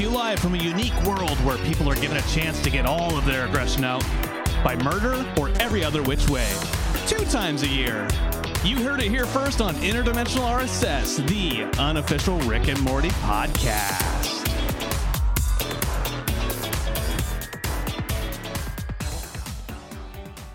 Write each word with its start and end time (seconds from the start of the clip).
to 0.00 0.06
you 0.06 0.10
live 0.12 0.38
from 0.38 0.54
a 0.54 0.58
unique 0.58 0.94
world 1.02 1.36
where 1.44 1.58
people 1.58 1.90
are 1.90 1.94
given 1.94 2.16
a 2.16 2.22
chance 2.22 2.60
to 2.62 2.70
get 2.70 2.86
all 2.86 3.16
of 3.18 3.26
their 3.26 3.46
aggression 3.46 3.84
out 3.84 4.02
by 4.64 4.74
murder 4.82 5.24
or 5.38 5.50
every 5.60 5.84
other 5.84 6.02
which 6.02 6.26
way. 6.30 6.50
Two 7.06 7.22
times 7.26 7.62
a 7.64 7.68
year. 7.68 8.08
You 8.64 8.76
heard 8.82 9.00
it 9.02 9.10
here 9.10 9.26
first 9.26 9.60
on 9.60 9.74
Interdimensional 9.76 10.44
RSS, 10.58 11.26
the 11.28 11.64
unofficial 11.80 12.38
Rick 12.40 12.68
and 12.68 12.80
Morty 12.80 13.10
podcast. 13.10 14.38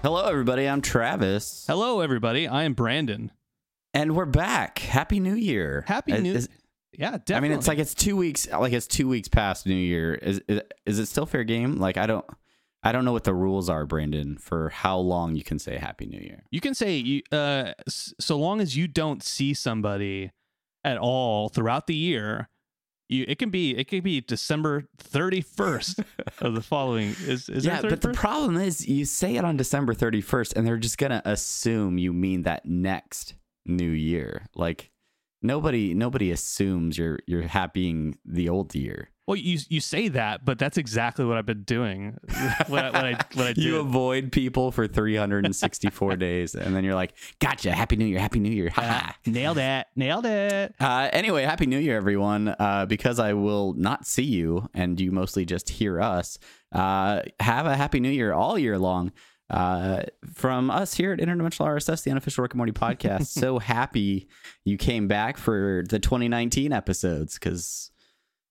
Hello, 0.01 0.27
everybody. 0.27 0.67
I'm 0.69 0.81
Travis, 0.81 1.65
Hello, 1.67 1.99
everybody. 2.01 2.47
I 2.47 2.63
am 2.63 2.73
Brandon. 2.73 3.31
and 3.93 4.15
we're 4.15 4.25
back. 4.25 4.79
Happy 4.79 5.19
New 5.19 5.35
Year! 5.35 5.83
Happy 5.87 6.11
Uh, 6.13 6.19
New 6.19 6.33
is- 6.35 6.49
Yeah, 6.97 7.11
definitely. 7.11 7.35
I 7.35 7.39
mean, 7.41 7.51
it's 7.53 7.67
like 7.67 7.79
it's 7.79 7.93
two 7.93 8.15
weeks. 8.15 8.49
Like 8.49 8.73
it's 8.73 8.87
two 8.87 9.07
weeks 9.07 9.27
past 9.27 9.65
New 9.65 9.75
Year. 9.75 10.15
Is, 10.15 10.41
is 10.47 10.61
is 10.85 10.99
it 10.99 11.07
still 11.07 11.25
fair 11.25 11.43
game? 11.43 11.77
Like 11.77 11.97
I 11.97 12.05
don't, 12.05 12.25
I 12.83 12.91
don't 12.91 13.05
know 13.05 13.13
what 13.13 13.23
the 13.23 13.33
rules 13.33 13.69
are, 13.69 13.85
Brandon, 13.85 14.37
for 14.37 14.69
how 14.69 14.97
long 14.97 15.35
you 15.35 15.43
can 15.43 15.59
say 15.59 15.77
Happy 15.77 16.05
New 16.05 16.19
Year. 16.19 16.43
You 16.51 16.61
can 16.61 16.73
say 16.73 16.95
you 16.97 17.21
uh 17.31 17.73
so 17.89 18.37
long 18.37 18.61
as 18.61 18.75
you 18.75 18.87
don't 18.87 19.23
see 19.23 19.53
somebody 19.53 20.31
at 20.83 20.97
all 20.97 21.49
throughout 21.49 21.87
the 21.87 21.95
year, 21.95 22.49
you 23.09 23.25
it 23.27 23.39
can 23.39 23.49
be 23.49 23.75
it 23.75 23.87
can 23.87 24.01
be 24.01 24.21
December 24.21 24.87
31st 25.03 26.03
of 26.39 26.55
the 26.55 26.61
following 26.61 27.15
is 27.25 27.49
is 27.49 27.65
yeah, 27.65 27.81
but 27.81 28.01
the 28.01 28.13
problem 28.13 28.57
is 28.57 28.87
you 28.87 29.05
say 29.05 29.35
it 29.35 29.43
on 29.43 29.57
December 29.57 29.93
31st, 29.93 30.55
and 30.55 30.65
they're 30.65 30.77
just 30.77 30.97
gonna 30.97 31.21
assume 31.25 31.97
you 31.97 32.13
mean 32.13 32.43
that 32.43 32.65
next 32.65 33.33
New 33.65 33.89
Year. 33.89 34.45
Like 34.55 34.91
nobody, 35.41 35.93
nobody 35.93 36.31
assumes 36.31 36.97
you're 36.97 37.19
you're 37.27 37.43
happying 37.43 38.17
the 38.25 38.49
old 38.49 38.73
year. 38.75 39.09
Well, 39.27 39.37
you 39.37 39.57
you 39.69 39.81
say 39.81 40.07
that, 40.09 40.45
but 40.45 40.59
that's 40.59 40.77
exactly 40.77 41.25
what 41.25 41.37
I've 41.37 41.47
been 41.47 41.63
doing 41.63 42.15
when 42.67 42.85
I 42.85 42.91
when 42.91 43.05
I 43.05 43.19
when 43.33 43.47
I 43.47 43.53
do. 43.53 43.61
You 43.65 43.79
avoid 43.79 44.31
people 44.31 44.71
for 44.71 44.87
364 44.87 46.15
days, 46.17 46.53
and 46.53 46.75
then 46.75 46.83
you're 46.83 46.93
like, 46.93 47.13
"Gotcha! 47.39 47.71
Happy 47.71 47.95
New 47.95 48.05
Year! 48.05 48.19
Happy 48.19 48.39
New 48.39 48.51
Year!" 48.51 48.69
Ha 48.69 48.81
ha. 48.81 49.15
nailed 49.25 49.57
it. 49.57 49.87
Nailed 49.95 50.27
it. 50.27 50.75
Uh, 50.79 51.09
anyway, 51.11 51.43
happy 51.43 51.65
New 51.65 51.79
Year, 51.79 51.97
everyone. 51.97 52.49
Uh, 52.49 52.85
because 52.85 53.17
I 53.17 53.33
will 53.33 53.73
not 53.73 54.05
see 54.05 54.23
you 54.23 54.69
and 54.75 54.99
you 55.01 55.11
mostly 55.11 55.43
just 55.43 55.69
hear 55.69 55.99
us, 55.99 56.37
uh, 56.71 57.21
have 57.39 57.65
a 57.65 57.75
happy 57.75 57.99
New 57.99 58.11
Year 58.11 58.31
all 58.31 58.59
year 58.59 58.77
long. 58.77 59.11
Uh, 59.49 60.01
from 60.33 60.71
us 60.71 60.95
here 60.95 61.13
at 61.13 61.19
Interdimensional 61.19 61.67
RSS, 61.67 62.03
the 62.03 62.11
unofficial 62.11 62.41
Rick 62.41 62.53
and 62.53 62.57
Morty 62.57 62.71
podcast. 62.71 63.27
so 63.27 63.59
happy 63.59 64.27
you 64.63 64.77
came 64.77 65.07
back 65.07 65.37
for 65.37 65.83
the 65.87 65.99
2019 65.99 66.73
episodes 66.73 67.35
because 67.35 67.91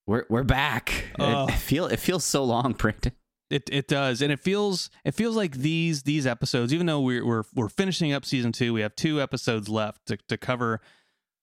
we're 0.06 0.24
we're 0.28 0.44
back. 0.44 1.06
Oh. 1.18 1.46
It, 1.46 1.50
it 1.50 1.56
feel 1.56 1.86
it 1.86 1.98
feels 1.98 2.24
so 2.24 2.44
long, 2.44 2.72
Brandon. 2.78 3.12
It 3.50 3.68
it 3.70 3.88
does, 3.88 4.22
and 4.22 4.32
it 4.32 4.40
feels 4.40 4.88
it 5.04 5.14
feels 5.14 5.36
like 5.36 5.56
these 5.56 6.04
these 6.04 6.26
episodes. 6.26 6.72
Even 6.72 6.86
though 6.86 7.00
we're 7.00 7.26
we're 7.26 7.42
we're 7.54 7.68
finishing 7.68 8.12
up 8.12 8.24
season 8.24 8.52
two, 8.52 8.72
we 8.72 8.80
have 8.80 8.96
two 8.96 9.20
episodes 9.20 9.68
left 9.68 10.06
to, 10.06 10.16
to 10.28 10.36
cover. 10.36 10.80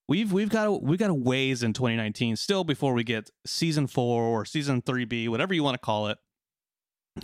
We've 0.07 0.31
we've 0.31 0.49
got 0.49 0.67
a, 0.67 0.71
we've 0.71 0.99
got 0.99 1.09
a 1.09 1.13
ways 1.13 1.61
in 1.61 1.73
2019 1.73 2.35
still 2.37 2.63
before 2.63 2.93
we 2.93 3.03
get 3.03 3.29
season 3.45 3.87
four 3.87 4.23
or 4.23 4.45
season 4.45 4.81
three 4.81 5.05
B, 5.05 5.27
whatever 5.27 5.53
you 5.53 5.63
want 5.63 5.75
to 5.75 5.85
call 5.85 6.07
it. 6.07 6.17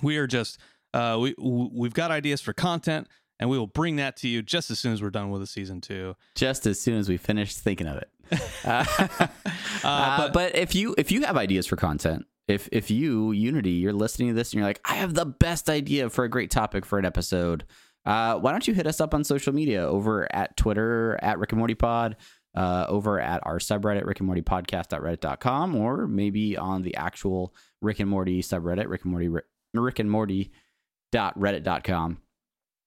We 0.01 0.17
are 0.17 0.27
just 0.27 0.59
uh, 0.93 1.17
we 1.19 1.35
we've 1.37 1.93
got 1.93 2.11
ideas 2.11 2.41
for 2.41 2.53
content, 2.53 3.07
and 3.39 3.49
we 3.49 3.57
will 3.57 3.67
bring 3.67 3.97
that 3.97 4.17
to 4.17 4.27
you 4.27 4.41
just 4.41 4.71
as 4.71 4.79
soon 4.79 4.93
as 4.93 5.01
we're 5.01 5.09
done 5.09 5.29
with 5.29 5.41
the 5.41 5.47
season 5.47 5.81
two. 5.81 6.15
Just 6.35 6.65
as 6.65 6.79
soon 6.79 6.97
as 6.97 7.07
we 7.09 7.17
finish 7.17 7.55
thinking 7.55 7.87
of 7.87 7.97
it. 7.97 8.09
Uh, 8.65 8.83
uh, 9.83 10.17
but- 10.17 10.33
but, 10.33 10.55
if 10.55 10.75
you 10.75 10.93
if 10.97 11.11
you 11.11 11.21
have 11.23 11.37
ideas 11.37 11.65
for 11.67 11.75
content, 11.77 12.25
if 12.47 12.67
if 12.71 12.89
you 12.91 13.31
Unity, 13.31 13.71
you're 13.71 13.93
listening 13.93 14.29
to 14.29 14.33
this 14.33 14.51
and 14.51 14.59
you're 14.59 14.67
like, 14.67 14.81
I 14.85 14.95
have 14.95 15.13
the 15.13 15.25
best 15.25 15.69
idea 15.69 16.09
for 16.09 16.23
a 16.25 16.29
great 16.29 16.51
topic 16.51 16.85
for 16.85 16.99
an 16.99 17.05
episode. 17.05 17.63
Uh, 18.05 18.35
why 18.39 18.51
don't 18.51 18.67
you 18.67 18.73
hit 18.73 18.87
us 18.87 18.99
up 19.01 19.13
on 19.13 19.23
social 19.23 19.53
media 19.53 19.81
over 19.87 20.27
at 20.33 20.55
Twitter 20.57 21.17
at 21.21 21.39
Rick 21.39 21.51
and 21.51 21.59
Morty 21.59 21.75
Pod, 21.75 22.15
uh, 22.55 22.85
over 22.87 23.19
at 23.19 23.45
our 23.45 23.59
subreddit 23.59 24.05
Rick 24.05 24.19
and 24.21 24.27
Morty 24.27 24.41
Podcast.reddit.com, 24.41 25.75
or 25.75 26.07
maybe 26.07 26.57
on 26.57 26.81
the 26.83 26.95
actual 26.95 27.53
Rick 27.81 27.99
and 27.99 28.09
Morty 28.09 28.41
subreddit 28.41 28.87
Rick 28.89 29.03
and 29.03 29.11
Morty 29.11 29.29
Rick 29.73 29.99
and 29.99 30.09
Morty 30.09 30.51
reddit.com. 31.13 32.17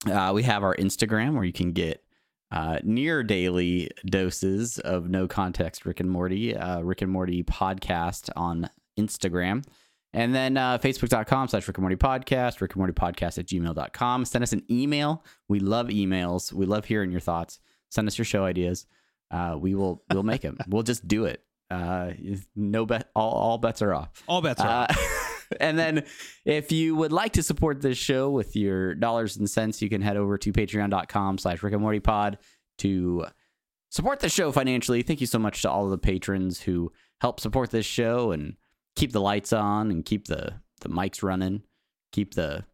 Uh, 0.09 0.31
we 0.33 0.43
have 0.43 0.63
our 0.63 0.75
Instagram 0.75 1.35
where 1.35 1.43
you 1.43 1.53
can 1.53 1.71
get 1.73 2.03
uh, 2.51 2.79
near 2.83 3.23
daily 3.23 3.89
doses 4.05 4.79
of 4.79 5.09
no 5.09 5.27
context 5.27 5.85
Rick 5.85 5.99
and 5.99 6.09
Morty, 6.09 6.55
uh, 6.55 6.81
Rick 6.81 7.01
and 7.01 7.11
Morty 7.11 7.43
podcast 7.43 8.29
on 8.35 8.69
Instagram. 8.99 9.63
And 10.13 10.35
then 10.35 10.57
uh, 10.57 10.77
facebook.com 10.77 11.47
slash 11.47 11.67
Rick 11.67 11.77
and 11.77 11.83
Morty 11.83 11.95
podcast, 11.95 12.59
Rick 12.59 12.71
and 12.73 12.77
Morty 12.79 12.93
podcast 12.93 13.37
at 13.37 13.45
gmail.com. 13.45 14.25
Send 14.25 14.43
us 14.43 14.51
an 14.51 14.63
email. 14.69 15.23
We 15.47 15.59
love 15.59 15.87
emails. 15.87 16.51
We 16.51 16.65
love 16.65 16.85
hearing 16.85 17.11
your 17.11 17.21
thoughts. 17.21 17.59
Send 17.89 18.07
us 18.07 18.17
your 18.17 18.25
show 18.25 18.43
ideas. 18.43 18.85
Uh, 19.29 19.55
we 19.57 19.75
will 19.75 20.03
we'll 20.11 20.23
make 20.23 20.41
them. 20.41 20.57
we'll 20.67 20.83
just 20.83 21.07
do 21.07 21.23
it. 21.25 21.41
Uh, 21.69 22.11
no 22.53 22.85
bet. 22.85 23.09
All, 23.15 23.31
all 23.31 23.57
bets 23.57 23.81
are 23.81 23.93
off. 23.93 24.23
All 24.27 24.41
bets 24.41 24.59
are 24.59 24.87
Uh, 24.89 24.93
and 25.59 25.77
then 25.77 26.03
if 26.45 26.71
you 26.71 26.95
would 26.95 27.11
like 27.11 27.33
to 27.33 27.43
support 27.43 27.81
this 27.81 27.97
show 27.97 28.29
with 28.29 28.55
your 28.55 28.95
dollars 28.95 29.37
and 29.37 29.49
cents, 29.49 29.81
you 29.81 29.89
can 29.89 30.01
head 30.01 30.17
over 30.17 30.37
to 30.37 30.53
patreon.com 30.53 31.37
slash 31.37 31.61
Rick 31.63 31.73
and 31.73 31.81
Morty 31.81 31.99
pod 31.99 32.37
to 32.79 33.25
support 33.89 34.19
the 34.19 34.29
show 34.29 34.51
financially. 34.51 35.01
Thank 35.01 35.21
you 35.21 35.27
so 35.27 35.39
much 35.39 35.61
to 35.61 35.69
all 35.69 35.85
of 35.85 35.91
the 35.91 35.97
patrons 35.97 36.61
who 36.61 36.91
help 37.19 37.39
support 37.39 37.71
this 37.71 37.85
show 37.85 38.31
and 38.31 38.55
keep 38.95 39.11
the 39.11 39.21
lights 39.21 39.53
on 39.53 39.91
and 39.91 40.05
keep 40.05 40.27
the, 40.27 40.53
the 40.81 40.89
mics 40.89 41.21
running, 41.21 41.63
keep 42.11 42.33
the 42.33 42.65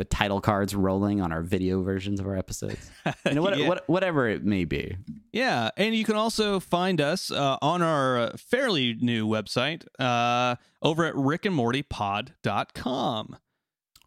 the 0.00 0.04
title 0.06 0.40
cards 0.40 0.74
rolling 0.74 1.20
on 1.20 1.30
our 1.30 1.42
video 1.42 1.82
versions 1.82 2.18
of 2.20 2.26
our 2.26 2.36
episodes. 2.36 2.90
You 3.26 3.34
know, 3.34 3.42
what, 3.42 3.58
Yeah. 3.58 3.68
what, 3.68 3.86
whatever 3.86 4.26
it 4.28 4.42
may 4.44 4.64
be. 4.64 4.96
Yeah, 5.30 5.68
and 5.76 5.94
you 5.94 6.04
can 6.04 6.16
also 6.16 6.58
find 6.58 7.00
us 7.02 7.30
uh, 7.30 7.58
on 7.60 7.82
our 7.82 8.18
uh, 8.18 8.36
fairly 8.38 8.94
new 8.98 9.26
website 9.28 9.84
uh, 9.98 10.56
over 10.82 11.04
at 11.04 11.14
rickandmortypod.com. 11.14 13.36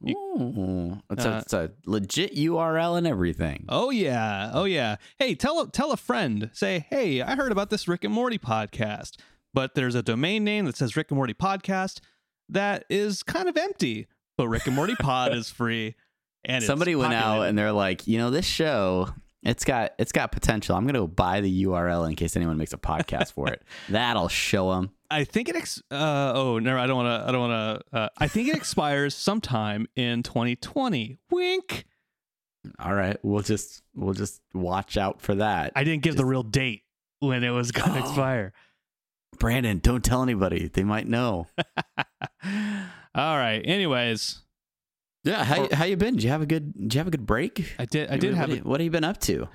You- 0.02 0.16
Ooh, 0.18 1.00
it's, 1.12 1.26
a, 1.26 1.34
Uh, 1.34 1.38
it's 1.40 1.53
a 1.53 1.72
legit 1.86 2.36
URL 2.36 2.98
and 2.98 3.08
everything. 3.08 3.66
Oh 3.70 3.90
yeah, 3.90 4.52
oh 4.53 4.66
yeah. 4.66 4.98
Hey, 5.18 5.34
tell 5.36 5.66
tell 5.68 5.92
a 5.94 5.98
friend. 5.98 6.50
Say, 6.53 6.86
hey, 6.90 7.22
I 7.22 7.36
heard 7.36 7.53
about 7.53 7.70
this 7.70 7.88
Rick 7.88 8.03
and 8.03 8.14
Morty 8.14 8.38
podcast, 8.38 9.16
but 9.53 9.76
there's 9.76 9.96
a 9.96 10.03
domain 10.03 10.44
name 10.44 10.66
that 10.66 10.76
says 10.76 10.98
Rick 10.98 11.09
and 11.12 11.16
Morty 11.18 11.34
podcast 11.34 12.02
that 12.50 12.84
is 12.90 13.24
kind 13.24 13.48
of 13.48 13.56
empty. 13.56 14.08
But 14.38 14.48
Rick 14.48 14.66
and 14.68 14.76
Morty 14.76 14.96
Pod 14.96 15.34
is 15.36 15.50
free, 15.52 15.96
and 16.46 16.64
somebody 16.64 16.96
went 16.96 17.14
out 17.14 17.44
and 17.44 17.58
they're 17.58 17.72
like, 17.72 18.08
you 18.08 18.18
know, 18.18 18.30
this 18.32 18.46
show, 18.46 19.10
it's 19.44 19.64
got 19.64 19.94
it's 20.00 20.12
got 20.12 20.32
potential. 20.32 20.76
I'm 20.76 20.86
gonna 20.86 21.00
go 21.00 21.08
buy 21.08 21.42
the 21.42 21.64
URL 21.66 22.10
in 22.10 22.16
case 22.16 22.36
anyone 22.36 22.58
makes 22.58 22.74
a 22.74 22.78
podcast 22.78 23.34
for 23.34 23.48
it. 23.50 23.62
That'll 23.90 24.28
show 24.30 24.72
them. 24.74 24.92
I 25.12 25.24
think 25.26 25.50
it. 25.50 25.56
Ex- 25.56 25.82
uh, 25.92 26.32
oh 26.36 26.58
no, 26.60 26.78
I 26.78 26.88
don't 26.88 26.96
want 27.04 27.22
to. 27.24 27.30
I 27.30 27.32
don't 27.32 27.50
want 27.50 27.82
to. 27.92 27.98
Uh, 27.98 28.10
I 28.18 28.28
think 28.28 28.48
it 28.50 28.56
expires 28.56 29.14
sometime 29.16 29.88
in 29.96 30.24
2020. 30.24 31.20
Wink. 31.30 31.86
All 32.80 32.96
right, 32.96 33.18
we'll 33.24 33.44
just 33.44 33.84
we'll 33.94 34.14
just 34.16 34.42
watch 34.54 34.98
out 34.98 35.22
for 35.22 35.36
that. 35.36 35.74
I 35.76 35.84
didn't 35.84 36.02
give 36.02 36.16
the 36.16 36.26
real 36.26 36.44
date 36.44 36.84
when 37.20 37.44
it 37.44 37.50
was 37.52 37.72
going 37.72 37.92
to 37.94 38.00
Oh. 38.00 38.04
expire. 38.04 38.54
Brandon, 39.38 39.80
don't 39.80 40.04
tell 40.04 40.24
anybody. 40.24 40.68
They 40.70 40.84
might 40.84 41.08
know. 41.08 41.48
All 43.16 43.38
right. 43.38 43.62
Anyways, 43.63 44.41
Yeah, 45.24 45.44
how 45.44 45.68
how 45.74 45.85
you 45.85 45.97
been? 45.97 46.16
Did 46.16 46.24
you 46.24 46.29
have 46.29 46.41
a 46.41 46.46
good 46.46 46.74
Did 46.74 46.94
you 46.94 47.00
have 47.00 47.07
a 47.07 47.12
good 47.12 47.25
break? 47.25 47.74
I 47.79 47.85
did. 47.85 48.09
I 48.09 48.18
did 48.18 48.31
what, 48.31 48.38
have. 48.38 48.50
What, 48.50 48.59
A, 48.59 48.62
what 48.63 48.79
have 48.79 48.85
you 48.85 48.91
been 48.91 49.03
up 49.03 49.19
to? 49.22 49.47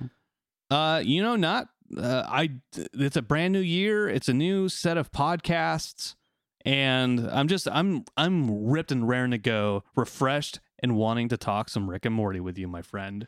uh, 0.71 1.01
you 1.03 1.21
know, 1.21 1.35
not. 1.35 1.67
Uh, 1.95 2.23
I. 2.27 2.51
It's 2.93 3.17
a 3.17 3.21
brand 3.21 3.53
new 3.53 3.59
year. 3.59 4.07
It's 4.07 4.29
a 4.29 4.33
new 4.33 4.69
set 4.69 4.97
of 4.97 5.11
podcasts, 5.11 6.15
and 6.63 7.19
I'm 7.29 7.47
just. 7.47 7.67
I'm. 7.69 8.05
I'm 8.15 8.67
ripped 8.67 8.91
and 8.91 9.07
raring 9.07 9.31
to 9.31 9.37
go, 9.37 9.83
refreshed 9.95 10.59
and 10.81 10.95
wanting 10.95 11.27
to 11.29 11.37
talk 11.37 11.67
some 11.69 11.89
Rick 11.89 12.05
and 12.05 12.15
Morty 12.15 12.39
with 12.39 12.57
you, 12.57 12.67
my 12.67 12.81
friend. 12.81 13.27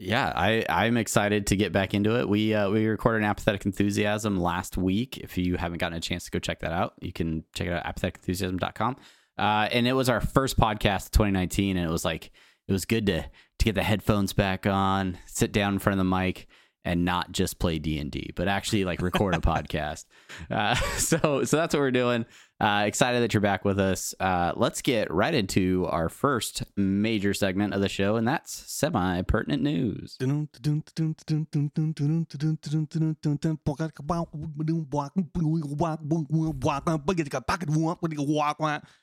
Yeah, 0.00 0.32
I 0.34 0.64
I'm 0.68 0.96
excited 0.96 1.46
to 1.48 1.56
get 1.56 1.72
back 1.72 1.94
into 1.94 2.18
it. 2.18 2.28
We 2.28 2.52
uh, 2.52 2.68
we 2.70 2.86
recorded 2.86 3.18
an 3.18 3.24
apathetic 3.30 3.64
enthusiasm 3.64 4.40
last 4.40 4.76
week. 4.76 5.18
If 5.18 5.38
you 5.38 5.56
haven't 5.56 5.78
gotten 5.78 5.96
a 5.96 6.00
chance 6.00 6.24
to 6.24 6.30
go 6.32 6.40
check 6.40 6.60
that 6.60 6.72
out, 6.72 6.94
you 7.00 7.12
can 7.12 7.44
check 7.54 7.68
it 7.68 7.72
out 7.72 7.86
at 7.86 7.96
apatheticenthusiasm.com. 7.96 8.96
Uh, 9.36 9.68
and 9.72 9.86
it 9.86 9.92
was 9.92 10.08
our 10.08 10.20
first 10.20 10.58
podcast 10.58 11.06
of 11.06 11.10
2019, 11.12 11.76
and 11.76 11.86
it 11.86 11.90
was 11.90 12.04
like 12.04 12.30
it 12.68 12.72
was 12.72 12.84
good 12.84 13.06
to 13.06 13.22
to 13.22 13.64
get 13.64 13.74
the 13.74 13.82
headphones 13.82 14.32
back 14.32 14.66
on, 14.66 15.18
sit 15.26 15.52
down 15.52 15.74
in 15.74 15.78
front 15.78 15.98
of 15.98 16.06
the 16.06 16.10
mic, 16.16 16.46
and 16.84 17.04
not 17.04 17.32
just 17.32 17.58
play 17.58 17.78
D&D, 17.78 18.32
but 18.36 18.48
actually 18.48 18.84
like 18.84 19.00
record 19.00 19.34
a 19.34 19.38
podcast. 19.38 20.04
Uh, 20.50 20.74
so 20.96 21.44
so 21.44 21.56
that's 21.56 21.74
what 21.74 21.80
we're 21.80 21.90
doing. 21.90 22.26
Uh, 22.60 22.84
excited 22.86 23.22
that 23.22 23.32
you're 23.32 23.40
back 23.40 23.64
with 23.64 23.78
us. 23.78 24.14
Uh, 24.18 24.52
let's 24.56 24.82
get 24.82 25.12
right 25.12 25.34
into 25.34 25.86
our 25.88 26.08
first 26.08 26.64
major 26.76 27.32
segment 27.34 27.72
of 27.72 27.80
the 27.80 27.88
show, 27.88 28.16
and 28.16 28.26
that's 28.26 28.52
semi 28.70 29.22
pertinent 29.22 29.62
news. 29.62 30.16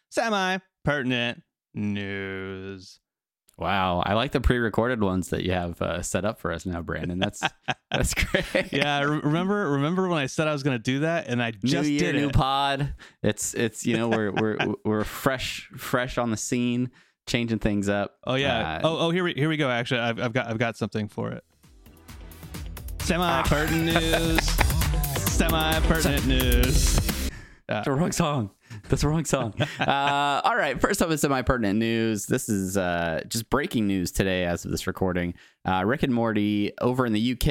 Semi 0.10 0.60
pertinent 0.84 1.44
news. 1.74 3.00
Wow, 3.58 4.02
I 4.04 4.14
like 4.14 4.32
the 4.32 4.42
pre-recorded 4.42 5.04
ones 5.04 5.30
that 5.30 5.44
you 5.44 5.52
have 5.52 5.80
uh, 5.82 6.02
set 6.02 6.26
up 6.26 6.40
for 6.40 6.52
us 6.52 6.66
now, 6.66 6.82
Brandon. 6.82 7.20
That's 7.20 7.42
that's 7.92 8.14
great. 8.14 8.72
Yeah, 8.74 9.02
remember 9.02 9.70
remember 9.70 10.08
when 10.08 10.18
I 10.18 10.26
said 10.26 10.48
I 10.48 10.54
was 10.54 10.64
going 10.64 10.78
to 10.78 10.82
do 10.82 11.00
that, 11.02 11.28
and 11.28 11.44
I 11.44 11.52
just 11.52 11.88
new 11.88 11.90
year, 11.90 12.12
did 12.12 12.22
new 12.22 12.30
it. 12.30 12.34
pod. 12.34 12.96
It's 13.22 13.54
it's 13.54 13.86
you 13.86 13.98
know 13.98 14.08
we're 14.10 14.32
we're 14.32 14.58
we're 14.86 15.04
fresh 15.04 15.70
fresh 15.78 16.18
on 16.18 16.32
the 16.32 16.38
scene, 16.38 16.90
changing 17.28 17.60
things 17.60 17.88
up. 17.88 18.18
Oh 18.26 18.36
yeah. 18.36 18.78
Uh, 18.78 18.80
oh 18.84 18.98
oh 19.08 19.10
here 19.12 19.24
we 19.24 19.34
here 19.34 19.50
we 19.50 19.58
go. 19.58 19.70
Actually, 19.70 20.00
I've, 20.02 20.20
I've 20.20 20.34
got 20.34 20.48
I've 20.48 20.58
got 20.58 20.76
something 20.76 21.08
for 21.08 21.32
it. 21.32 21.44
Semi 23.02 23.44
pertinent 23.44 23.86
news. 24.02 24.44
Semi 25.32 25.80
pertinent 25.82 26.26
news. 26.26 27.30
That's 27.68 27.86
the 27.86 27.92
wrong 27.92 28.12
song. 28.12 28.52
That's 28.92 29.04
the 29.04 29.08
wrong 29.08 29.24
song. 29.24 29.54
uh, 29.80 30.42
all 30.44 30.58
right. 30.58 30.80
First 30.80 31.02
up 31.02 31.10
is 31.12 31.22
semi 31.22 31.42
pertinent 31.44 31.80
news. 31.80 32.26
This 32.26 32.50
is 32.50 32.76
uh, 32.76 33.22
just 33.26 33.50
breaking 33.50 33.88
news 33.88 34.12
today 34.12 34.44
as 34.44 34.66
of 34.66 34.72
this 34.72 34.86
recording. 34.86 35.34
Uh, 35.66 35.84
Rick 35.86 36.04
and 36.04 36.14
Morty 36.14 36.74
over 36.82 37.06
in 37.06 37.14
the 37.14 37.32
UK 37.32 37.48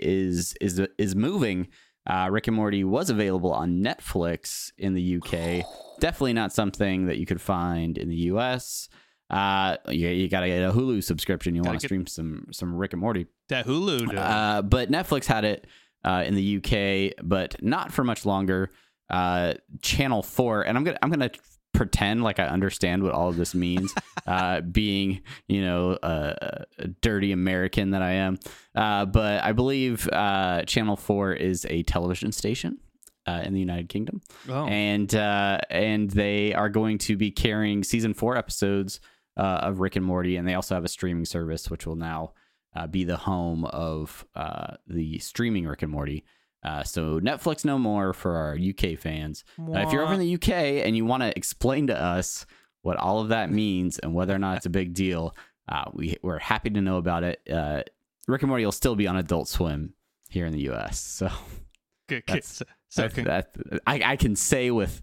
is 0.00 0.54
is 0.60 0.80
is 0.96 1.16
moving. 1.16 1.66
Uh, 2.06 2.28
Rick 2.30 2.46
and 2.46 2.56
Morty 2.56 2.84
was 2.84 3.10
available 3.10 3.52
on 3.52 3.82
Netflix 3.82 4.70
in 4.78 4.94
the 4.94 5.16
UK. 5.16 5.66
Definitely 6.00 6.34
not 6.34 6.52
something 6.52 7.06
that 7.06 7.18
you 7.18 7.26
could 7.26 7.40
find 7.40 7.98
in 7.98 8.08
the 8.08 8.30
US. 8.30 8.88
Uh, 9.30 9.78
you, 9.88 10.08
you 10.10 10.28
gotta 10.28 10.46
get 10.46 10.62
a 10.62 10.72
Hulu 10.72 11.02
subscription. 11.02 11.56
You 11.56 11.62
want 11.62 11.80
to 11.80 11.86
stream 11.88 12.06
some 12.06 12.46
some 12.52 12.72
Rick 12.72 12.92
and 12.92 13.00
Morty. 13.00 13.26
That 13.48 13.66
Hulu. 13.66 13.98
Dude. 13.98 14.14
Uh, 14.14 14.62
but 14.62 14.92
Netflix 14.92 15.24
had 15.24 15.44
it 15.44 15.66
uh, 16.04 16.22
in 16.24 16.36
the 16.36 16.58
UK, 16.58 17.24
but 17.26 17.60
not 17.60 17.92
for 17.92 18.04
much 18.04 18.24
longer. 18.24 18.70
Uh, 19.10 19.54
Channel 19.82 20.22
Four, 20.22 20.62
and 20.62 20.76
I'm 20.76 20.84
gonna 20.84 20.98
I'm 21.02 21.10
gonna 21.10 21.30
pretend 21.72 22.22
like 22.22 22.38
I 22.38 22.44
understand 22.44 23.02
what 23.02 23.12
all 23.12 23.28
of 23.28 23.36
this 23.36 23.54
means. 23.54 23.92
uh, 24.26 24.60
being 24.60 25.22
you 25.48 25.60
know 25.60 25.98
a, 26.02 26.64
a 26.78 26.88
dirty 26.88 27.32
American 27.32 27.90
that 27.90 28.02
I 28.02 28.12
am, 28.12 28.38
uh, 28.74 29.04
but 29.06 29.42
I 29.42 29.52
believe 29.52 30.08
uh, 30.08 30.62
Channel 30.62 30.96
Four 30.96 31.32
is 31.32 31.66
a 31.68 31.82
television 31.82 32.32
station. 32.32 32.78
Uh, 33.26 33.40
in 33.42 33.54
the 33.54 33.58
United 33.58 33.88
Kingdom, 33.88 34.20
oh. 34.50 34.66
and 34.66 35.14
uh, 35.14 35.58
and 35.70 36.10
they 36.10 36.52
are 36.52 36.68
going 36.68 36.98
to 36.98 37.16
be 37.16 37.30
carrying 37.30 37.82
season 37.82 38.12
four 38.12 38.36
episodes 38.36 39.00
uh, 39.38 39.60
of 39.62 39.80
Rick 39.80 39.96
and 39.96 40.04
Morty, 40.04 40.36
and 40.36 40.46
they 40.46 40.52
also 40.52 40.74
have 40.74 40.84
a 40.84 40.88
streaming 40.88 41.24
service 41.24 41.70
which 41.70 41.86
will 41.86 41.96
now 41.96 42.34
uh, 42.76 42.86
be 42.86 43.04
the 43.04 43.16
home 43.16 43.64
of 43.64 44.26
uh, 44.34 44.74
the 44.86 45.18
streaming 45.18 45.66
Rick 45.66 45.82
and 45.82 45.92
Morty. 45.92 46.24
Uh, 46.64 46.82
so 46.82 47.20
Netflix 47.20 47.64
no 47.64 47.78
more 47.78 48.12
for 48.14 48.36
our 48.36 48.56
UK 48.58 48.98
fans. 48.98 49.44
Uh, 49.60 49.72
if 49.80 49.92
you're 49.92 50.02
over 50.02 50.14
in 50.14 50.20
the 50.20 50.34
UK 50.34 50.48
and 50.86 50.96
you 50.96 51.04
want 51.04 51.22
to 51.22 51.36
explain 51.36 51.88
to 51.88 52.00
us 52.00 52.46
what 52.82 52.96
all 52.96 53.20
of 53.20 53.28
that 53.28 53.50
means 53.50 53.98
and 53.98 54.14
whether 54.14 54.34
or 54.34 54.38
not 54.38 54.56
it's 54.56 54.66
a 54.66 54.70
big 54.70 54.94
deal, 54.94 55.34
uh, 55.68 55.84
we 55.92 56.16
we're 56.22 56.38
happy 56.38 56.70
to 56.70 56.80
know 56.80 56.96
about 56.96 57.22
it. 57.24 57.40
Uh, 57.50 57.82
Rick 58.26 58.42
and 58.42 58.48
Morty 58.48 58.64
will 58.64 58.72
still 58.72 58.96
be 58.96 59.06
on 59.06 59.16
Adult 59.16 59.48
Swim 59.48 59.92
here 60.30 60.46
in 60.46 60.52
the 60.52 60.70
US. 60.70 60.98
So 60.98 61.28
Good, 62.08 62.24
that's- 62.26 62.56
So, 62.56 62.64
so 62.88 63.02
that, 63.08 63.14
con- 63.14 63.24
that 63.24 63.80
I, 63.86 64.12
I 64.12 64.16
can 64.16 64.34
say 64.36 64.70
with 64.70 65.02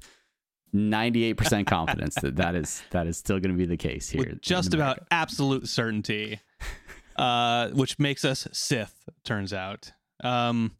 98% 0.73 1.67
confidence 1.67 2.15
that 2.21 2.37
that 2.37 2.55
is 2.55 2.81
that 2.91 3.05
is 3.07 3.17
still 3.17 3.39
going 3.39 3.51
to 3.51 3.57
be 3.57 3.65
the 3.65 3.77
case 3.77 4.09
here. 4.09 4.21
with 4.21 4.41
just 4.41 4.73
about 4.73 4.99
absolute 5.11 5.67
certainty, 5.67 6.39
uh, 7.17 7.69
which 7.69 7.99
makes 7.99 8.23
us 8.23 8.47
Sith. 8.53 9.09
Turns 9.25 9.51
out, 9.53 9.91
um, 10.23 10.71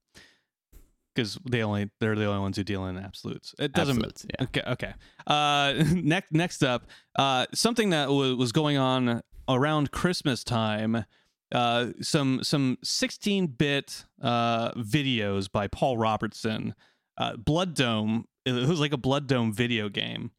because 1.14 1.38
they 1.50 1.62
only 1.64 1.90
they're 2.00 2.16
the 2.16 2.26
only 2.26 2.40
ones 2.42 2.58
who 2.58 2.64
deal 2.64 2.86
in 2.86 2.98
absolutes. 2.98 3.54
It 3.60 3.74
doesn't. 3.74 3.98
Absolutes, 3.98 4.26
yeah. 4.30 4.46
Okay. 4.46 4.62
Okay. 4.68 4.94
Uh, 5.28 5.84
next 5.96 6.32
next 6.34 6.64
up, 6.64 6.88
uh, 7.16 7.46
something 7.54 7.90
that 7.92 8.06
w- 8.06 8.36
was 8.38 8.52
going 8.52 8.78
on 8.78 9.22
around 9.50 9.92
Christmas 9.92 10.44
time. 10.44 11.06
Uh, 11.54 11.88
some 12.02 12.42
some 12.44 12.78
16-bit 12.86 14.06
uh, 14.22 14.72
videos 14.72 15.52
by 15.52 15.68
Paul 15.68 15.98
Robertson. 15.98 16.76
Uh, 17.18 17.36
Blood 17.36 17.74
Dome. 17.76 18.26
It 18.46 18.54
was 18.54 18.80
like 18.80 18.94
a 18.94 18.98
Blood 18.98 19.28
Dome 19.28 19.52
video 19.54 19.90
game, 19.90 20.32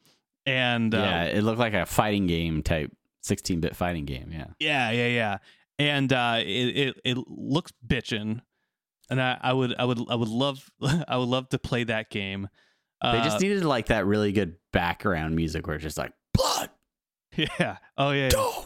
and 0.46 0.94
uh, 0.94 0.98
yeah, 0.98 1.24
it 1.24 1.42
looked 1.42 1.58
like 1.58 1.74
a 1.74 1.86
fighting 1.86 2.26
game 2.26 2.62
type 2.62 2.90
16-bit 3.24 3.76
fighting 3.76 4.06
game. 4.06 4.30
Yeah. 4.32 4.46
Yeah, 4.58 4.90
yeah, 4.90 5.06
yeah. 5.08 5.38
And 5.78 6.12
uh, 6.12 6.36
it, 6.40 6.44
it 6.44 7.00
it 7.04 7.18
looks 7.28 7.72
bitchin', 7.86 8.40
and 9.12 9.20
I, 9.22 9.38
I 9.40 9.52
would 9.52 9.74
I 9.78 9.84
would 9.84 9.98
I 10.10 10.14
would 10.14 10.28
love 10.28 10.68
I 11.08 11.16
would 11.16 11.28
love 11.28 11.48
to 11.50 11.58
play 11.58 11.84
that 11.84 12.10
game. 12.10 12.48
Uh, 13.00 13.12
They 13.12 13.24
just 13.24 13.40
needed 13.40 13.64
like 13.64 13.86
that 13.86 14.06
really 14.06 14.32
good 14.32 14.56
background 14.72 15.36
music 15.36 15.66
where 15.66 15.76
it's 15.76 15.82
just 15.82 15.98
like 15.98 16.12
blood. 16.34 16.70
yeah. 17.36 17.76
Oh 17.96 18.10
yeah. 18.10 18.30
yeah. 18.32 18.64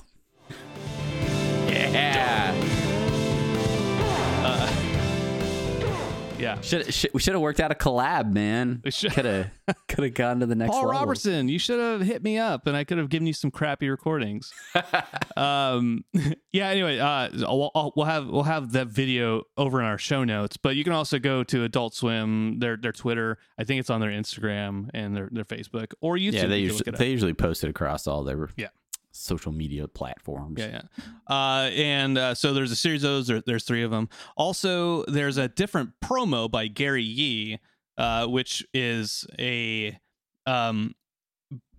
Yeah. 6.46 6.60
Should, 6.60 6.94
should 6.94 7.10
we 7.12 7.20
should 7.20 7.32
have 7.34 7.42
worked 7.42 7.60
out 7.60 7.70
a 7.72 7.74
collab, 7.74 8.32
man. 8.32 8.80
We 8.84 8.90
should- 8.90 9.12
Could 9.12 9.24
have 9.24 9.50
could 9.88 10.04
have 10.04 10.14
gone 10.14 10.40
to 10.40 10.46
the 10.46 10.54
next 10.54 10.70
Paul 10.70 10.86
level. 10.86 11.00
Robertson, 11.00 11.48
you 11.48 11.58
should 11.58 11.80
have 11.80 12.00
hit 12.00 12.22
me 12.22 12.38
up, 12.38 12.66
and 12.66 12.76
I 12.76 12.84
could 12.84 12.98
have 12.98 13.08
given 13.08 13.26
you 13.26 13.32
some 13.32 13.50
crappy 13.50 13.88
recordings. 13.88 14.52
um, 15.36 16.04
yeah. 16.52 16.68
Anyway, 16.68 16.98
uh, 16.98 17.28
we'll, 17.34 17.70
I'll- 17.74 17.92
we'll 17.96 18.06
have 18.06 18.26
we'll 18.28 18.42
have 18.44 18.72
that 18.72 18.88
video 18.88 19.42
over 19.56 19.80
in 19.80 19.86
our 19.86 19.98
show 19.98 20.24
notes, 20.24 20.56
but 20.56 20.76
you 20.76 20.84
can 20.84 20.92
also 20.92 21.18
go 21.18 21.42
to 21.44 21.64
Adult 21.64 21.94
Swim, 21.94 22.58
their 22.58 22.76
their 22.76 22.92
Twitter. 22.92 23.38
I 23.58 23.64
think 23.64 23.80
it's 23.80 23.90
on 23.90 24.00
their 24.00 24.10
Instagram 24.10 24.88
and 24.94 25.16
their 25.16 25.28
their 25.32 25.44
Facebook 25.44 25.92
or 26.00 26.16
YouTube. 26.16 26.32
yeah, 26.34 26.46
they 26.46 26.58
usually 26.58 26.90
they 26.96 27.10
usually 27.10 27.34
post 27.34 27.64
it 27.64 27.70
across 27.70 28.06
all 28.06 28.22
their 28.24 28.48
Yeah. 28.56 28.68
Social 29.16 29.52
media 29.52 29.88
platforms. 29.88 30.58
Yeah, 30.58 30.82
yeah. 30.98 31.34
Uh, 31.34 31.70
and 31.70 32.18
uh, 32.18 32.34
so 32.34 32.52
there's 32.52 32.72
a 32.72 32.76
series 32.76 33.04
of 33.04 33.10
those. 33.10 33.26
There, 33.26 33.42
there's 33.44 33.64
three 33.64 33.82
of 33.82 33.90
them. 33.90 34.08
Also, 34.36 35.04
there's 35.06 35.36
a 35.36 35.48
different 35.48 35.90
promo 36.04 36.50
by 36.50 36.68
Gary 36.68 37.02
Yee, 37.02 37.58
uh, 37.98 38.26
which 38.26 38.64
is 38.74 39.26
a 39.38 39.98
um, 40.46 40.94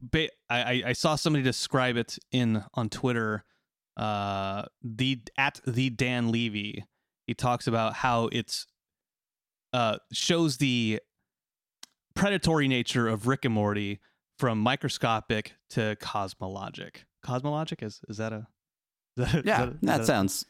ba- 0.01 0.29
I, 0.49 0.83
I 0.87 0.93
saw 0.93 1.15
somebody 1.15 1.43
describe 1.43 1.97
it 1.97 2.17
in 2.31 2.63
on 2.73 2.89
Twitter. 2.89 3.43
Uh, 3.95 4.65
the 4.83 5.19
at 5.37 5.59
the 5.65 5.89
Dan 5.89 6.31
Levy, 6.31 6.85
he 7.25 7.33
talks 7.33 7.67
about 7.67 7.93
how 7.95 8.29
it's 8.31 8.67
uh 9.73 9.97
shows 10.13 10.57
the 10.57 11.01
predatory 12.15 12.67
nature 12.67 13.07
of 13.07 13.27
Rick 13.27 13.45
and 13.45 13.53
Morty 13.53 13.99
from 14.39 14.59
microscopic 14.59 15.53
to 15.71 15.95
cosmologic. 15.99 17.05
Cosmologic? 17.27 17.83
Is 17.83 18.01
is 18.09 18.17
that 18.17 18.33
a 18.33 18.47
is 19.17 19.31
that, 19.33 19.45
Yeah, 19.45 19.65
is 19.69 19.73
that 19.81 20.01
a- 20.01 20.05
sounds 20.05 20.45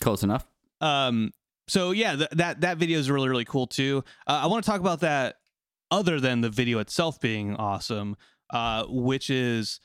close 0.00 0.22
enough. 0.22 0.46
um 0.80 1.32
so 1.68 1.90
yeah 1.90 2.16
th- 2.16 2.30
that 2.32 2.60
that 2.60 2.78
video 2.78 2.98
is 2.98 3.10
really 3.10 3.28
really 3.28 3.44
cool 3.44 3.66
too. 3.66 4.04
Uh, 4.26 4.40
i 4.44 4.46
want 4.46 4.64
to 4.64 4.70
talk 4.70 4.80
about 4.80 5.00
that 5.00 5.36
other 5.90 6.20
than 6.20 6.40
the 6.40 6.50
video 6.50 6.78
itself 6.78 7.18
being 7.20 7.56
awesome 7.56 8.16
uh 8.50 8.84
which 8.88 9.30
is 9.30 9.80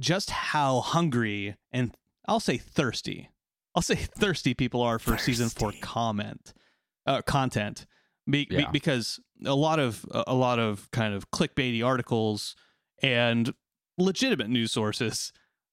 just 0.00 0.30
how 0.30 0.80
hungry 0.80 1.54
and 1.72 1.96
i'll 2.28 2.40
say 2.40 2.56
thirsty 2.58 3.30
i'll 3.74 3.82
say 3.82 3.94
thirsty 4.18 4.52
people 4.52 4.82
are 4.82 4.98
for 4.98 5.16
season 5.16 5.48
four 5.48 5.72
comment 5.80 6.52
uh 7.06 7.22
content. 7.22 7.86
Be- 8.28 8.44
be- 8.46 8.66
because 8.72 9.20
a 9.44 9.54
lot 9.54 9.78
of 9.78 10.04
a 10.12 10.34
lot 10.34 10.58
of 10.58 10.90
kind 10.90 11.14
of 11.14 11.30
clickbaity 11.30 11.86
articles 11.86 12.56
and 13.02 13.54
legitimate 13.98 14.48
news 14.50 14.72
sources 14.72 15.32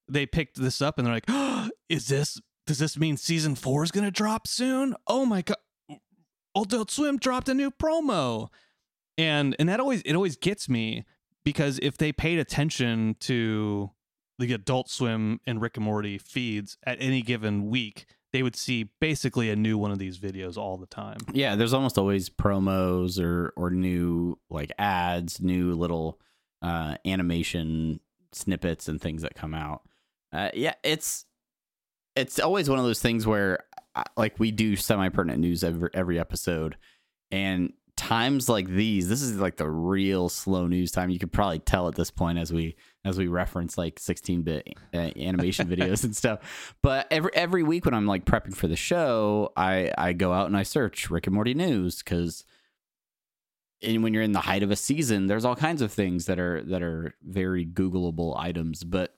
they 0.10 0.26
picked 0.26 0.58
this 0.58 0.82
up 0.82 0.98
and 0.98 1.08
they're 1.08 1.14
like 1.14 1.26
oh, 1.28 1.70
is 1.90 2.08
this 2.08 2.40
does 2.66 2.80
this 2.80 2.98
mean 2.98 3.18
season 3.18 3.56
four 3.56 3.84
is 3.84 3.92
to 3.92 4.12
drop 4.12 4.48
soon? 4.48 4.96
Oh 5.08 5.26
my 5.26 5.42
god! 5.42 5.58
Adult 6.56 6.92
Swim 6.92 7.18
dropped 7.18 7.50
a 7.50 7.54
new 7.54 7.72
promo, 7.72 8.50
and 9.18 9.56
and 9.60 9.68
that 9.70 9.80
always 9.80 10.02
it 10.04 10.14
always 10.14 10.38
gets 10.38 10.70
me 10.70 11.04
because 11.44 11.80
if 11.82 11.98
they 11.98 12.12
paid 12.12 12.40
attention 12.40 13.16
to 13.22 13.92
the 14.40 14.54
Adult 14.54 14.90
Swim 14.90 15.40
and 15.46 15.62
Rick 15.62 15.78
and 15.78 15.86
Morty 15.86 16.18
feeds 16.18 16.78
at 16.86 16.98
any 17.02 17.22
given 17.22 17.70
week, 17.70 18.06
they 18.32 18.44
would 18.44 18.56
see 18.56 18.90
basically 19.00 19.50
a 19.50 19.56
new 19.56 19.78
one 19.78 19.92
of 19.92 20.00
these 20.00 20.18
videos 20.18 20.58
all 20.58 20.78
the 20.78 20.86
time. 20.86 21.18
Yeah, 21.34 21.56
there's 21.56 21.74
almost 21.74 21.98
always 21.98 22.30
promos 22.30 23.22
or 23.22 23.54
or 23.58 23.72
new 23.72 24.40
like 24.50 24.72
ads, 24.78 25.42
new 25.42 25.74
little 25.74 26.20
uh, 26.62 26.96
animation 27.06 28.00
snippets 28.32 28.88
and 28.88 29.02
things 29.02 29.22
that 29.22 29.36
come 29.36 29.54
out. 29.54 29.82
Uh, 30.34 30.50
yeah, 30.54 30.74
it's 30.84 31.26
it's 32.16 32.40
always 32.40 32.70
one 32.70 32.80
of 32.80 32.86
those 32.86 33.02
things 33.02 33.26
where 33.28 33.64
like 34.18 34.40
we 34.40 34.52
do 34.52 34.76
semi 34.76 35.10
pertinent 35.10 35.40
news 35.40 35.64
every 35.64 35.90
every 35.94 36.20
episode, 36.20 36.76
and 37.32 37.74
times 37.96 38.50
like 38.50 38.68
these, 38.68 39.08
this 39.08 39.22
is 39.22 39.38
like 39.38 39.58
the 39.58 39.70
real 39.70 40.30
slow 40.30 40.68
news 40.68 40.92
time. 40.92 41.10
You 41.10 41.20
could 41.20 41.32
probably 41.32 41.60
tell 41.60 41.88
at 41.88 41.96
this 41.96 42.12
point 42.12 42.40
as 42.40 42.52
we 42.52 42.76
as 43.06 43.18
we 43.18 43.28
reference 43.28 43.78
like 43.78 44.00
16 44.00 44.42
bit 44.42 44.68
uh, 44.94 45.12
animation 45.16 45.68
videos 45.68 46.04
and 46.04 46.16
stuff. 46.16 46.76
But 46.82 47.08
every 47.12 47.32
every 47.34 47.64
week 47.64 47.86
when 47.86 47.94
I'm 47.94 48.08
like 48.08 48.26
prepping 48.26 48.56
for 48.56 48.68
the 48.68 48.76
show, 48.76 49.52
I 49.56 49.92
I 49.98 50.14
go 50.14 50.34
out 50.34 50.48
and 50.48 50.58
I 50.58 50.64
search 50.64 51.10
Rick 51.10 51.28
and 51.28 51.36
Morty 51.36 51.54
news 51.54 52.02
because. 52.02 52.44
And 53.86 54.02
when 54.02 54.14
you're 54.14 54.24
in 54.24 54.32
the 54.32 54.40
height 54.40 54.64
of 54.64 54.72
a 54.72 54.78
season, 54.78 55.28
there's 55.28 55.44
all 55.44 55.58
kinds 55.58 55.82
of 55.82 55.92
things 55.92 56.26
that 56.28 56.40
are 56.40 56.64
that 56.64 56.82
are 56.82 57.16
very 57.22 57.66
Googleable 57.66 58.34
items. 58.40 58.86
But 58.86 59.14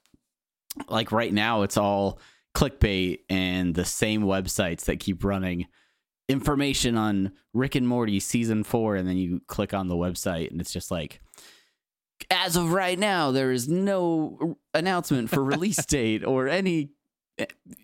like 0.89 1.12
right 1.12 1.34
now, 1.34 1.62
it's 1.63 1.77
all 1.77 2.20
clickbait 2.55 3.20
and 3.29 3.75
the 3.75 3.86
same 3.86 4.24
websites 4.24 4.86
that 4.86 5.00
keep 5.00 5.24
running 5.24 5.67
information 6.29 6.98
on 6.98 7.32
Rick 7.53 7.75
and 7.75 7.88
Morty 7.88 8.20
season 8.20 8.63
four, 8.63 8.96
and 8.96 9.08
then 9.08 9.17
you 9.17 9.41
click 9.48 9.74
on 9.74 9.88
the 9.88 9.96
website, 9.96 10.51
and 10.51 10.60
it's 10.60 10.74
just 10.74 10.89
like, 10.91 11.22
as 12.32 12.55
of 12.55 12.72
right 12.72 12.98
now, 12.98 13.32
there 13.32 13.51
is 13.51 13.67
no 13.67 14.58
announcement 14.74 15.29
for 15.29 15.44
release 15.44 15.86
date 15.88 16.24
or 16.25 16.48
any 16.48 16.89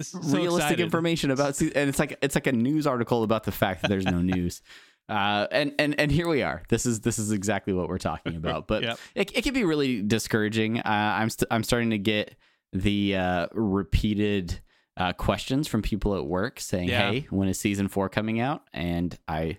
So 0.02 0.20
realistic 0.20 0.64
excited. 0.72 0.80
information 0.80 1.32
about, 1.32 1.56
se- 1.56 1.74
and 1.76 1.90
it's 1.90 2.00
like 2.00 2.18
it's 2.22 2.36
like 2.36 2.48
a 2.48 2.52
news 2.54 2.88
article 2.88 3.24
about 3.24 3.44
the 3.44 3.52
fact 3.52 3.82
that 3.82 3.90
there's 3.90 4.06
no 4.06 4.22
news. 4.22 4.62
Uh, 5.10 5.46
and 5.52 5.74
and 5.78 6.00
and 6.00 6.10
here 6.10 6.28
we 6.30 6.42
are. 6.42 6.64
This 6.70 6.86
is 6.86 7.02
this 7.02 7.20
is 7.20 7.34
exactly 7.34 7.74
what 7.74 7.90
we're 7.90 7.98
talking 7.98 8.38
about. 8.38 8.66
But 8.68 8.84
Yep. 8.84 9.00
it, 9.16 9.38
it 9.40 9.42
can 9.44 9.54
be 9.54 9.66
really 9.66 10.02
discouraging. 10.02 10.80
Uh, 10.80 10.84
I'm 10.86 11.30
st- 11.30 11.48
I'm 11.52 11.64
starting 11.66 11.90
to 11.90 11.98
get 11.98 12.36
the 12.74 13.16
uh, 13.16 13.48
repeated 13.54 14.60
uh, 14.98 15.14
questions 15.14 15.68
from 15.68 15.82
people 15.82 16.16
at 16.16 16.26
work 16.26 16.60
saying, 16.60 16.90
Yeah. 16.90 17.12
"Hey, 17.12 17.28
when 17.30 17.48
is 17.48 17.60
season 17.60 17.88
four 17.88 18.10
coming 18.10 18.40
out?" 18.40 18.64
And 18.74 19.18
I 19.28 19.58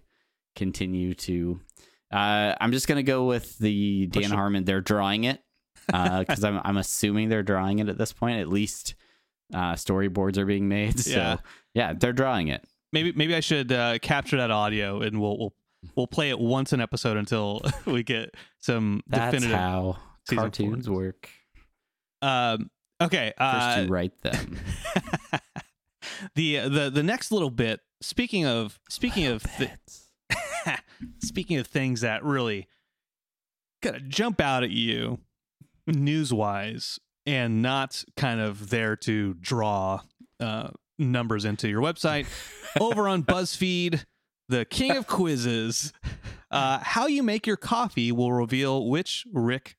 continue 0.56 1.14
to. 1.14 1.60
Uh, 2.12 2.54
I'm 2.60 2.72
just 2.72 2.86
gonna 2.88 3.02
go 3.02 3.24
with 3.26 3.58
the 3.58 4.06
Dan 4.06 4.22
Push 4.24 4.32
it. 4.32 4.34
Harmon. 4.34 4.64
They're 4.64 4.80
drawing 4.82 5.24
it 5.24 5.40
because 5.86 6.44
I'm 6.44 6.60
I'm 6.64 6.76
assuming 6.76 7.28
they're 7.28 7.42
drawing 7.42 7.78
it 7.78 7.88
at 7.88 7.98
this 7.98 8.12
point. 8.12 8.38
At 8.40 8.48
least 8.48 8.94
uh, 9.54 9.72
storyboards 9.74 10.36
are 10.38 10.46
being 10.46 10.68
made. 10.68 10.98
So 11.00 11.10
Yeah. 11.10 11.36
yeah, 11.74 11.92
they're 11.94 12.12
drawing 12.12 12.48
it. 12.48 12.64
Maybe 12.92 13.12
maybe 13.12 13.34
I 13.34 13.40
should 13.40 13.72
uh, 13.72 13.98
capture 14.00 14.36
that 14.36 14.50
audio 14.50 15.00
and 15.00 15.18
we'll 15.20 15.38
we'll 15.38 15.54
we'll 15.96 16.06
play 16.06 16.28
it 16.28 16.38
once 16.38 16.72
an 16.74 16.80
episode 16.82 17.16
until 17.16 17.62
we 17.86 18.02
get 18.02 18.34
some 18.60 19.02
That's 19.06 19.32
definitive. 19.32 19.58
how 19.58 19.96
season 20.28 20.36
four. 20.36 20.42
cartoons 20.44 20.90
work. 20.90 21.30
Um, 22.20 22.70
okay. 23.06 23.32
First, 23.38 23.78
Uh, 23.78 23.82
you 23.84 23.88
write 23.88 24.20
them. 24.22 24.58
the 26.34 26.56
the 26.68 26.90
the 26.92 27.02
next 27.02 27.32
little 27.32 27.50
bit. 27.50 27.80
Speaking 28.00 28.46
of 28.46 28.78
speaking 28.88 29.26
of 29.26 29.42
th- 29.56 29.70
speaking 31.20 31.58
of 31.58 31.66
things 31.66 32.00
that 32.00 32.24
really 32.24 32.68
gotta 33.82 34.00
jump 34.00 34.40
out 34.40 34.62
at 34.62 34.70
you 34.70 35.20
news 35.86 36.32
wise 36.32 36.98
and 37.26 37.62
not 37.62 38.04
kind 38.16 38.40
of 38.40 38.70
there 38.70 38.96
to 38.96 39.34
draw 39.34 40.00
uh, 40.40 40.70
numbers 40.98 41.44
into 41.44 41.68
your 41.68 41.80
website 41.80 42.26
over 42.80 43.08
on 43.08 43.22
BuzzFeed, 43.24 44.04
the 44.48 44.64
king 44.64 44.96
of 44.96 45.06
quizzes. 45.06 45.92
Uh, 46.50 46.78
how 46.82 47.06
you 47.06 47.22
make 47.22 47.46
your 47.46 47.56
coffee 47.56 48.12
will 48.12 48.32
reveal 48.32 48.88
which 48.88 49.24
Rick 49.32 49.76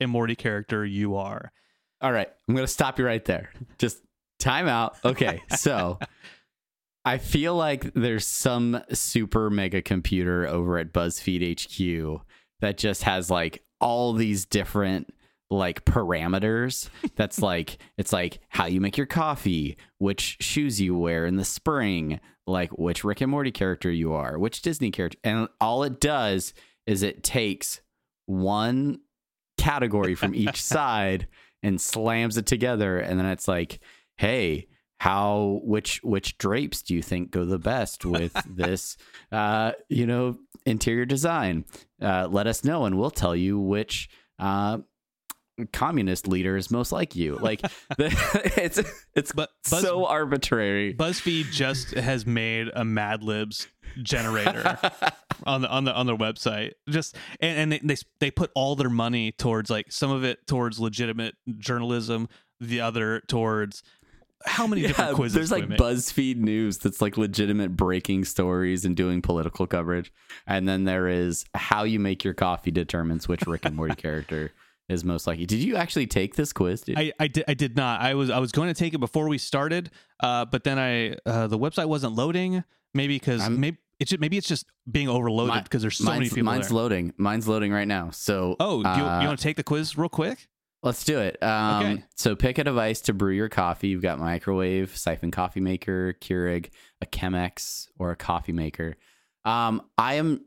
and 0.00 0.10
Morty 0.10 0.34
character 0.34 0.84
you 0.84 1.14
are. 1.14 1.52
All 2.00 2.12
right, 2.12 2.28
I'm 2.48 2.54
gonna 2.54 2.66
stop 2.66 2.98
you 2.98 3.04
right 3.04 3.24
there. 3.24 3.50
Just 3.78 3.98
time 4.38 4.68
out. 4.68 4.96
Okay, 5.04 5.42
so 5.56 5.98
I 7.04 7.18
feel 7.18 7.54
like 7.54 7.92
there's 7.94 8.26
some 8.26 8.82
super 8.92 9.50
mega 9.50 9.82
computer 9.82 10.46
over 10.46 10.78
at 10.78 10.92
BuzzFeed 10.92 11.58
HQ 11.58 12.22
that 12.60 12.76
just 12.76 13.02
has 13.04 13.30
like 13.30 13.64
all 13.80 14.12
these 14.12 14.44
different 14.44 15.12
like 15.50 15.84
parameters 15.84 16.90
that's 17.16 17.40
like 17.42 17.78
it's 17.96 18.12
like 18.12 18.40
how 18.50 18.66
you 18.66 18.80
make 18.80 18.98
your 18.98 19.06
coffee 19.06 19.76
which 19.98 20.36
shoes 20.40 20.80
you 20.80 20.96
wear 20.96 21.24
in 21.24 21.36
the 21.36 21.44
spring 21.44 22.20
like 22.46 22.70
which 22.78 23.02
rick 23.04 23.22
and 23.22 23.30
morty 23.30 23.50
character 23.50 23.90
you 23.90 24.12
are 24.12 24.38
which 24.38 24.60
disney 24.60 24.90
character 24.90 25.18
and 25.24 25.48
all 25.58 25.84
it 25.84 26.00
does 26.00 26.52
is 26.86 27.02
it 27.02 27.22
takes 27.22 27.80
one 28.26 29.00
category 29.56 30.14
from 30.14 30.34
each 30.34 30.60
side 30.62 31.26
and 31.62 31.80
slams 31.80 32.36
it 32.36 32.46
together 32.46 32.98
and 32.98 33.18
then 33.18 33.26
it's 33.26 33.48
like 33.48 33.80
hey 34.16 34.66
how 35.00 35.60
which 35.62 36.00
which 36.02 36.36
drapes 36.38 36.82
do 36.82 36.94
you 36.94 37.02
think 37.02 37.30
go 37.30 37.44
the 37.44 37.58
best 37.58 38.04
with 38.04 38.32
this 38.48 38.96
uh 39.32 39.72
you 39.88 40.06
know 40.06 40.36
interior 40.66 41.04
design? 41.04 41.64
Uh 42.02 42.26
let 42.30 42.46
us 42.46 42.64
know 42.64 42.84
and 42.84 42.98
we'll 42.98 43.10
tell 43.10 43.36
you 43.36 43.58
which 43.58 44.08
uh 44.38 44.78
communist 45.72 46.28
leader 46.28 46.56
is 46.56 46.70
most 46.70 46.92
like 46.92 47.16
you. 47.16 47.36
Like 47.36 47.62
the, 47.96 48.52
it's 48.62 48.80
it's 49.14 49.32
But 49.32 49.50
Buzz- 49.70 49.82
so 49.82 50.06
arbitrary. 50.06 50.94
BuzzFeed 50.94 51.50
just 51.50 51.92
has 51.92 52.26
made 52.26 52.68
a 52.74 52.84
Mad 52.84 53.22
Libs 53.22 53.68
generator 54.02 54.78
on 55.44 55.62
the 55.62 55.68
on 55.68 55.84
the 55.84 55.94
on 55.94 56.06
their 56.06 56.16
website. 56.16 56.72
Just 56.88 57.16
and, 57.40 57.58
and 57.58 57.72
they, 57.72 57.80
they 57.82 57.96
they 58.20 58.30
put 58.30 58.50
all 58.54 58.76
their 58.76 58.90
money 58.90 59.32
towards 59.32 59.70
like 59.70 59.92
some 59.92 60.10
of 60.10 60.24
it 60.24 60.46
towards 60.46 60.78
legitimate 60.78 61.34
journalism, 61.58 62.28
the 62.60 62.80
other 62.80 63.20
towards 63.28 63.82
how 64.46 64.66
many 64.66 64.82
different 64.82 65.14
quizzes 65.16 65.50
there's 65.50 65.50
like? 65.50 65.68
BuzzFeed 65.68 66.36
news 66.36 66.78
that's 66.78 67.02
like 67.02 67.16
legitimate 67.16 67.76
breaking 67.76 68.24
stories 68.24 68.84
and 68.84 68.96
doing 68.96 69.22
political 69.22 69.66
coverage, 69.66 70.12
and 70.46 70.68
then 70.68 70.84
there 70.84 71.08
is 71.08 71.44
how 71.54 71.84
you 71.84 71.98
make 71.98 72.24
your 72.24 72.34
coffee 72.34 72.70
determines 72.70 73.26
which 73.26 73.46
Rick 73.46 73.64
and 73.64 73.74
Morty 73.74 73.94
character 73.94 74.52
is 74.88 75.04
most 75.04 75.26
likely. 75.26 75.46
Did 75.46 75.58
you 75.60 75.76
actually 75.76 76.06
take 76.06 76.36
this 76.36 76.52
quiz? 76.52 76.82
Dude? 76.82 76.98
I, 76.98 77.12
I 77.18 77.28
did 77.28 77.44
I 77.48 77.54
did 77.54 77.76
not. 77.76 78.00
I 78.00 78.14
was 78.14 78.30
I 78.30 78.38
was 78.38 78.52
going 78.52 78.68
to 78.68 78.74
take 78.74 78.94
it 78.94 78.98
before 78.98 79.28
we 79.28 79.38
started, 79.38 79.90
uh, 80.20 80.44
but 80.44 80.64
then 80.64 80.78
I 80.78 81.16
uh, 81.26 81.46
the 81.48 81.58
website 81.58 81.86
wasn't 81.86 82.14
loading. 82.14 82.64
Maybe 82.94 83.16
because 83.16 83.48
maybe 83.48 83.78
it's 84.00 84.10
just, 84.10 84.20
maybe 84.20 84.38
it's 84.38 84.48
just 84.48 84.66
being 84.90 85.08
overloaded 85.08 85.64
because 85.64 85.82
there's 85.82 85.98
so 85.98 86.10
many 86.10 86.28
people 86.28 86.44
mine's 86.44 86.68
there. 86.68 86.76
loading. 86.76 87.12
Mine's 87.16 87.48
loading 87.48 87.72
right 87.72 87.88
now. 87.88 88.10
So 88.10 88.56
oh, 88.60 88.82
do 88.82 88.88
you, 88.88 89.04
uh, 89.04 89.20
you 89.20 89.26
want 89.26 89.38
to 89.38 89.42
take 89.42 89.56
the 89.56 89.64
quiz 89.64 89.98
real 89.98 90.08
quick? 90.08 90.48
Let's 90.82 91.04
do 91.04 91.18
it. 91.18 91.42
Um, 91.42 91.84
Okay. 91.84 92.04
So 92.14 92.36
pick 92.36 92.58
a 92.58 92.64
device 92.64 93.00
to 93.02 93.12
brew 93.12 93.32
your 93.32 93.48
coffee. 93.48 93.88
You've 93.88 94.02
got 94.02 94.18
microwave, 94.20 94.96
siphon 94.96 95.30
coffee 95.32 95.60
maker, 95.60 96.14
Keurig, 96.20 96.70
a 97.00 97.06
Chemex, 97.06 97.88
or 97.98 98.12
a 98.12 98.16
coffee 98.16 98.52
maker. 98.52 98.96
Um, 99.44 99.82
I 99.96 100.14
am. 100.14 100.44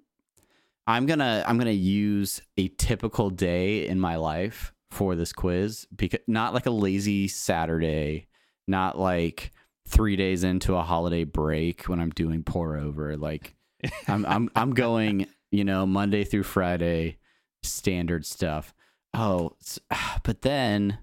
I'm 0.87 1.05
gonna. 1.05 1.43
I'm 1.45 1.57
gonna 1.57 1.71
use 1.71 2.41
a 2.57 2.69
typical 2.69 3.29
day 3.29 3.87
in 3.87 3.99
my 3.99 4.15
life 4.15 4.73
for 4.89 5.15
this 5.15 5.33
quiz 5.33 5.85
because 5.95 6.19
not 6.27 6.53
like 6.53 6.65
a 6.65 6.71
lazy 6.71 7.27
Saturday, 7.27 8.27
not 8.67 8.97
like 8.97 9.51
three 9.91 10.15
days 10.15 10.43
into 10.43 10.75
a 10.75 10.81
holiday 10.81 11.23
break 11.23 11.83
when 11.83 11.99
I'm 11.99 12.09
doing 12.11 12.43
pour 12.43 12.77
over. 12.77 13.17
Like 13.17 13.55
I'm. 14.07 14.25
I'm. 14.25 14.49
I'm 14.55 14.73
going. 14.73 15.27
You 15.51 15.65
know, 15.65 15.85
Monday 15.85 16.23
through 16.23 16.43
Friday, 16.43 17.17
standard 17.61 18.25
stuff. 18.25 18.73
Oh, 19.13 19.57
but 20.23 20.41
then 20.41 20.99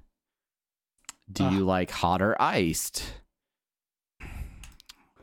do 1.30 1.44
you 1.44 1.64
like 1.64 1.90
hot 1.90 2.22
or 2.22 2.40
iced? 2.40 3.04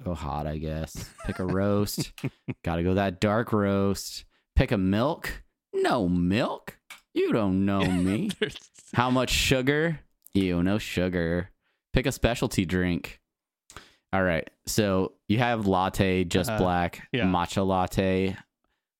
Go 0.04 0.14
hot, 0.14 0.46
I 0.46 0.58
guess. 0.58 1.10
Pick 1.26 1.40
a 1.40 1.46
roast. 1.46 2.12
Got 2.64 2.76
to 2.76 2.84
go 2.84 2.94
that 2.94 3.20
dark 3.20 3.52
roast. 3.52 4.26
Pick 4.56 4.72
a 4.72 4.78
milk. 4.78 5.44
No 5.74 6.08
milk. 6.08 6.78
You 7.16 7.34
don't 7.34 7.66
know 7.66 7.84
me. 7.84 8.30
How 8.94 9.10
much 9.10 9.32
sugar? 9.32 10.02
You 10.34 10.62
no 10.62 10.78
sugar. 10.78 11.50
Pick 11.92 12.06
a 12.06 12.12
specialty 12.12 12.66
drink. 12.66 13.20
All 14.16 14.24
right. 14.24 14.50
So 14.66 15.12
you 15.28 15.40
have 15.40 15.68
latte, 15.68 16.24
just 16.24 16.50
Uh, 16.50 16.58
black, 16.58 17.08
yeah. 17.12 17.26
matcha 17.26 17.66
latte, 17.68 18.36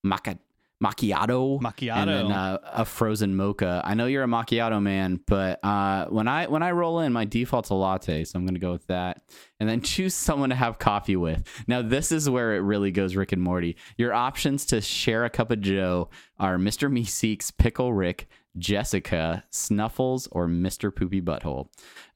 maca- 0.06 0.38
macchiato, 0.84 1.58
Macchiato. 1.60 1.96
and 1.96 2.10
then 2.10 2.32
uh, 2.32 2.58
a 2.74 2.84
frozen 2.84 3.34
mocha. 3.34 3.80
I 3.82 3.94
know 3.94 4.04
you're 4.04 4.24
a 4.24 4.26
macchiato 4.26 4.82
man, 4.82 5.18
but 5.26 5.58
uh, 5.64 6.04
when 6.06 6.28
I 6.28 6.46
when 6.48 6.62
I 6.62 6.72
roll 6.72 7.00
in, 7.00 7.14
my 7.14 7.24
default's 7.24 7.70
a 7.70 7.74
latte, 7.74 8.24
so 8.24 8.38
I'm 8.38 8.44
gonna 8.44 8.58
go 8.58 8.72
with 8.72 8.86
that. 8.88 9.22
And 9.58 9.66
then 9.68 9.80
choose 9.92 10.14
someone 10.14 10.50
to 10.50 10.54
have 10.56 10.78
coffee 10.78 11.16
with. 11.16 11.48
Now 11.66 11.80
this 11.80 12.12
is 12.12 12.28
where 12.28 12.54
it 12.56 12.60
really 12.60 12.90
goes 12.90 13.16
Rick 13.16 13.32
and 13.32 13.42
Morty. 13.42 13.76
Your 13.96 14.12
options 14.12 14.66
to 14.66 14.82
share 14.82 15.24
a 15.24 15.30
cup 15.30 15.50
of 15.50 15.62
Joe 15.62 16.10
are 16.38 16.58
Mr. 16.58 16.92
Meeseeks, 16.92 17.56
Pickle 17.56 17.94
Rick, 17.94 18.28
Jessica, 18.58 19.44
Snuffles, 19.50 20.28
or 20.30 20.46
Mr. 20.46 20.94
Poopy 20.94 21.22
Butthole. 21.22 21.68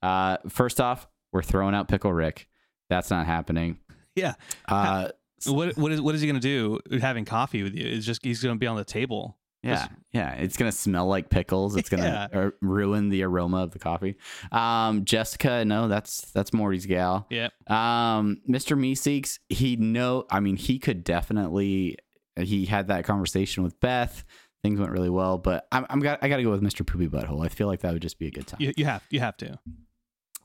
Uh, 0.02 0.37
first 0.50 0.80
off, 0.83 1.09
we're 1.33 1.42
throwing 1.42 1.75
out 1.75 1.88
Pickle 1.88 2.12
Rick. 2.12 2.47
That's 2.90 3.09
not 3.11 3.25
happening. 3.25 3.78
yeah. 4.14 4.35
Uh, 4.68 5.09
What 5.47 5.75
what 5.78 5.90
is 5.92 6.02
what 6.02 6.14
is 6.14 6.20
he 6.20 6.26
gonna 6.26 6.38
do 6.40 6.78
having 7.00 7.25
coffee 7.25 7.62
with 7.62 7.75
you? 7.75 7.87
It's 7.87 8.04
just 8.04 8.23
he's 8.23 8.42
gonna 8.42 8.56
be 8.56 8.66
on 8.66 8.76
the 8.76 8.85
table. 8.85 9.38
Yeah, 9.62 9.88
yeah. 10.12 10.32
It's 10.32 10.56
gonna 10.56 10.73
smell 10.73 11.06
like 11.06 11.28
pickles. 11.30 11.76
It's 11.76 11.88
gonna 11.88 12.28
Yeah. 12.32 12.38
uh, 12.40 12.50
ruin 12.61 13.09
the 13.11 13.23
aroma 13.23 13.59
of 13.62 13.70
the 13.73 13.78
coffee. 13.78 14.16
Um, 14.52 15.04
Jessica, 15.06 15.64
no, 15.64 15.87
that's 15.88 16.30
that's 16.32 16.52
Morty's 16.52 16.85
gal. 16.87 17.26
Yep. 17.30 17.52
Um, 17.70 18.38
Mr. 18.49 18.76
Meeseeks, 18.78 19.38
he 19.49 19.76
know. 19.76 20.25
I 20.30 20.40
mean, 20.40 20.56
he 20.56 20.78
could 20.78 21.04
definitely. 21.04 21.97
He 22.37 22.64
had 22.66 22.88
that 22.88 23.04
conversation 23.04 23.62
with 23.62 23.78
Beth. 23.80 24.25
Things 24.62 24.78
went 24.80 24.92
really 24.92 25.11
well, 25.11 25.37
but 25.38 25.66
I'm, 25.73 25.85
I'm 25.90 26.00
got. 26.00 26.18
I 26.23 26.28
got 26.28 26.37
to 26.38 26.42
go 26.42 26.50
with 26.50 26.62
Mr. 26.62 26.87
Poopy 26.87 27.09
Butthole. 27.09 27.44
I 27.44 27.49
feel 27.49 27.66
like 27.66 27.80
that 27.80 27.92
would 27.92 28.02
just 28.02 28.18
be 28.18 28.26
a 28.26 28.30
good 28.30 28.47
time. 28.47 28.61
You, 28.61 28.73
you 28.76 28.85
have 28.87 29.02
you 29.11 29.20
have 29.20 29.37
to. 29.38 29.59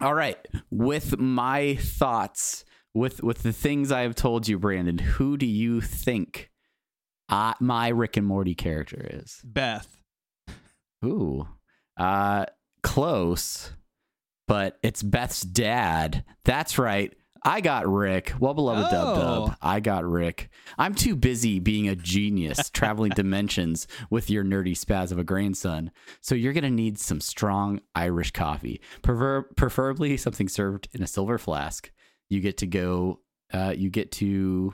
All 0.01 0.13
right, 0.13 0.37
with 0.69 1.17
my 1.17 1.75
thoughts, 1.75 2.65
with 2.93 3.23
with 3.23 3.43
the 3.43 3.53
things 3.53 3.91
I 3.91 4.01
have 4.01 4.15
told 4.15 4.47
you, 4.47 4.59
Brandon, 4.59 4.97
who 4.97 5.37
do 5.37 5.45
you 5.45 5.79
think 5.81 6.51
uh, 7.29 7.53
my 7.59 7.87
Rick 7.87 8.17
and 8.17 8.27
Morty 8.27 8.55
character 8.55 9.07
is? 9.09 9.41
Beth. 9.43 9.97
Ooh, 11.03 11.47
uh, 11.97 12.45
close, 12.83 13.71
but 14.47 14.77
it's 14.83 15.01
Beth's 15.01 15.41
dad. 15.41 16.25
That's 16.43 16.77
right. 16.77 17.13
I 17.45 17.61
got 17.61 17.87
Rick. 17.87 18.33
Well 18.39 18.53
beloved 18.55 18.89
dub 18.91 19.17
Oh. 19.17 19.45
dub. 19.47 19.57
I 19.61 19.79
got 19.79 20.03
Rick. 20.03 20.49
I'm 20.77 20.95
too 20.95 21.15
busy 21.15 21.59
being 21.59 21.87
a 21.87 21.95
genius, 21.95 22.69
traveling 22.73 23.11
dimensions 23.11 23.87
with 24.09 24.29
your 24.29 24.43
nerdy 24.43 24.71
spaz 24.77 25.11
of 25.11 25.19
a 25.19 25.23
grandson. 25.23 25.91
So 26.21 26.33
you're 26.35 26.53
gonna 26.53 26.71
need 26.71 26.97
some 26.99 27.21
strong 27.21 27.81
Irish 27.93 28.31
coffee, 28.31 28.81
Prefer- 29.03 29.43
preferably 29.55 30.17
something 30.17 30.49
served 30.49 30.89
in 30.93 31.03
a 31.03 31.07
silver 31.07 31.37
flask. 31.37 31.91
You 32.29 32.39
get 32.41 32.57
to 32.57 32.67
go. 32.67 33.19
Uh, 33.53 33.73
you 33.77 33.89
get 33.91 34.11
to. 34.13 34.73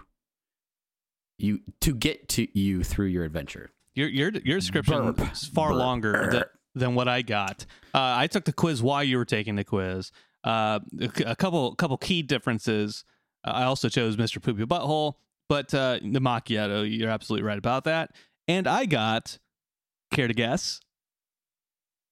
You 1.37 1.59
to 1.81 1.95
get 1.95 2.29
to 2.29 2.47
you 2.57 2.83
through 2.83 3.07
your 3.07 3.23
adventure. 3.25 3.71
Your 3.95 4.07
your 4.07 4.29
your 4.45 4.59
description 4.59 5.11
Burp. 5.13 5.31
is 5.33 5.45
far 5.45 5.69
Burp. 5.69 5.79
longer 5.79 6.29
than, 6.31 6.43
than 6.75 6.95
what 6.95 7.07
I 7.07 7.23
got. 7.23 7.65
Uh, 7.93 8.13
I 8.17 8.27
took 8.27 8.45
the 8.45 8.53
quiz 8.53 8.81
while 8.83 9.03
you 9.03 9.17
were 9.17 9.25
taking 9.25 9.55
the 9.55 9.63
quiz. 9.63 10.11
Uh, 10.43 10.79
a 10.99 11.11
a 11.27 11.35
couple 11.35 11.75
couple 11.75 11.97
key 11.97 12.21
differences. 12.21 13.03
Uh, 13.45 13.51
I 13.51 13.63
also 13.63 13.89
chose 13.89 14.15
Mr. 14.17 14.41
Poopy 14.41 14.65
Butthole, 14.65 15.13
but 15.49 15.73
uh, 15.73 15.99
the 16.01 16.19
macchiato. 16.19 16.83
You're 16.89 17.09
absolutely 17.09 17.45
right 17.45 17.57
about 17.57 17.83
that. 17.85 18.11
And 18.47 18.67
I 18.67 18.85
got. 18.85 19.37
Care 20.11 20.27
to 20.27 20.33
guess? 20.33 20.81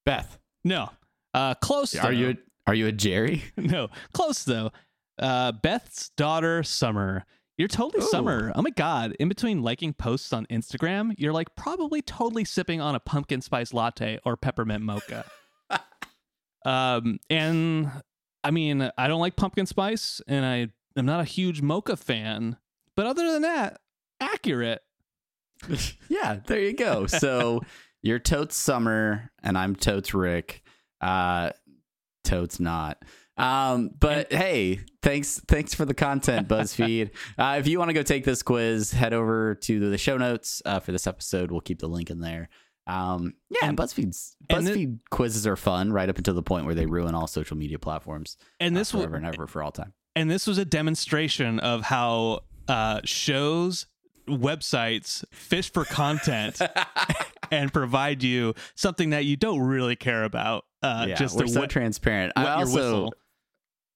Beth, 0.06 0.38
No. 0.64 0.90
Uh, 1.34 1.54
close. 1.54 1.94
are 1.94 2.04
though. 2.04 2.08
you 2.10 2.36
are 2.66 2.74
you 2.74 2.86
a 2.86 2.92
Jerry? 2.92 3.44
no, 3.56 3.88
close 4.12 4.42
though. 4.44 4.70
Uh, 5.18 5.52
Beth's 5.52 6.10
daughter, 6.16 6.62
Summer. 6.62 7.24
You're 7.58 7.68
totally 7.68 8.02
Ooh. 8.02 8.08
Summer. 8.08 8.52
Oh 8.54 8.62
my 8.62 8.70
God. 8.70 9.14
In 9.20 9.28
between 9.28 9.62
liking 9.62 9.92
posts 9.92 10.32
on 10.32 10.46
Instagram, 10.46 11.12
you're 11.18 11.32
like 11.32 11.54
probably 11.56 12.00
totally 12.00 12.44
sipping 12.44 12.80
on 12.80 12.94
a 12.94 13.00
pumpkin 13.00 13.42
spice 13.42 13.74
latte 13.74 14.18
or 14.24 14.36
peppermint 14.36 14.82
mocha. 14.82 15.26
um, 16.64 17.18
and 17.28 17.90
I 18.42 18.50
mean, 18.50 18.90
I 18.96 19.08
don't 19.08 19.20
like 19.20 19.36
pumpkin 19.36 19.66
spice 19.66 20.20
and 20.26 20.44
I 20.44 20.68
am 20.98 21.06
not 21.06 21.20
a 21.20 21.24
huge 21.24 21.62
mocha 21.62 21.96
fan. 21.96 22.56
But 22.96 23.06
other 23.06 23.32
than 23.32 23.42
that, 23.42 23.80
accurate. 24.20 24.82
yeah, 26.08 26.40
there 26.46 26.60
you 26.60 26.74
go. 26.74 27.06
So 27.06 27.60
you're 28.02 28.18
Totes 28.18 28.56
Summer 28.56 29.30
and 29.42 29.56
I'm 29.56 29.76
Totes 29.76 30.14
Rick. 30.14 30.62
Uh 31.00 31.50
Totes 32.24 32.60
not. 32.60 33.02
Um, 33.36 33.90
but 33.98 34.30
hey, 34.30 34.80
thanks 35.02 35.40
thanks 35.48 35.72
for 35.72 35.86
the 35.86 35.94
content, 35.94 36.46
BuzzFeed. 36.48 37.10
uh, 37.38 37.56
if 37.58 37.66
you 37.66 37.78
want 37.78 37.88
to 37.88 37.94
go 37.94 38.02
take 38.02 38.24
this 38.24 38.42
quiz, 38.42 38.92
head 38.92 39.14
over 39.14 39.54
to 39.54 39.88
the 39.88 39.96
show 39.96 40.18
notes 40.18 40.60
uh, 40.66 40.78
for 40.78 40.92
this 40.92 41.06
episode. 41.06 41.50
We'll 41.50 41.62
keep 41.62 41.78
the 41.78 41.88
link 41.88 42.10
in 42.10 42.20
there. 42.20 42.50
Um, 42.90 43.34
yeah, 43.50 43.68
And- 43.68 43.78
BuzzFeed's 43.78 44.36
and 44.48 44.66
BuzzFeed 44.66 44.98
quizzes 45.10 45.46
are 45.46 45.56
fun, 45.56 45.92
right 45.92 46.08
up 46.08 46.18
until 46.18 46.34
the 46.34 46.42
point 46.42 46.66
where 46.66 46.74
they 46.74 46.86
ruin 46.86 47.14
all 47.14 47.26
social 47.26 47.56
media 47.56 47.78
platforms 47.78 48.36
And 48.58 48.76
uh, 48.76 48.80
this 48.80 48.92
was 48.92 49.02
forever 49.04 49.16
and 49.16 49.26
ever 49.26 49.46
for 49.46 49.62
all 49.62 49.72
time. 49.72 49.92
and 50.16 50.30
this 50.30 50.46
was 50.46 50.58
a 50.58 50.64
demonstration 50.64 51.60
of 51.60 51.82
how 51.82 52.40
uh, 52.68 53.00
shows 53.04 53.86
websites 54.28 55.24
fish 55.32 55.72
for 55.72 55.84
content 55.84 56.60
and 57.50 57.72
provide 57.72 58.22
you 58.22 58.54
something 58.74 59.10
that 59.10 59.24
you 59.24 59.36
don't 59.36 59.60
really 59.60 59.96
care 59.96 60.24
about 60.24 60.64
uh, 60.82 61.06
yeah, 61.08 61.14
just 61.14 61.36
we're 61.36 61.46
so 61.46 61.60
wet, 61.60 61.70
transparent. 61.70 62.32
I 62.36 62.46
also 62.52 62.74
whistle 62.74 63.14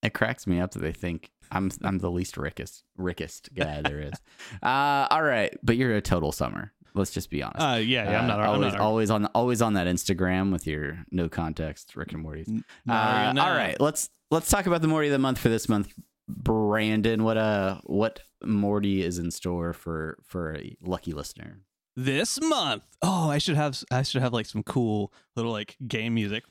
it 0.02 0.12
cracks 0.12 0.46
me 0.46 0.60
up 0.60 0.72
that 0.72 0.80
they 0.80 0.92
think 0.92 1.30
I'm 1.50 1.70
I'm 1.82 1.98
the 1.98 2.10
least 2.10 2.36
rickest 2.36 2.84
rickest 2.96 3.50
guy 3.54 3.80
there 3.82 4.00
is. 4.00 4.12
Uh, 4.62 5.06
all 5.10 5.22
right, 5.22 5.56
but 5.62 5.76
you're 5.76 5.94
a 5.94 6.02
total 6.02 6.32
summer. 6.32 6.72
Let's 6.94 7.10
just 7.10 7.28
be 7.30 7.42
honest. 7.42 7.60
uh, 7.60 7.74
yeah, 7.76 8.10
yeah 8.10 8.20
i'm 8.20 8.26
not 8.28 8.38
Uh, 8.38 8.42
I'm 8.42 8.48
always 8.50 8.72
not, 8.72 8.80
always 8.80 9.10
on 9.10 9.26
always 9.34 9.62
on 9.62 9.74
that 9.74 9.86
Instagram 9.86 10.52
with 10.52 10.66
your 10.66 11.04
no 11.10 11.28
context 11.28 11.96
Rick 11.96 12.12
and 12.12 12.22
Morty's. 12.22 12.48
not 12.48 12.62
Uh, 12.88 13.32
that. 13.32 13.38
all 13.38 13.56
right, 13.56 13.80
let's 13.80 14.10
let's 14.30 14.48
talk 14.48 14.66
about 14.66 14.80
the 14.82 14.88
Morty 14.88 15.08
of 15.08 15.12
the 15.12 15.18
month 15.18 15.38
for 15.38 15.48
this 15.48 15.68
month. 15.68 15.92
Brandon, 16.28 17.22
what 17.24 17.36
uh 17.36 17.80
what 17.84 18.20
Morty 18.44 19.02
is 19.02 19.18
in 19.18 19.30
store 19.30 19.72
for 19.72 20.18
for 20.24 20.54
a 20.56 20.76
lucky 20.82 21.12
listener? 21.12 21.60
this 21.96 22.40
month 22.40 22.82
oh 23.02 23.30
i 23.30 23.38
should 23.38 23.54
have 23.54 23.80
i 23.92 24.02
should 24.02 24.20
have 24.20 24.32
like 24.32 24.46
some 24.46 24.64
cool 24.64 25.12
little 25.36 25.52
like 25.52 25.76
game 25.86 26.12
music 26.14 26.42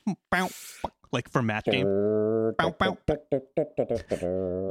like 1.14 1.30
from 1.30 1.46
match 1.46 1.64
game 1.64 1.86
Bow, 2.58 2.74
bow. 2.78 2.98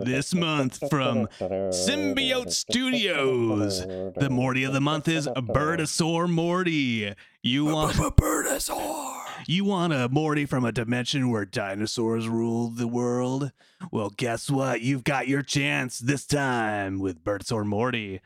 this 0.03 0.34
month 0.36 0.77
from 0.89 1.27
symbiote 1.71 2.51
studios 2.51 3.79
the 3.79 4.27
morty 4.29 4.63
of 4.63 4.73
the 4.73 4.82
month 4.82 5.08
is 5.08 5.27
a 5.27 5.41
birdosaur 5.41 6.29
morty 6.29 7.13
you 7.45 7.65
want 7.65 7.97
a 7.97 8.10
Birdosaur? 8.10 9.17
You 9.47 9.65
want 9.65 9.91
a 9.91 10.08
Morty 10.08 10.45
from 10.45 10.63
a 10.63 10.71
dimension 10.71 11.29
where 11.29 11.45
dinosaurs 11.45 12.29
ruled 12.29 12.77
the 12.77 12.88
world? 12.88 13.51
Well, 13.91 14.12
guess 14.15 14.49
what? 14.49 14.79
You've 14.79 15.03
got 15.03 15.27
your 15.27 15.41
chance 15.41 15.99
this 15.99 16.25
time 16.25 16.99
with 16.99 17.21
Birdosaur 17.21 17.65
Morty. 17.65 18.21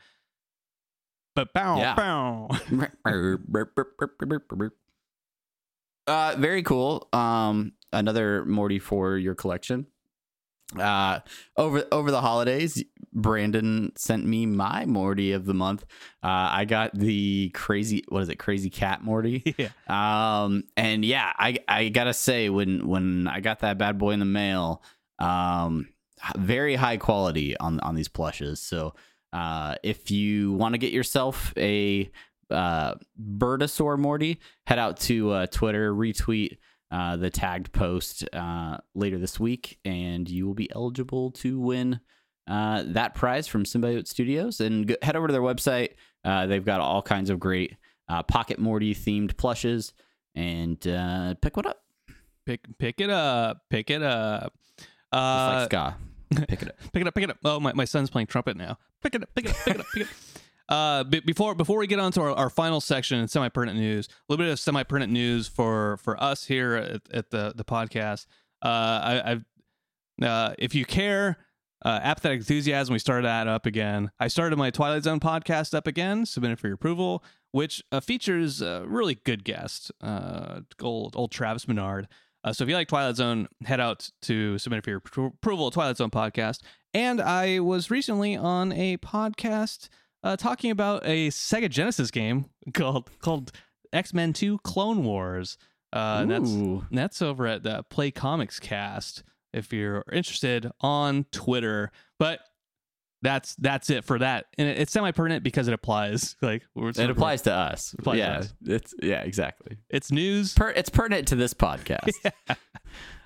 But 1.34 1.52
bow, 1.52 1.78
Yeah. 1.78 1.96
bow. 1.96 2.48
uh, 6.06 6.36
very 6.38 6.62
cool. 6.62 7.08
Um, 7.12 7.72
another 7.92 8.44
Morty 8.44 8.78
for 8.78 9.16
your 9.16 9.34
collection. 9.34 9.86
Uh, 10.78 11.20
over 11.56 11.84
over 11.90 12.10
the 12.10 12.20
holidays, 12.20 12.84
Brandon 13.12 13.92
sent 13.96 14.26
me 14.26 14.44
my 14.44 14.84
Morty 14.84 15.32
of 15.32 15.46
the 15.46 15.54
month. 15.54 15.84
Uh, 16.22 16.50
I 16.52 16.66
got 16.66 16.94
the 16.94 17.50
crazy 17.54 18.04
what 18.08 18.22
is 18.22 18.28
it? 18.28 18.36
Crazy 18.36 18.68
cat 18.68 19.02
Morty. 19.02 19.42
yeah. 19.56 19.70
Um, 19.88 20.64
and 20.76 21.04
yeah, 21.04 21.32
I 21.38 21.58
I 21.66 21.88
gotta 21.88 22.12
say 22.12 22.50
when 22.50 22.86
when 22.86 23.26
I 23.28 23.40
got 23.40 23.60
that 23.60 23.78
bad 23.78 23.96
boy 23.96 24.10
in 24.10 24.18
the 24.18 24.26
mail, 24.26 24.82
um, 25.18 25.88
very 26.36 26.74
high 26.74 26.98
quality 26.98 27.56
on 27.56 27.80
on 27.80 27.94
these 27.94 28.08
plushes. 28.08 28.60
So 28.60 28.94
uh, 29.32 29.76
if 29.82 30.10
you 30.10 30.52
want 30.52 30.74
to 30.74 30.78
get 30.78 30.92
yourself 30.92 31.54
a 31.56 32.10
uh, 32.50 32.94
Birdosaur 33.18 33.98
Morty, 33.98 34.38
head 34.66 34.78
out 34.78 34.98
to 35.00 35.30
uh, 35.30 35.46
Twitter, 35.46 35.94
retweet 35.94 36.58
uh, 36.90 37.16
the 37.16 37.30
tagged 37.30 37.72
post 37.72 38.26
uh, 38.32 38.78
later 38.94 39.18
this 39.18 39.38
week, 39.38 39.78
and 39.84 40.28
you 40.28 40.46
will 40.46 40.54
be 40.54 40.70
eligible 40.74 41.30
to 41.32 41.58
win 41.60 42.00
uh, 42.46 42.82
that 42.86 43.14
prize 43.14 43.46
from 43.46 43.64
Symbiote 43.64 44.06
Studios. 44.08 44.60
And 44.60 44.86
go, 44.86 44.94
head 45.02 45.16
over 45.16 45.26
to 45.26 45.32
their 45.32 45.42
website. 45.42 45.90
Uh, 46.24 46.46
they've 46.46 46.64
got 46.64 46.80
all 46.80 47.02
kinds 47.02 47.30
of 47.30 47.38
great 47.38 47.76
uh, 48.08 48.22
Pocket 48.22 48.58
Morty 48.58 48.94
themed 48.94 49.36
plushes, 49.36 49.92
and 50.34 50.86
uh, 50.88 51.34
pick 51.42 51.56
one 51.56 51.66
up. 51.66 51.78
Pick 52.46 52.60
pick 52.78 53.00
it 53.00 53.10
up. 53.10 53.62
Pick 53.68 53.90
it 53.90 54.02
up. 54.02 54.54
Just 54.78 54.88
Uh, 55.12 55.58
like 55.60 55.64
ska. 55.70 55.96
Pick 56.48 56.62
it 56.62 56.68
up. 56.68 56.74
pick 56.92 57.00
it 57.02 57.06
up, 57.08 57.14
pick 57.14 57.24
it 57.24 57.30
up. 57.30 57.38
Oh, 57.44 57.60
my, 57.60 57.72
my 57.74 57.84
son's 57.84 58.08
playing 58.10 58.26
trumpet 58.28 58.56
now. 58.56 58.78
Pick 59.02 59.14
it 59.14 59.22
up, 59.22 59.28
pick 59.34 59.44
it 59.46 59.50
up, 59.50 59.56
pick 59.64 59.74
it 59.74 59.80
up, 59.80 59.86
pick 59.92 60.02
it 60.02 60.08
up. 60.08 60.14
Uh, 60.68 61.04
be- 61.04 61.20
before 61.20 61.54
before 61.54 61.78
we 61.78 61.86
get 61.86 61.98
on 61.98 62.12
to 62.12 62.20
our, 62.20 62.30
our 62.32 62.50
final 62.50 62.80
section 62.80 63.18
and 63.18 63.30
semi 63.30 63.48
pertinent 63.48 63.78
news, 63.78 64.06
a 64.06 64.12
little 64.28 64.44
bit 64.44 64.52
of 64.52 64.58
semi 64.60 64.82
pertinent 64.82 65.12
news 65.12 65.48
for 65.48 65.96
for 65.98 66.22
us 66.22 66.44
here 66.44 66.74
at, 66.74 67.02
at 67.12 67.30
the 67.30 67.52
the 67.56 67.64
podcast. 67.64 68.26
Uh, 68.62 68.68
I, 68.68 69.22
I've 69.32 69.44
uh, 70.22 70.54
if 70.58 70.74
you 70.74 70.84
care, 70.84 71.38
uh, 71.84 72.00
apathetic 72.02 72.40
enthusiasm. 72.40 72.92
We 72.92 72.98
started 72.98 73.26
that 73.26 73.46
up 73.48 73.66
again. 73.66 74.10
I 74.18 74.28
started 74.28 74.56
my 74.56 74.70
Twilight 74.70 75.04
Zone 75.04 75.20
podcast 75.20 75.74
up 75.74 75.86
again, 75.86 76.26
submitted 76.26 76.58
for 76.58 76.66
your 76.66 76.74
approval, 76.74 77.24
which 77.52 77.82
uh, 77.92 78.00
features 78.00 78.60
a 78.60 78.84
really 78.86 79.14
good 79.14 79.44
guest, 79.44 79.92
uh, 80.02 80.60
old 80.82 81.16
old 81.16 81.30
Travis 81.30 81.68
Menard. 81.68 82.08
Uh, 82.44 82.52
so 82.52 82.64
if 82.64 82.70
you 82.70 82.76
like 82.76 82.88
Twilight 82.88 83.16
Zone, 83.16 83.48
head 83.64 83.80
out 83.80 84.10
to 84.22 84.58
submit 84.58 84.84
for 84.84 84.90
your 84.90 85.00
appro- 85.00 85.34
approval. 85.34 85.70
Twilight 85.70 85.96
Zone 85.96 86.10
podcast. 86.10 86.60
And 86.94 87.20
I 87.20 87.58
was 87.60 87.90
recently 87.90 88.36
on 88.36 88.72
a 88.72 88.96
podcast 88.98 89.88
uh, 90.22 90.36
talking 90.36 90.70
about 90.70 91.02
a 91.04 91.28
Sega 91.28 91.68
Genesis 91.70 92.10
game 92.10 92.46
called 92.74 93.10
called 93.20 93.52
X 93.92 94.12
Men 94.14 94.32
Two 94.32 94.58
Clone 94.58 95.04
Wars. 95.04 95.56
Uh, 95.92 96.18
and 96.22 96.30
that's 96.30 96.50
and 96.50 96.86
that's 96.90 97.22
over 97.22 97.46
at 97.46 97.62
the 97.62 97.82
Play 97.90 98.10
Comics 98.10 98.60
Cast 98.60 99.22
if 99.54 99.72
you're 99.72 100.04
interested 100.12 100.70
on 100.80 101.24
Twitter. 101.32 101.90
But 102.18 102.40
that's 103.22 103.56
that's 103.56 103.88
it 103.90 104.04
for 104.04 104.18
that, 104.18 104.46
and 104.58 104.68
it, 104.68 104.78
it's 104.78 104.92
semi 104.92 105.10
pertinent 105.12 105.42
because 105.42 105.66
it 105.66 105.74
applies. 105.74 106.36
Like 106.42 106.62
we're- 106.74 106.92
It 106.96 107.10
applies 107.10 107.42
to 107.42 107.52
us. 107.52 107.94
Applies 107.98 108.14
to 108.14 108.18
yeah, 108.18 108.38
us. 108.38 108.54
it's 108.66 108.94
yeah, 109.02 109.22
exactly. 109.22 109.78
It's 109.88 110.12
news. 110.12 110.52
Per, 110.54 110.70
it's 110.70 110.90
pertinent 110.90 111.28
to 111.28 111.36
this 111.36 111.54
podcast. 111.54 112.10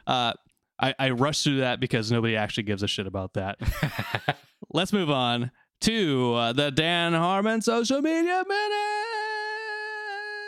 Uh, 0.07 0.33
I, 0.81 0.95
I 0.99 1.11
rushed 1.11 1.45
through 1.45 1.59
that 1.61 1.79
because 1.81 2.11
nobody 2.11 2.37
actually 2.37 2.65
gives 2.65 2.83
a 2.83 2.89
shit 2.89 3.07
about 3.07 3.35
that. 3.35 3.59
Let's 4.73 4.93
move 4.93 5.11
on 5.11 5.51
to 5.83 6.35
uh, 6.35 6.53
the 6.53 6.71
Dan 6.71 7.13
Harmon 7.13 7.61
social 7.61 8.01
media 8.01 8.45
minute. 8.47 8.83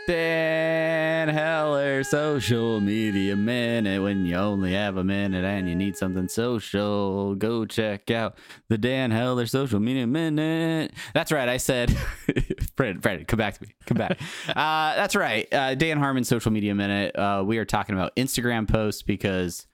Dan 0.06 1.28
Heller 1.28 2.04
social 2.04 2.80
media 2.80 3.34
minute. 3.34 4.00
When 4.00 4.26
you 4.26 4.36
only 4.36 4.74
have 4.74 4.96
a 4.96 5.02
minute 5.02 5.44
and 5.44 5.68
you 5.68 5.74
need 5.74 5.96
something 5.96 6.28
social, 6.28 7.34
go 7.34 7.64
check 7.64 8.12
out 8.12 8.38
the 8.68 8.78
Dan 8.78 9.10
Heller 9.10 9.46
social 9.46 9.80
media 9.80 10.06
minute. 10.06 10.92
That's 11.14 11.32
right. 11.32 11.48
I 11.48 11.56
said, 11.56 11.96
Brandon, 12.76 13.00
Brandon, 13.00 13.26
come 13.26 13.38
back 13.38 13.58
to 13.58 13.62
me. 13.64 13.74
Come 13.86 13.96
back. 13.96 14.20
uh, 14.48 14.94
that's 14.94 15.16
right. 15.16 15.52
Uh, 15.52 15.74
Dan 15.74 15.98
Harmon 15.98 16.22
social 16.22 16.52
media 16.52 16.76
minute. 16.76 17.16
Uh, 17.16 17.42
we 17.44 17.58
are 17.58 17.64
talking 17.64 17.96
about 17.96 18.14
Instagram 18.14 18.68
posts 18.68 19.02
because 19.02 19.66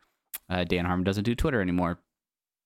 uh, 0.48 0.64
Dan 0.64 0.86
Harmon 0.86 1.04
doesn't 1.04 1.24
do 1.24 1.34
Twitter 1.34 1.60
anymore. 1.60 1.98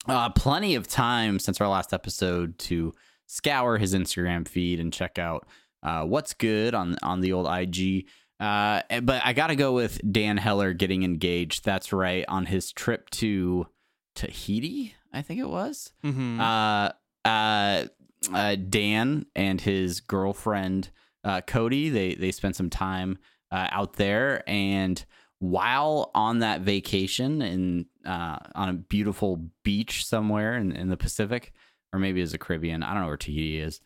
Uh, 0.07 0.29
plenty 0.31 0.75
of 0.75 0.87
time 0.87 1.39
since 1.39 1.61
our 1.61 1.69
last 1.69 1.93
episode 1.93 2.59
to 2.59 2.93
scour 3.27 3.79
his 3.79 3.95
Instagram 3.95 4.47
feed 4.47 4.79
and 4.81 4.93
check 4.93 5.19
out 5.19 5.47
uh, 5.83 6.05
what's 6.05 6.35
good 6.35 6.75
on 6.75 6.97
on 7.03 7.21
the 7.21 7.33
old 7.33 7.47
IG. 7.51 8.07
Uh, 8.41 8.83
but 9.03 9.23
I 9.25 9.33
got 9.33 9.47
to 9.49 9.57
go 9.57 9.73
with 9.73 10.01
Dan 10.11 10.37
Heller 10.37 10.73
getting 10.73 11.03
engaged. 11.05 11.65
That's 11.65 11.93
right 11.93 12.25
on 12.29 12.47
his 12.47 12.73
trip 12.73 13.09
to 13.11 13.67
Tahiti, 14.15 14.95
I 15.13 15.23
think 15.23 15.41
it 15.41 15.49
was. 15.49 15.93
Mhm. 16.05 16.41
Uh, 16.41 16.93
uh, 17.29 17.87
uh, 18.33 18.57
Dan 18.57 19.27
and 19.35 19.61
his 19.61 20.01
girlfriend 20.01 20.91
uh, 21.25 21.41
Cody 21.43 21.89
they 21.89 22.15
they 22.15 22.31
spent 22.33 22.57
some 22.57 22.71
time 22.71 23.19
uh, 23.51 23.69
out 23.71 23.95
there, 23.95 24.43
and 24.49 25.05
while 25.39 26.11
on 26.15 26.41
that 26.41 26.61
vacation 26.63 27.41
in 27.43 27.87
uh, 28.07 28.39
on 28.55 28.69
a 28.69 28.75
beautiful 28.75 29.45
beach 29.63 30.05
somewhere 30.07 30.57
in, 30.57 30.73
in 30.73 30.89
the 30.89 30.97
Pacific, 30.97 31.53
or 31.93 31.99
maybe 31.99 32.21
it's 32.21 32.33
the 32.33 32.39
Caribbean, 32.39 32.83
I 32.83 32.93
don't 32.93 33.03
know 33.03 33.09
where 33.09 33.17
Tahiti 33.17 33.61
is. 33.61 33.81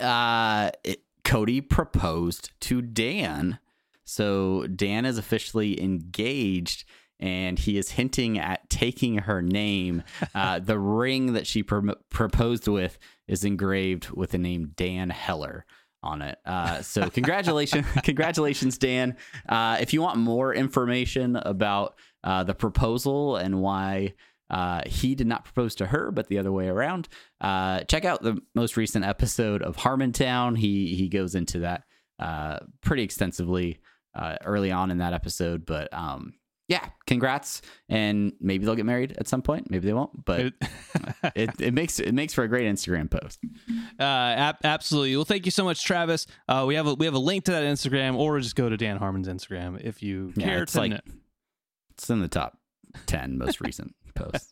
Uh, 0.00 0.70
it, 0.84 1.02
Cody 1.24 1.60
proposed 1.60 2.50
to 2.62 2.82
Dan, 2.82 3.58
so 4.04 4.66
Dan 4.66 5.04
is 5.04 5.18
officially 5.18 5.80
engaged. 5.82 6.84
And 7.20 7.56
he 7.56 7.78
is 7.78 7.92
hinting 7.92 8.36
at 8.36 8.68
taking 8.68 9.18
her 9.18 9.40
name. 9.40 10.02
Uh, 10.34 10.58
the 10.58 10.78
ring 10.78 11.34
that 11.34 11.46
she 11.46 11.62
prom 11.62 11.94
proposed 12.10 12.66
with 12.66 12.98
is 13.28 13.44
engraved 13.44 14.10
with 14.10 14.30
the 14.30 14.38
name 14.38 14.72
Dan 14.74 15.10
Heller 15.10 15.64
on 16.02 16.22
it. 16.22 16.38
Uh, 16.44 16.82
so 16.82 17.08
congratulations, 17.10 17.86
congratulations, 18.02 18.78
Dan. 18.78 19.16
Uh, 19.48 19.76
if 19.80 19.92
you 19.92 20.02
want 20.02 20.18
more 20.18 20.54
information 20.54 21.36
about 21.36 21.94
uh, 22.24 22.44
the 22.44 22.54
proposal 22.54 23.36
and 23.36 23.60
why 23.60 24.14
uh, 24.50 24.82
he 24.86 25.14
did 25.14 25.26
not 25.26 25.44
propose 25.44 25.74
to 25.76 25.86
her, 25.86 26.10
but 26.10 26.28
the 26.28 26.38
other 26.38 26.52
way 26.52 26.68
around, 26.68 27.08
uh, 27.40 27.80
check 27.84 28.04
out 28.04 28.22
the 28.22 28.38
most 28.54 28.76
recent 28.76 29.04
episode 29.04 29.62
of 29.62 29.76
Harmontown. 29.78 30.56
He 30.58 30.94
he 30.94 31.08
goes 31.08 31.34
into 31.34 31.60
that 31.60 31.84
uh, 32.18 32.58
pretty 32.82 33.02
extensively 33.02 33.80
uh, 34.14 34.36
early 34.44 34.70
on 34.70 34.90
in 34.90 34.98
that 34.98 35.12
episode, 35.14 35.64
but. 35.66 35.92
Um, 35.92 36.34
yeah, 36.68 36.86
congrats, 37.06 37.60
and 37.90 38.32
maybe 38.40 38.64
they'll 38.64 38.76
get 38.76 38.86
married 38.86 39.14
at 39.18 39.28
some 39.28 39.42
point. 39.42 39.68
Maybe 39.70 39.86
they 39.88 39.92
won't, 39.92 40.24
but 40.24 40.40
It- 40.40 40.54
it, 41.34 41.50
it 41.60 41.74
makes 41.74 41.98
it 41.98 42.12
makes 42.14 42.32
for 42.32 42.44
a 42.44 42.48
great 42.48 42.72
Instagram 42.72 43.10
post. 43.10 43.40
Uh, 43.98 44.02
ab- 44.02 44.56
absolutely. 44.64 45.14
Well, 45.16 45.26
thank 45.26 45.44
you 45.44 45.50
so 45.50 45.64
much, 45.64 45.84
Travis. 45.84 46.26
Uh, 46.48 46.64
we 46.66 46.76
have 46.76 46.86
a 46.86 46.94
we 46.94 47.04
have 47.04 47.14
a 47.14 47.18
link 47.18 47.44
to 47.46 47.50
that 47.50 47.64
Instagram, 47.64 48.16
or 48.16 48.38
just 48.40 48.54
go 48.56 48.70
to 48.70 48.76
Dan 48.78 48.96
Harmon's 48.96 49.28
Instagram 49.28 49.80
if 49.84 50.02
you 50.02 50.32
Yeah, 50.36 50.46
care 50.46 50.62
it's 50.62 50.72
to. 50.74 50.78
like- 50.78 50.90
know. 50.92 51.00
It's 52.02 52.10
in 52.10 52.18
the 52.20 52.26
top 52.26 52.58
ten 53.06 53.38
most 53.38 53.60
recent 53.60 53.94
posts. 54.16 54.50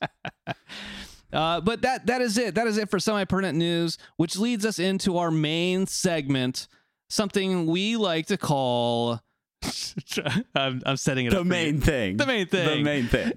Uh, 1.32 1.60
but 1.60 1.82
that 1.82 2.06
that 2.06 2.22
is 2.22 2.38
it. 2.38 2.54
That 2.54 2.68
is 2.68 2.78
it 2.78 2.88
for 2.88 3.00
semi 3.00 3.24
pertinent 3.24 3.58
news, 3.58 3.98
which 4.18 4.36
leads 4.36 4.64
us 4.64 4.78
into 4.78 5.18
our 5.18 5.32
main 5.32 5.88
segment, 5.88 6.68
something 7.08 7.66
we 7.66 7.96
like 7.96 8.26
to 8.26 8.36
call. 8.36 9.20
I'm, 10.54 10.80
I'm 10.86 10.96
setting 10.96 11.26
it 11.26 11.30
the 11.30 11.40
up. 11.40 11.44
you. 11.44 11.50
main 11.50 11.80
thing. 11.80 12.18
The 12.18 12.26
main 12.26 12.46
thing. 12.46 12.64
The 12.66 12.84
main 12.84 13.08
thing. 13.08 13.08
Main 13.08 13.08
thing. 13.08 13.32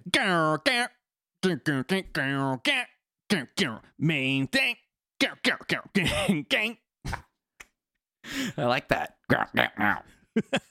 I 8.57 8.65
like 8.65 8.89
that. 8.89 9.15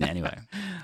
Anyway, 0.01 0.39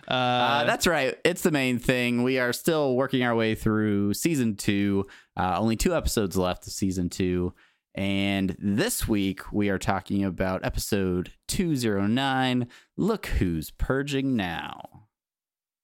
Uh, 0.07 0.11
uh, 0.12 0.64
that's 0.64 0.87
right. 0.87 1.17
It's 1.25 1.43
the 1.43 1.51
main 1.51 1.79
thing. 1.79 2.23
We 2.23 2.38
are 2.38 2.53
still 2.53 2.97
working 2.97 3.23
our 3.23 3.35
way 3.35 3.55
through 3.55 4.14
season 4.14 4.57
two. 4.57 5.05
Uh, 5.37 5.57
only 5.59 5.77
two 5.77 5.95
episodes 5.95 6.37
left 6.37 6.67
of 6.67 6.73
season 6.73 7.09
two. 7.09 7.55
And 7.95 8.55
this 8.61 9.09
week 9.09 9.53
we 9.53 9.71
are 9.71 9.79
talking 9.79 10.25
about 10.25 10.64
episode 10.64 11.33
209 11.49 12.69
Look 12.97 13.27
Who's 13.27 13.71
Purging 13.73 14.37
Now. 14.37 15.07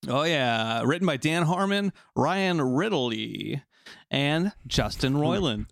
Oh 0.07 0.23
yeah, 0.23 0.83
written 0.85 1.07
by 1.07 1.17
Dan 1.17 1.45
Harmon, 1.45 1.93
Ryan 2.15 2.61
Ridley, 2.61 3.63
and 4.11 4.53
Justin 4.67 5.15
Roiland. 5.15 5.67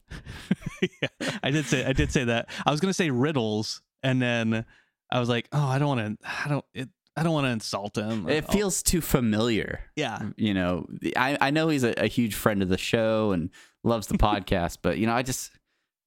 yeah, 0.80 1.08
I 1.42 1.50
did 1.50 1.66
say 1.66 1.84
I 1.84 1.92
did 1.92 2.10
say 2.10 2.24
that. 2.24 2.48
I 2.64 2.70
was 2.70 2.80
gonna 2.80 2.94
say 2.94 3.10
Riddles, 3.10 3.82
and 4.02 4.20
then 4.22 4.64
I 5.10 5.20
was 5.20 5.28
like, 5.28 5.48
oh, 5.52 5.66
I 5.66 5.78
don't 5.78 5.88
want 5.88 6.18
to. 6.20 6.26
I 6.26 6.48
don't. 6.48 6.64
It, 6.72 6.88
I 7.16 7.22
don't 7.22 7.32
want 7.32 7.46
to 7.46 7.50
insult 7.50 7.96
him. 7.96 8.28
It 8.28 8.48
feels 8.50 8.82
too 8.82 9.00
familiar. 9.00 9.80
yeah. 9.96 10.30
you 10.36 10.54
know, 10.54 10.86
I, 11.16 11.36
I 11.40 11.50
know 11.50 11.68
he's 11.68 11.84
a, 11.84 11.92
a 12.02 12.06
huge 12.06 12.34
friend 12.34 12.62
of 12.62 12.68
the 12.70 12.78
show 12.78 13.32
and 13.32 13.50
loves 13.84 14.06
the 14.06 14.16
podcast, 14.18 14.78
but 14.82 14.96
you 14.98 15.06
know, 15.06 15.12
I 15.12 15.22
just 15.22 15.50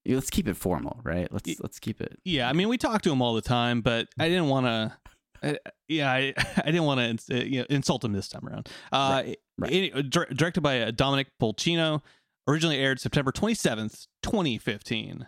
let's 0.07 0.29
keep 0.29 0.47
it 0.47 0.55
formal, 0.57 0.99
right? 1.03 1.31
Let's 1.31 1.47
Y- 1.47 1.55
let's 1.61 1.79
keep 1.79 2.01
it. 2.01 2.17
Yeah, 2.25 2.49
I 2.49 2.53
mean, 2.53 2.69
we 2.69 2.77
talk 2.77 3.01
to 3.03 3.11
him 3.11 3.21
all 3.21 3.33
the 3.35 3.41
time, 3.41 3.81
but 3.81 4.07
I 4.19 4.27
didn't 4.29 4.47
want 4.47 4.65
to. 4.65 5.59
Yeah, 5.87 6.11
I, 6.11 6.33
I 6.57 6.65
didn't 6.65 6.85
want 6.85 7.19
to 7.27 7.35
uh, 7.37 7.43
you 7.43 7.59
know, 7.59 7.65
insult 7.69 8.03
him 8.03 8.13
this 8.13 8.27
time 8.27 8.47
around. 8.47 8.67
Uh, 8.91 9.23
right. 9.59 9.71
any- 9.71 9.93
uh, 9.93 10.01
dir- 10.01 10.25
directed 10.33 10.61
by 10.61 10.81
uh, 10.81 10.91
Dominic 10.91 11.27
Polcino, 11.39 12.01
originally 12.47 12.77
aired 12.79 12.99
September 12.99 13.31
twenty 13.31 13.53
seventh, 13.53 14.07
twenty 14.23 14.57
fifteen. 14.57 15.27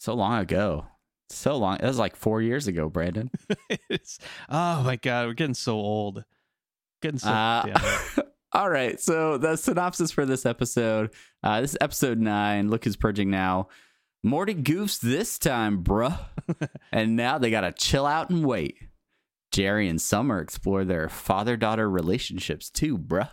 So 0.00 0.14
long 0.14 0.38
ago, 0.40 0.86
so 1.30 1.56
long. 1.56 1.78
That 1.78 1.86
was 1.86 1.98
like 1.98 2.16
four 2.16 2.40
years 2.42 2.66
ago, 2.66 2.88
Brandon. 2.88 3.30
oh 4.48 4.82
my 4.82 4.96
god, 4.96 5.26
we're 5.26 5.34
getting 5.34 5.54
so 5.54 5.74
old. 5.76 6.24
Getting 7.02 7.18
so 7.20 7.28
Uh, 7.30 7.62
damn- 7.66 8.24
all 8.52 8.70
right, 8.70 9.00
so 9.00 9.38
the 9.38 9.56
synopsis 9.56 10.10
for 10.10 10.24
this 10.26 10.46
episode. 10.46 11.10
Uh, 11.42 11.60
this 11.60 11.72
is 11.72 11.78
episode 11.80 12.18
nine. 12.18 12.68
Look 12.70 12.84
who's 12.84 12.96
purging 12.96 13.30
now. 13.30 13.68
Morty 14.24 14.54
goofs 14.54 15.00
this 15.00 15.38
time, 15.38 15.84
bruh. 15.84 16.18
and 16.92 17.14
now 17.14 17.38
they 17.38 17.50
gotta 17.50 17.72
chill 17.72 18.04
out 18.06 18.30
and 18.30 18.44
wait. 18.44 18.76
Jerry 19.52 19.88
and 19.88 20.00
Summer 20.00 20.40
explore 20.40 20.84
their 20.84 21.08
father-daughter 21.08 21.88
relationships 21.88 22.68
too, 22.68 22.98
bruh. 22.98 23.30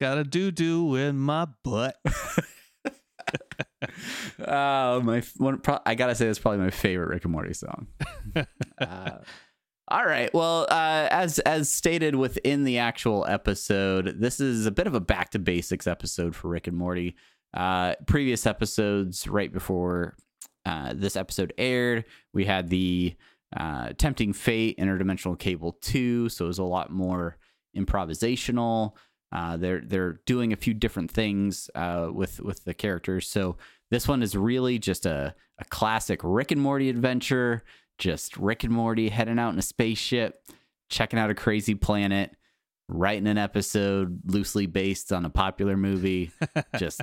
got 0.00 0.18
a 0.18 0.24
doo 0.24 0.50
doo 0.50 0.94
in 0.96 1.16
my 1.18 1.46
butt. 1.62 1.96
Oh, 4.46 5.00
my 5.02 5.22
one. 5.36 5.58
Pro- 5.58 5.80
I 5.86 5.94
gotta 5.94 6.14
say, 6.14 6.26
that's 6.26 6.38
probably 6.38 6.60
my 6.60 6.70
favorite 6.70 7.08
Rick 7.08 7.24
and 7.24 7.32
Morty 7.32 7.54
song. 7.54 7.86
Uh, 8.78 9.18
all 9.88 10.04
right. 10.04 10.32
Well, 10.34 10.66
uh, 10.68 11.08
as 11.10 11.38
as 11.38 11.70
stated 11.70 12.14
within 12.14 12.64
the 12.64 12.76
actual 12.78 13.24
episode, 13.26 14.16
this 14.20 14.38
is 14.40 14.66
a 14.66 14.70
bit 14.70 14.86
of 14.86 14.94
a 14.94 15.00
back 15.00 15.30
to 15.30 15.38
basics 15.38 15.86
episode 15.86 16.36
for 16.36 16.48
Rick 16.48 16.66
and 16.66 16.76
Morty. 16.76 17.16
Uh, 17.54 17.94
previous 18.06 18.44
episodes, 18.46 19.26
right 19.26 19.50
before 19.50 20.16
uh, 20.66 20.92
this 20.94 21.16
episode 21.16 21.54
aired, 21.56 22.04
we 22.34 22.44
had 22.44 22.68
the 22.68 23.16
uh, 23.56 23.90
Tempting 23.96 24.34
Fate 24.34 24.76
Interdimensional 24.78 25.38
Cable 25.38 25.72
two, 25.80 26.28
so 26.28 26.44
it 26.44 26.48
was 26.48 26.58
a 26.58 26.64
lot 26.64 26.90
more 26.90 27.38
improvisational. 27.74 28.92
Uh, 29.32 29.56
they're 29.56 29.80
they're 29.80 30.20
doing 30.26 30.52
a 30.52 30.56
few 30.56 30.72
different 30.74 31.10
things 31.10 31.68
uh, 31.74 32.08
with 32.12 32.40
with 32.40 32.64
the 32.64 32.74
characters. 32.74 33.28
So 33.28 33.56
this 33.90 34.06
one 34.08 34.22
is 34.22 34.36
really 34.36 34.78
just 34.78 35.06
a 35.06 35.34
a 35.58 35.64
classic 35.66 36.20
Rick 36.22 36.50
and 36.52 36.60
Morty 36.60 36.88
adventure. 36.88 37.62
Just 37.98 38.36
Rick 38.36 38.62
and 38.64 38.72
Morty 38.72 39.08
heading 39.08 39.38
out 39.38 39.52
in 39.52 39.58
a 39.58 39.62
spaceship, 39.62 40.42
checking 40.90 41.18
out 41.18 41.30
a 41.30 41.34
crazy 41.34 41.74
planet, 41.74 42.36
writing 42.88 43.26
an 43.26 43.38
episode 43.38 44.20
loosely 44.26 44.66
based 44.66 45.12
on 45.12 45.24
a 45.24 45.30
popular 45.30 45.76
movie. 45.76 46.30
just 46.78 47.00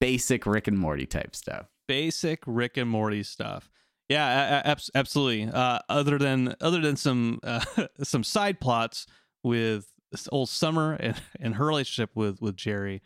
basic 0.00 0.46
Rick 0.46 0.68
and 0.68 0.78
Morty 0.78 1.04
type 1.06 1.34
stuff. 1.34 1.66
Basic 1.88 2.42
Rick 2.46 2.76
and 2.76 2.88
Morty 2.88 3.22
stuff. 3.22 3.68
Yeah, 4.08 4.62
a- 4.64 4.70
a- 4.72 4.76
absolutely. 4.98 5.50
Uh, 5.52 5.80
other 5.88 6.16
than 6.16 6.54
other 6.60 6.80
than 6.80 6.96
some 6.96 7.40
uh, 7.42 7.64
some 8.02 8.22
side 8.22 8.60
plots 8.60 9.06
with 9.42 9.92
old 10.30 10.48
Summer 10.48 10.94
and, 11.00 11.20
and 11.40 11.54
her 11.56 11.66
relationship 11.66 12.10
with 12.14 12.40
with 12.40 12.56
Jerry, 12.56 13.02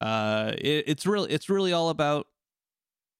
Uh, 0.00 0.52
it, 0.58 0.84
it's 0.86 1.06
really 1.06 1.30
it's 1.32 1.48
really 1.48 1.72
all 1.72 1.88
about. 1.90 2.26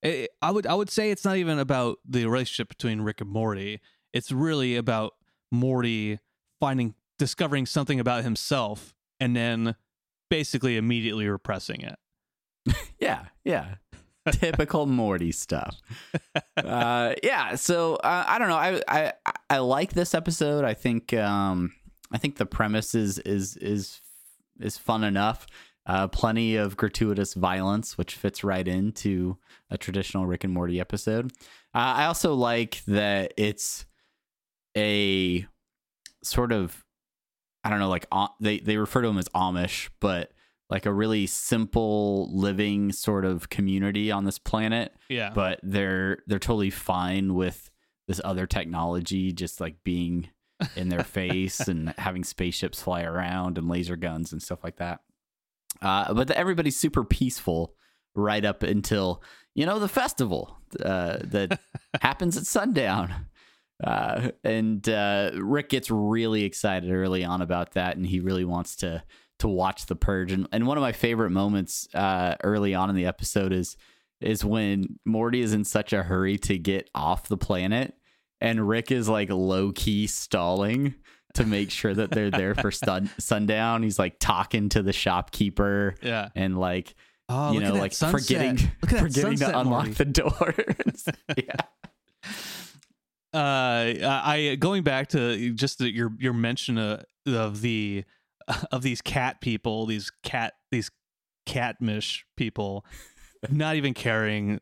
It, 0.03 0.31
I 0.43 0.51
would 0.51 0.67
I 0.67 0.75
would 0.75 0.91
say 0.91 1.11
it's 1.11 1.25
not 1.25 1.37
even 1.37 1.59
about 1.59 1.99
the 2.07 2.27
relationship 2.27 2.69
between 2.69 3.01
Rick 3.01 3.21
and 3.21 3.31
Morty. 3.31 3.81
It's 4.13 4.31
really 4.31 4.77
about 4.77 5.15
Morty 5.51 6.19
finding 6.61 6.95
discovering 7.19 7.65
something 7.67 8.01
about 8.01 8.23
himself 8.25 8.93
and 9.21 9.35
then 9.35 9.77
basically 10.29 10.77
immediately 10.77 11.29
repressing 11.29 11.81
it. 11.81 11.97
Yeah, 12.99 13.27
yeah. 13.45 13.75
Typical 14.33 14.87
Morty 14.87 15.31
stuff. 15.33 15.77
Uh, 16.57 17.15
yeah, 17.23 17.55
so 17.57 17.97
uh, 17.97 18.25
I 18.27 18.39
don't 18.39 18.49
know. 18.49 18.57
I, 18.57 18.81
I 18.89 19.13
I 19.51 19.59
like 19.59 19.93
this 19.93 20.15
episode. 20.15 20.65
I 20.65 20.73
think 20.73 21.13
um, 21.13 21.75
I 22.15 22.19
think 22.19 22.37
the 22.37 22.47
premise 22.47 22.95
is 22.95 23.19
is 23.19 23.57
is 23.57 24.01
is 24.61 24.79
fun 24.79 25.03
enough. 25.03 25.47
Uh, 25.85 26.09
plenty 26.09 26.57
of 26.57 26.79
gratuitous 26.79 27.35
violence, 27.35 27.99
which 27.99 28.15
fits 28.15 28.43
right 28.43 28.67
into 28.67 29.37
a 29.69 29.77
traditional 29.77 30.25
Rick 30.25 30.45
and 30.45 30.53
Morty 30.53 30.81
episode. 30.81 31.33
Uh, 31.75 31.93
I 31.97 32.05
also 32.07 32.33
like 32.33 32.83
that 32.87 33.35
it's 33.37 33.85
a 34.77 35.45
sort 36.23 36.53
of 36.53 36.85
I 37.65 37.71
don't 37.71 37.81
know, 37.81 37.89
like 37.89 38.07
they 38.41 38.61
they 38.61 38.77
refer 38.77 39.03
to 39.03 39.09
them 39.09 39.19
as 39.19 39.29
Amish, 39.31 39.91
but 40.01 40.31
like 40.71 40.87
a 40.87 40.93
really 40.93 41.27
simple 41.27 42.31
living 42.33 42.93
sort 42.93 43.25
of 43.25 43.49
community 43.49 44.11
on 44.11 44.25
this 44.25 44.39
planet. 44.39 44.95
Yeah. 45.09 45.33
But 45.35 45.61
they're 45.65 46.19
they're 46.29 46.39
totally 46.39 46.71
fine 46.71 47.35
with 47.35 47.71
this 48.07 48.21
other 48.23 48.47
technology 48.47 49.33
just 49.33 49.61
like 49.61 49.83
being 49.83 50.29
in 50.77 50.89
their 50.89 51.05
face 51.05 51.61
and 51.69 51.95
having 51.99 52.25
spaceships 52.25 52.83
fly 52.83 53.03
around 53.03 53.59
and 53.59 53.69
laser 53.69 53.97
guns 53.97 54.33
and 54.33 54.43
stuff 54.43 54.65
like 54.65 54.77
that. 54.77 55.01
Uh, 55.83 56.13
but 56.15 56.29
the, 56.29 56.39
everybody's 56.39 56.77
super 56.77 57.05
peaceful 57.05 57.75
right 58.15 58.45
up 58.45 58.63
until 58.63 59.23
you 59.55 59.67
know 59.67 59.79
the 59.79 59.89
festival 59.89 60.57
uh, 60.85 61.19
that 61.23 61.61
happens 62.01 62.37
at 62.37 62.47
sundown. 62.47 63.27
Uh, 63.83 64.31
and 64.45 64.89
uh, 64.89 65.33
Rick 65.35 65.71
gets 65.71 65.91
really 65.91 66.45
excited 66.45 66.91
early 66.91 67.25
on 67.25 67.43
about 67.43 67.73
that, 67.73 67.97
and 67.97 68.07
he 68.07 68.21
really 68.21 68.45
wants 68.45 68.77
to 68.77 69.03
to 69.41 69.49
watch 69.49 69.87
the 69.87 69.97
purge. 69.97 70.33
And, 70.33 70.49
and 70.53 70.67
one 70.67 70.79
of 70.79 70.83
my 70.83 70.93
favorite 70.93 71.31
moments 71.31 71.89
uh, 71.93 72.37
early 72.45 72.75
on 72.75 72.89
in 72.89 72.97
the 72.97 73.07
episode 73.07 73.53
is 73.53 73.77
is 74.21 74.45
when 74.45 74.99
Morty 75.05 75.41
is 75.43 75.53
in 75.53 75.65
such 75.65 75.93
a 75.93 76.05
hurry 76.05 76.39
to 76.39 76.57
get 76.57 76.89
off 76.95 77.29
the 77.29 77.37
planet, 77.37 77.95
and 78.41 78.67
Rick 78.69 78.91
is 78.91 79.09
like 79.09 79.31
low 79.31 79.73
key 79.73 80.07
stalling 80.07 80.95
to 81.35 81.45
make 81.45 81.71
sure 81.71 81.93
that 81.95 82.11
they're 82.11 82.31
there 82.31 82.55
for 82.55 82.71
sun- 82.71 83.11
sundown. 83.19 83.83
He's 83.83 83.99
like 83.99 84.19
talking 84.21 84.69
to 84.71 84.83
the 84.83 84.93
shopkeeper 84.93 85.95
yeah. 86.03 86.29
and 86.35 86.59
like 86.59 86.95
Oh, 87.29 87.53
you 87.53 87.61
know 87.61 87.73
like 87.73 87.95
sunset. 87.95 88.21
forgetting 88.21 88.71
forgetting 88.87 89.39
to 89.39 89.59
unlock 89.59 89.89
the 89.93 90.05
doors. 90.05 91.09
yeah. 91.39 91.57
uh 93.33 94.21
i 94.23 94.57
going 94.61 94.83
back 94.83 95.09
to 95.09 95.51
just 95.55 95.79
the, 95.79 95.91
your 95.91 96.13
your 96.19 96.35
mention 96.35 96.77
of, 96.77 97.03
of 97.27 97.63
the 97.63 98.05
of 98.71 98.83
these 98.83 99.01
cat 99.01 99.41
people 99.41 99.87
these 99.87 100.13
cat 100.23 100.53
these 100.71 100.91
catmish 101.47 102.27
people 102.37 102.85
not 103.51 103.77
even 103.77 103.95
caring 103.95 104.61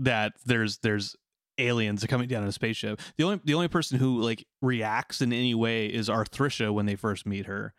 that 0.00 0.32
there's 0.44 0.78
there's 0.78 1.14
aliens 1.58 2.02
are 2.02 2.08
coming 2.08 2.28
down 2.28 2.42
in 2.42 2.48
a 2.48 2.52
spaceship. 2.52 3.00
The 3.16 3.24
only 3.24 3.40
the 3.44 3.54
only 3.54 3.68
person 3.68 3.98
who 3.98 4.20
like 4.20 4.46
reacts 4.60 5.20
in 5.20 5.32
any 5.32 5.54
way 5.54 5.86
is 5.86 6.08
arthricia 6.08 6.72
when 6.72 6.86
they 6.86 6.96
first 6.96 7.26
meet 7.26 7.46
her 7.46 7.74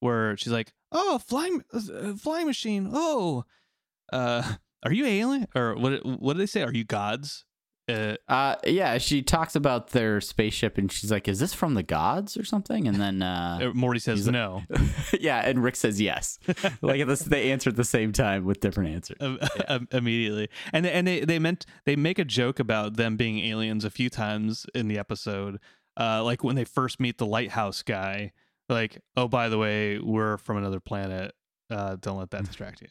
where 0.00 0.36
she's 0.36 0.52
like 0.52 0.72
oh 0.92 1.18
flying 1.18 1.62
uh, 1.72 2.14
flying 2.14 2.46
machine. 2.46 2.90
Oh 2.92 3.44
uh 4.12 4.54
are 4.84 4.92
you 4.92 5.06
alien? 5.06 5.46
Or 5.54 5.74
what 5.76 6.04
what 6.04 6.34
do 6.34 6.38
they 6.38 6.46
say? 6.46 6.62
Are 6.62 6.72
you 6.72 6.84
gods 6.84 7.44
uh 7.88 8.16
Uh, 8.28 8.56
yeah, 8.66 8.98
she 8.98 9.22
talks 9.22 9.54
about 9.54 9.90
their 9.90 10.20
spaceship 10.20 10.76
and 10.78 10.90
she's 10.90 11.10
like, 11.10 11.28
"Is 11.28 11.38
this 11.38 11.54
from 11.54 11.74
the 11.74 11.82
gods 11.82 12.36
or 12.36 12.44
something?" 12.44 12.88
And 12.88 13.00
then, 13.00 13.22
uh, 13.22 13.58
Uh, 13.62 13.72
Morty 13.74 14.00
says 14.00 14.18
he's 14.18 14.26
like- 14.26 14.32
no. 14.34 14.62
yeah, 15.20 15.40
and 15.48 15.62
Rick 15.62 15.76
says 15.76 16.00
yes. 16.00 16.38
like 16.82 17.06
this, 17.06 17.20
they 17.20 17.52
answer 17.52 17.70
at 17.70 17.76
the 17.76 17.84
same 17.84 18.12
time 18.12 18.44
with 18.44 18.60
different 18.60 18.90
answers. 18.90 19.18
um, 19.68 19.86
immediately, 19.92 20.48
and 20.72 20.84
they- 20.84 20.92
and 20.92 21.06
they 21.06 21.20
they 21.20 21.38
meant 21.38 21.66
they 21.84 21.96
make 21.96 22.18
a 22.18 22.24
joke 22.24 22.58
about 22.58 22.96
them 22.96 23.16
being 23.16 23.38
aliens 23.40 23.84
a 23.84 23.90
few 23.90 24.10
times 24.10 24.66
in 24.74 24.88
the 24.88 24.98
episode. 24.98 25.58
Uh, 25.98 26.22
like 26.24 26.42
when 26.44 26.56
they 26.56 26.64
first 26.64 27.00
meet 27.00 27.16
the 27.18 27.26
lighthouse 27.26 27.82
guy, 27.82 28.32
like, 28.68 28.98
oh, 29.16 29.28
by 29.28 29.48
the 29.48 29.56
way, 29.58 29.98
we're 29.98 30.36
from 30.38 30.56
another 30.58 30.80
planet. 30.80 31.34
Uh, 31.70 31.96
don't 32.00 32.18
let 32.18 32.30
that 32.30 32.44
distract 32.44 32.82
you. 32.82 32.88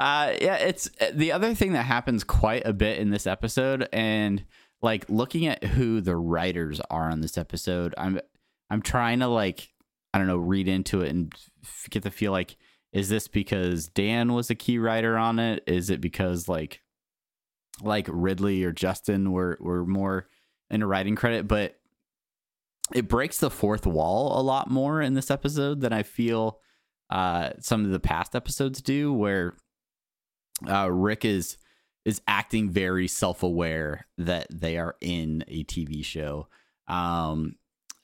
Uh, 0.00 0.34
yeah, 0.40 0.56
it's 0.56 0.90
the 1.12 1.30
other 1.30 1.54
thing 1.54 1.74
that 1.74 1.84
happens 1.84 2.24
quite 2.24 2.62
a 2.64 2.72
bit 2.72 2.98
in 2.98 3.10
this 3.10 3.26
episode, 3.26 3.86
and 3.92 4.44
like 4.80 5.04
looking 5.10 5.46
at 5.46 5.62
who 5.62 6.00
the 6.00 6.16
writers 6.16 6.80
are 6.90 7.10
on 7.10 7.20
this 7.20 7.36
episode, 7.36 7.94
I'm 7.98 8.18
I'm 8.70 8.80
trying 8.80 9.18
to 9.20 9.28
like 9.28 9.68
I 10.14 10.18
don't 10.18 10.26
know 10.26 10.38
read 10.38 10.68
into 10.68 11.02
it 11.02 11.10
and 11.10 11.34
get 11.90 12.02
the 12.02 12.10
feel 12.10 12.32
like 12.32 12.56
is 12.94 13.10
this 13.10 13.28
because 13.28 13.88
Dan 13.88 14.32
was 14.32 14.48
a 14.48 14.54
key 14.54 14.78
writer 14.78 15.18
on 15.18 15.38
it? 15.38 15.62
Is 15.66 15.90
it 15.90 16.00
because 16.00 16.48
like 16.48 16.80
like 17.82 18.06
Ridley 18.10 18.64
or 18.64 18.72
Justin 18.72 19.32
were 19.32 19.58
were 19.60 19.84
more 19.84 20.28
in 20.70 20.80
a 20.80 20.86
writing 20.86 21.14
credit, 21.14 21.46
but 21.46 21.78
it 22.94 23.06
breaks 23.06 23.36
the 23.36 23.50
fourth 23.50 23.86
wall 23.86 24.40
a 24.40 24.42
lot 24.42 24.70
more 24.70 25.02
in 25.02 25.12
this 25.12 25.30
episode 25.30 25.82
than 25.82 25.92
I 25.92 26.04
feel 26.04 26.58
uh, 27.10 27.50
some 27.58 27.84
of 27.84 27.90
the 27.90 28.00
past 28.00 28.34
episodes 28.34 28.80
do, 28.80 29.12
where 29.12 29.56
uh, 30.68 30.90
Rick 30.90 31.24
is 31.24 31.56
is 32.04 32.20
acting 32.26 32.70
very 32.70 33.06
self 33.06 33.42
aware 33.42 34.06
that 34.18 34.46
they 34.50 34.78
are 34.78 34.96
in 35.00 35.44
a 35.48 35.64
TV 35.64 36.04
show. 36.04 36.48
Um, 36.88 37.56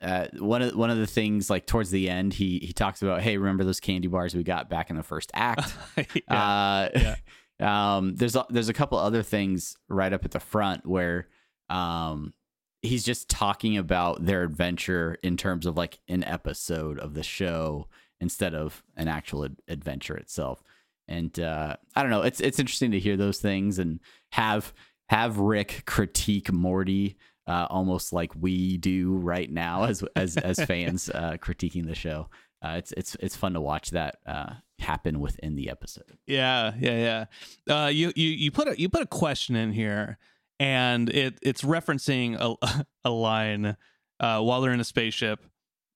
uh, 0.03 0.27
one 0.39 0.63
of 0.63 0.77
one 0.77 0.91
of 0.91 0.99
the 0.99 1.07
things 1.07 1.49
like 1.49 1.67
towards 1.67 1.91
the 1.91 2.11
end, 2.11 2.35
he 2.35 2.59
he 2.59 2.73
talks 2.73 3.03
about, 3.03 3.23
hey, 3.23 3.39
remember 3.39 3.65
those 3.65 3.81
candy 3.81 4.09
bars 4.09 4.35
we 4.35 4.43
got 4.43 4.69
back 4.69 4.91
in 4.91 4.97
the 4.97 5.03
first 5.03 5.31
act? 5.35 5.75
yeah. 6.29 7.17
Uh, 7.61 7.65
um, 7.65 8.15
there's 8.17 8.37
a, 8.37 8.45
there's 8.51 8.69
a 8.69 8.75
couple 8.75 8.99
other 8.99 9.23
things 9.23 9.77
right 9.89 10.13
up 10.13 10.25
at 10.25 10.33
the 10.33 10.41
front 10.41 10.87
where 10.87 11.29
um, 11.71 12.35
he's 12.83 13.05
just 13.05 13.31
talking 13.31 13.79
about 13.79 14.25
their 14.25 14.43
adventure 14.43 15.17
in 15.23 15.37
terms 15.37 15.65
of 15.65 15.77
like 15.77 15.99
an 16.09 16.23
episode 16.25 16.99
of 16.99 17.15
the 17.15 17.23
show 17.23 17.89
instead 18.21 18.55
of 18.55 18.83
an 18.97 19.09
actual 19.09 19.45
ad- 19.45 19.57
adventure 19.69 20.17
itself. 20.17 20.63
And 21.09 21.39
uh, 21.39 21.77
I 21.95 22.03
don't 22.03 22.11
know, 22.11 22.23
it's 22.23 22.41
it's 22.41 22.59
interesting 22.59 22.91
to 22.93 23.01
hear 23.01 23.17
those 23.17 23.39
things 23.39 23.79
and 23.79 24.01
have 24.33 24.73
have 25.09 25.39
Rick 25.39 25.85
critique 25.87 26.53
Morty 26.53 27.17
uh, 27.47 27.67
almost 27.71 28.13
like 28.13 28.33
we 28.39 28.77
do 28.77 29.17
right 29.17 29.51
now 29.51 29.85
as 29.85 30.03
as 30.17 30.37
as 30.37 30.59
fans 30.61 31.11
uh, 31.15 31.37
critiquing 31.41 31.87
the 31.87 31.95
show. 31.95 32.29
Uh, 32.63 32.75
it's 32.79 32.93
it's 32.93 33.17
it's 33.21 33.37
fun 33.37 33.55
to 33.55 33.61
watch 33.61 33.91
that 33.91 34.17
uh, 34.27 34.55
happen 34.79 35.21
within 35.21 35.55
the 35.55 35.71
episode. 35.71 36.19
Yeah, 36.27 36.73
yeah, 36.79 37.27
yeah. 37.69 37.85
Uh, 37.85 37.89
you 37.89 38.13
you 38.17 38.31
you 38.31 38.51
put 38.51 38.69
a 38.69 38.81
you 38.81 38.89
put 38.89 39.03
a 39.03 39.07
question 39.07 39.55
in 39.55 39.73
here, 39.73 40.19
and 40.59 41.09
it 41.09 41.39
it's 41.43 41.63
referencing 41.63 42.37
a 42.41 42.87
a 43.05 43.11
line 43.11 43.77
uh, 44.19 44.41
while 44.41 44.61
they're 44.61 44.73
in 44.73 44.81
a 44.81 44.85
spaceship. 44.85 45.45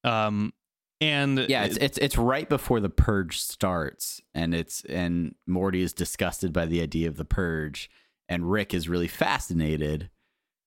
Um, 0.05 0.53
and 1.01 1.39
Yeah, 1.49 1.65
it's 1.65 1.77
it's 1.79 1.99
it's 1.99 2.19
right 2.19 2.49
before 2.49 2.81
the 2.81 2.91
purge 2.91 3.41
starts, 3.41 4.21
and 4.35 4.55
it's 4.55 4.85
and 4.85 5.35
Morty 5.47 5.83
is 5.83 5.93
disgusted 5.93 6.53
by 6.53 6.67
the 6.67 6.83
idea 6.83 7.09
of 7.09 7.17
the 7.17 7.25
purge, 7.25 7.91
and 8.29 8.51
Rick 8.51 8.75
is 8.75 8.89
really 8.89 9.09
fascinated, 9.09 10.11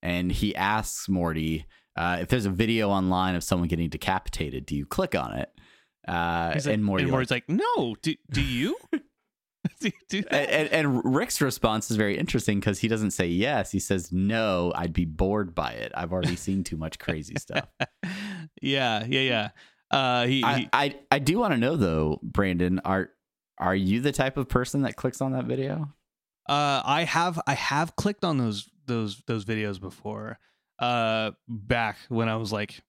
and 0.01 0.31
he 0.31 0.55
asks 0.55 1.07
Morty 1.07 1.65
uh, 1.95 2.17
if 2.21 2.29
there's 2.29 2.45
a 2.45 2.51
video 2.51 2.89
online 2.89 3.35
of 3.35 3.43
someone 3.43 3.67
getting 3.67 3.89
decapitated. 3.89 4.65
Do 4.65 4.75
you 4.75 4.85
click 4.85 5.15
on 5.15 5.33
it? 5.35 5.49
Uh, 6.07 6.53
like- 6.55 6.65
and 6.65 6.83
Morty 6.83 7.03
and 7.03 7.11
like- 7.11 7.15
Morty's 7.15 7.31
like, 7.31 7.49
no, 7.49 7.95
do 8.01 8.15
do 8.31 8.41
you? 8.41 8.75
do, 9.79 9.91
do 10.09 10.23
and, 10.29 10.69
and 10.73 11.15
Rick's 11.15 11.39
response 11.39 11.89
is 11.89 11.95
very 11.95 12.17
interesting 12.17 12.59
because 12.59 12.79
he 12.79 12.89
doesn't 12.89 13.11
say 13.11 13.27
yes. 13.27 13.71
He 13.71 13.79
says 13.79 14.11
no. 14.11 14.73
I'd 14.75 14.91
be 14.91 15.05
bored 15.05 15.55
by 15.55 15.71
it. 15.71 15.91
I've 15.95 16.11
already 16.11 16.35
seen 16.35 16.65
too 16.65 16.75
much 16.75 16.99
crazy 16.99 17.35
stuff. 17.37 17.69
yeah, 18.61 19.05
yeah, 19.07 19.21
yeah. 19.21 19.49
Uh, 19.93 20.25
he, 20.25 20.43
I, 20.43 20.57
he 20.57 20.69
I 20.73 20.95
I 21.11 21.19
do 21.19 21.37
want 21.37 21.53
to 21.53 21.57
know 21.57 21.75
though, 21.75 22.19
Brandon, 22.23 22.79
are 22.83 23.11
are 23.59 23.75
you 23.75 24.01
the 24.01 24.11
type 24.11 24.37
of 24.37 24.49
person 24.49 24.81
that 24.81 24.95
clicks 24.95 25.21
on 25.21 25.33
that 25.33 25.45
video? 25.45 25.93
Uh, 26.49 26.81
I 26.83 27.03
have 27.03 27.39
I 27.45 27.53
have 27.53 27.95
clicked 27.95 28.25
on 28.25 28.37
those 28.37 28.69
those 28.87 29.21
those 29.27 29.45
videos 29.45 29.79
before. 29.79 30.39
Uh, 30.79 31.31
back 31.47 31.97
when 32.09 32.27
I 32.27 32.35
was 32.35 32.51
like 32.51 32.81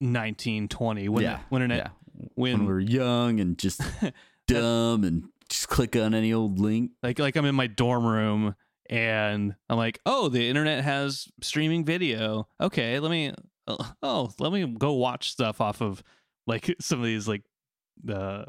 19, 0.00 0.68
20, 0.68 1.08
when 1.08 1.24
yeah, 1.24 1.40
when 1.48 1.62
internet 1.62 1.90
yeah. 1.90 2.26
when, 2.34 2.52
when 2.52 2.60
we 2.60 2.72
were 2.72 2.80
young 2.80 3.40
and 3.40 3.58
just 3.58 3.82
dumb 4.46 5.04
and 5.04 5.24
just 5.48 5.68
click 5.68 5.96
on 5.96 6.14
any 6.14 6.32
old 6.32 6.58
link. 6.58 6.92
like 7.02 7.18
like 7.18 7.36
I'm 7.36 7.44
in 7.44 7.54
my 7.54 7.66
dorm 7.66 8.06
room 8.06 8.54
and 8.88 9.54
I'm 9.68 9.76
like, 9.76 10.00
oh, 10.06 10.28
the 10.28 10.48
internet 10.48 10.84
has 10.84 11.28
streaming 11.42 11.84
video. 11.84 12.48
Okay, 12.60 13.00
let 13.00 13.10
me 13.10 13.34
oh 14.02 14.30
let 14.38 14.52
me 14.52 14.64
go 14.66 14.92
watch 14.92 15.32
stuff 15.32 15.60
off 15.60 15.82
of 15.82 16.02
like 16.46 16.74
some 16.80 16.98
of 17.00 17.04
these 17.04 17.26
like 17.28 17.42
uh 18.08 18.44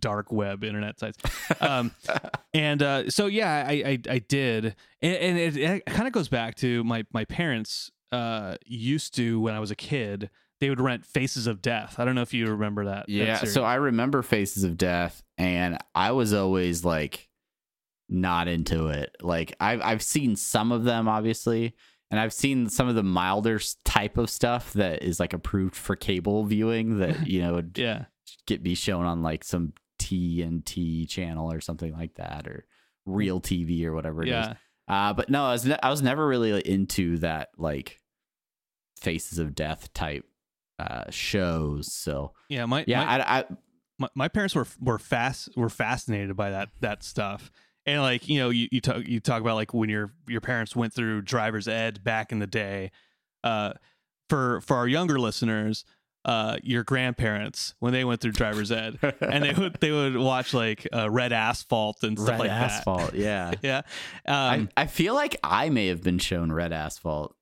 dark 0.00 0.32
web 0.32 0.64
internet 0.64 0.98
sites. 0.98 1.18
Um, 1.60 1.92
and 2.52 2.82
uh, 2.82 3.08
so 3.10 3.26
yeah, 3.26 3.64
I 3.66 3.72
I, 3.72 3.98
I 4.10 4.18
did, 4.18 4.74
and, 5.00 5.14
and 5.16 5.38
it, 5.38 5.56
it 5.56 5.86
kind 5.86 6.06
of 6.06 6.12
goes 6.12 6.28
back 6.28 6.54
to 6.56 6.82
my 6.84 7.04
my 7.12 7.24
parents 7.24 7.90
uh, 8.12 8.56
used 8.66 9.14
to 9.16 9.40
when 9.40 9.54
I 9.54 9.60
was 9.60 9.70
a 9.70 9.76
kid. 9.76 10.28
They 10.60 10.68
would 10.70 10.80
rent 10.80 11.04
Faces 11.06 11.46
of 11.46 11.62
Death. 11.62 11.98
I 11.98 12.04
don't 12.04 12.14
know 12.14 12.22
if 12.22 12.32
you 12.34 12.46
remember 12.46 12.86
that. 12.86 13.06
that 13.06 13.12
Yeah, 13.12 13.36
series. 13.38 13.52
so 13.54 13.62
I 13.64 13.74
remember 13.76 14.22
Faces 14.22 14.64
of 14.64 14.76
Death, 14.76 15.22
and 15.38 15.78
I 15.94 16.12
was 16.12 16.32
always 16.32 16.84
like 16.84 17.28
not 18.08 18.48
into 18.48 18.88
it. 18.88 19.16
Like 19.22 19.54
I've 19.60 19.80
I've 19.82 20.02
seen 20.02 20.36
some 20.36 20.72
of 20.72 20.84
them, 20.84 21.08
obviously, 21.08 21.74
and 22.10 22.20
I've 22.20 22.32
seen 22.32 22.68
some 22.68 22.88
of 22.88 22.94
the 22.94 23.02
milder 23.02 23.60
type 23.84 24.16
of 24.16 24.30
stuff 24.30 24.72
that 24.74 25.02
is 25.02 25.18
like 25.18 25.32
approved 25.32 25.74
for 25.74 25.96
cable 25.96 26.44
viewing 26.44 26.98
that 26.98 27.26
you 27.26 27.42
know 27.42 27.54
would 27.54 27.76
yeah, 27.76 28.06
get 28.46 28.62
be 28.62 28.74
shown 28.74 29.04
on 29.04 29.22
like 29.22 29.44
some 29.44 29.72
TNT 29.98 31.08
channel 31.08 31.52
or 31.52 31.60
something 31.60 31.92
like 31.92 32.14
that, 32.14 32.46
or 32.46 32.66
Real 33.04 33.40
TV 33.40 33.84
or 33.84 33.92
whatever 33.92 34.22
it 34.22 34.28
is. 34.28 34.32
yeah. 34.32 34.54
Uh, 34.88 35.12
but 35.12 35.28
no, 35.28 35.44
I 35.44 35.52
was 35.52 35.64
ne- 35.64 35.78
I 35.82 35.90
was 35.90 36.02
never 36.02 36.26
really 36.26 36.60
into 36.60 37.18
that 37.18 37.48
like 37.56 38.00
Faces 39.00 39.38
of 39.38 39.54
Death 39.54 39.92
type 39.92 40.24
uh 40.78 41.10
shows. 41.10 41.92
So 41.92 42.32
Yeah, 42.48 42.66
my 42.66 42.84
yeah, 42.86 43.04
my, 43.04 43.18
I, 43.18 43.38
I 43.38 43.44
my, 43.98 44.08
my 44.14 44.28
parents 44.28 44.54
were 44.54 44.66
were 44.80 44.98
fast 44.98 45.48
were 45.56 45.68
fascinated 45.68 46.36
by 46.36 46.50
that 46.50 46.68
that 46.80 47.02
stuff. 47.02 47.50
And 47.86 48.02
like, 48.02 48.28
you 48.28 48.38
know, 48.40 48.50
you, 48.50 48.68
you 48.72 48.80
talk 48.80 49.06
you 49.06 49.20
talk 49.20 49.40
about 49.40 49.54
like 49.54 49.72
when 49.72 49.88
your 49.88 50.12
your 50.26 50.40
parents 50.40 50.74
went 50.74 50.92
through 50.92 51.22
driver's 51.22 51.68
ed 51.68 52.02
back 52.02 52.32
in 52.32 52.40
the 52.40 52.46
day. 52.46 52.90
Uh 53.44 53.74
for 54.28 54.60
for 54.62 54.76
our 54.76 54.88
younger 54.88 55.18
listeners, 55.20 55.84
uh 56.24 56.56
your 56.64 56.82
grandparents 56.82 57.74
when 57.78 57.92
they 57.92 58.04
went 58.04 58.20
through 58.20 58.32
driver's 58.32 58.72
ed 58.72 58.98
and 59.20 59.44
they 59.44 59.52
would 59.52 59.74
they 59.80 59.92
would 59.92 60.16
watch 60.16 60.52
like 60.52 60.86
uh, 60.92 61.08
red 61.08 61.32
asphalt 61.32 62.02
and 62.02 62.18
stuff 62.18 62.40
like 62.40 62.48
that. 62.48 62.54
Red 62.54 62.62
like 62.62 62.72
Asphalt, 62.72 63.14
yeah. 63.14 63.52
Yeah. 63.62 63.82
Um 64.26 64.68
I, 64.76 64.82
I 64.82 64.86
feel 64.86 65.14
like 65.14 65.36
I 65.44 65.68
may 65.68 65.86
have 65.86 66.02
been 66.02 66.18
shown 66.18 66.50
Red 66.50 66.72
Asphalt, 66.72 67.36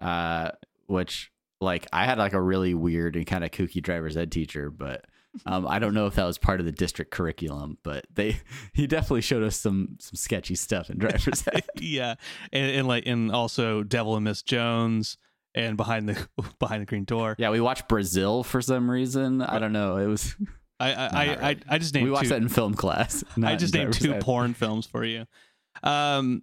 uh, 0.00 0.52
which 0.86 1.30
like 1.60 1.86
I 1.92 2.06
had 2.06 2.16
like 2.16 2.32
a 2.32 2.40
really 2.40 2.72
weird 2.72 3.16
and 3.16 3.26
kind 3.26 3.44
of 3.44 3.50
kooky 3.50 3.82
driver's 3.82 4.16
ed 4.16 4.32
teacher, 4.32 4.70
but 4.70 5.04
um, 5.46 5.66
I 5.66 5.78
don't 5.78 5.94
know 5.94 6.06
if 6.06 6.14
that 6.16 6.24
was 6.24 6.38
part 6.38 6.60
of 6.60 6.66
the 6.66 6.72
district 6.72 7.10
curriculum. 7.10 7.78
But 7.82 8.06
they 8.12 8.40
he 8.72 8.86
definitely 8.86 9.22
showed 9.22 9.42
us 9.42 9.56
some 9.56 9.96
some 10.00 10.16
sketchy 10.16 10.54
stuff 10.54 10.90
in 10.90 10.98
driver's 10.98 11.44
ed. 11.52 11.64
yeah. 11.78 12.14
And, 12.52 12.70
and 12.70 12.88
like 12.88 13.06
and 13.06 13.32
also 13.32 13.82
Devil 13.82 14.16
and 14.16 14.24
Miss 14.24 14.42
Jones 14.42 15.18
and 15.54 15.76
behind 15.76 16.08
the 16.08 16.28
behind 16.58 16.82
the 16.82 16.86
green 16.86 17.04
door. 17.04 17.36
yeah, 17.38 17.50
we 17.50 17.60
watched 17.60 17.88
Brazil 17.88 18.42
for 18.42 18.60
some 18.60 18.90
reason. 18.90 19.42
I 19.42 19.58
don't 19.58 19.72
know. 19.72 19.96
It 19.96 20.06
was 20.06 20.36
I 20.78 20.92
I, 20.92 20.94
I, 20.94 21.24
I, 21.24 21.36
right. 21.40 21.62
I 21.68 21.78
just 21.78 21.94
named 21.94 22.06
we 22.06 22.10
watched 22.10 22.24
two. 22.24 22.30
that 22.30 22.42
in 22.42 22.48
film 22.48 22.74
class. 22.74 23.24
I 23.42 23.56
just 23.56 23.74
named 23.74 23.92
two 23.94 24.14
ed. 24.14 24.22
porn 24.22 24.54
films 24.54 24.86
for 24.86 25.04
you. 25.04 25.26
Um, 25.82 26.42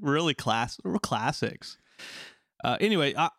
really 0.00 0.34
class, 0.34 0.78
real 0.84 0.98
classics. 0.98 1.78
Uh, 2.62 2.76
anyway, 2.80 3.14
I, 3.16 3.30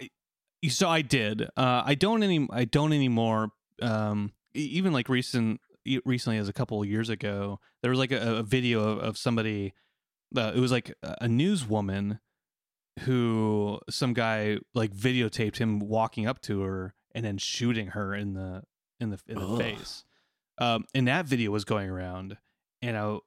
so 0.69 0.89
I 0.89 1.01
did. 1.01 1.43
Uh, 1.57 1.83
I 1.85 1.95
don't 1.95 2.23
any. 2.23 2.47
I 2.51 2.65
don't 2.65 2.93
anymore. 2.93 3.49
Um, 3.81 4.31
even 4.57 4.93
like 4.93 5.09
recent, 5.09 5.61
recently, 6.05 6.37
as 6.37 6.49
a 6.49 6.53
couple 6.53 6.81
of 6.81 6.87
years 6.87 7.09
ago, 7.09 7.59
there 7.81 7.91
was 7.91 7.99
like 7.99 8.11
a, 8.11 8.37
a 8.37 8.43
video 8.43 8.81
of, 8.81 8.99
of 8.99 9.17
somebody. 9.17 9.73
Uh, 10.35 10.51
it 10.55 10.59
was 10.59 10.71
like 10.71 10.93
a 11.03 11.15
a 11.21 11.27
newswoman 11.27 12.19
who 13.01 13.79
some 13.89 14.13
guy 14.13 14.57
like 14.73 14.91
videotaped 14.91 15.57
him 15.57 15.79
walking 15.79 16.27
up 16.27 16.41
to 16.41 16.61
her 16.61 16.93
and 17.13 17.23
then 17.23 17.37
shooting 17.37 17.87
her 17.87 18.13
in 18.13 18.33
the 18.33 18.63
in 18.99 19.11
the 19.11 19.19
in 19.27 19.35
the 19.35 19.47
Ugh. 19.47 19.59
face. 19.59 20.03
Um, 20.59 20.85
and 20.95 21.07
that 21.07 21.25
video 21.25 21.51
was 21.51 21.65
going 21.65 21.89
around, 21.89 22.37
and 22.81 22.97
I, 22.97 23.17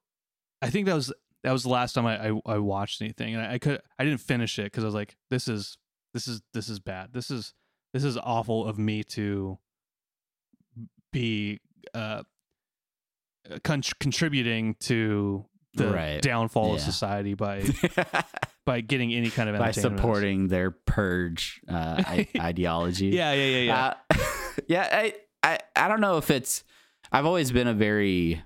I 0.61 0.71
think 0.71 0.87
that 0.87 0.95
was 0.95 1.13
that 1.45 1.53
was 1.53 1.63
the 1.63 1.69
last 1.69 1.93
time 1.93 2.07
I 2.07 2.29
I, 2.29 2.41
I 2.47 2.59
watched 2.59 3.01
anything, 3.01 3.35
and 3.35 3.45
I, 3.45 3.55
I 3.55 3.59
could 3.59 3.81
I 3.99 4.05
didn't 4.05 4.21
finish 4.21 4.59
it 4.59 4.65
because 4.65 4.85
I 4.85 4.87
was 4.89 4.95
like, 4.95 5.17
this 5.31 5.49
is 5.49 5.79
this 6.13 6.27
is 6.27 6.43
this 6.53 6.69
is 6.69 6.81
bad. 6.81 7.13
This 7.13 7.31
is 7.31 7.55
this 7.93 8.05
is 8.05 8.17
awful 8.19 8.67
of 8.67 8.79
me 8.79 9.03
to 9.05 9.59
be 11.13 11.61
uh 11.95 12.23
con- 13.63 13.83
contributing 13.99 14.77
to 14.81 15.45
the 15.75 15.89
Right. 15.89 16.21
downfall 16.21 16.75
of 16.75 16.81
society 16.81 17.35
by 17.35 17.63
by 18.67 18.81
getting 18.81 19.13
any 19.15 19.31
kind 19.31 19.49
of 19.49 19.57
by 19.59 19.71
supporting 19.71 20.49
their 20.49 20.71
purge 20.73 21.61
uh, 21.69 22.03
I- 22.05 22.29
ideology. 22.41 23.07
Yeah, 23.09 23.33
yeah, 23.33 23.47
yeah, 23.47 23.59
yeah. 23.61 23.95
Uh, 24.11 24.17
yeah, 24.69 24.89
I, 24.93 25.15
I 25.43 25.59
I 25.77 25.89
don't 25.89 26.01
know 26.01 26.17
if 26.19 26.31
it's 26.31 26.65
I've 27.13 27.25
always 27.27 27.53
been 27.53 27.67
a 27.69 27.75
very 27.75 28.43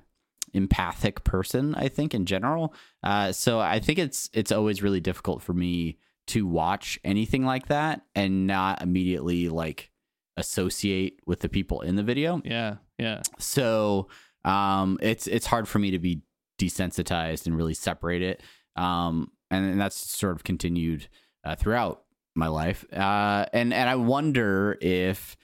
empathic 0.53 1.25
person, 1.25 1.75
I 1.75 1.89
think 1.89 2.15
in 2.15 2.27
general. 2.27 2.75
Uh, 3.03 3.33
so 3.33 3.59
I 3.59 3.81
think 3.81 3.99
it's 3.99 4.29
it's 4.33 4.53
always 4.53 4.83
really 4.83 5.01
difficult 5.01 5.43
for 5.43 5.55
me 5.55 5.99
to 6.29 6.47
watch 6.47 6.99
anything 7.05 7.45
like 7.45 7.67
that 7.69 8.03
and 8.15 8.47
not 8.47 8.81
immediately 8.83 9.49
like 9.49 9.91
associate 10.37 11.21
with 11.27 11.41
the 11.41 11.49
people 11.49 11.81
in 11.81 11.97
the 11.97 12.03
video. 12.03 12.41
yeah, 12.45 12.77
yeah. 12.99 13.23
So 13.39 14.09
um, 14.45 14.99
it's 15.01 15.27
it's 15.27 15.47
hard 15.47 15.69
for 15.69 15.79
me 15.79 15.91
to 15.93 15.99
be 15.99 16.23
desensitized 16.59 17.47
and 17.47 17.57
really 17.57 17.75
separate 17.75 18.23
it. 18.23 18.43
Um, 18.77 19.31
and, 19.51 19.65
and 19.65 19.81
that's 19.81 19.97
sort 19.97 20.35
of 20.35 20.45
continued 20.45 21.09
uh, 21.45 21.55
throughout 21.57 22.03
my 22.35 22.49
life. 22.49 22.85
Uh, 22.93 23.47
and 23.53 23.73
and 23.73 23.89
I 23.89 23.97
wonder 23.97 24.77
if 24.81 25.37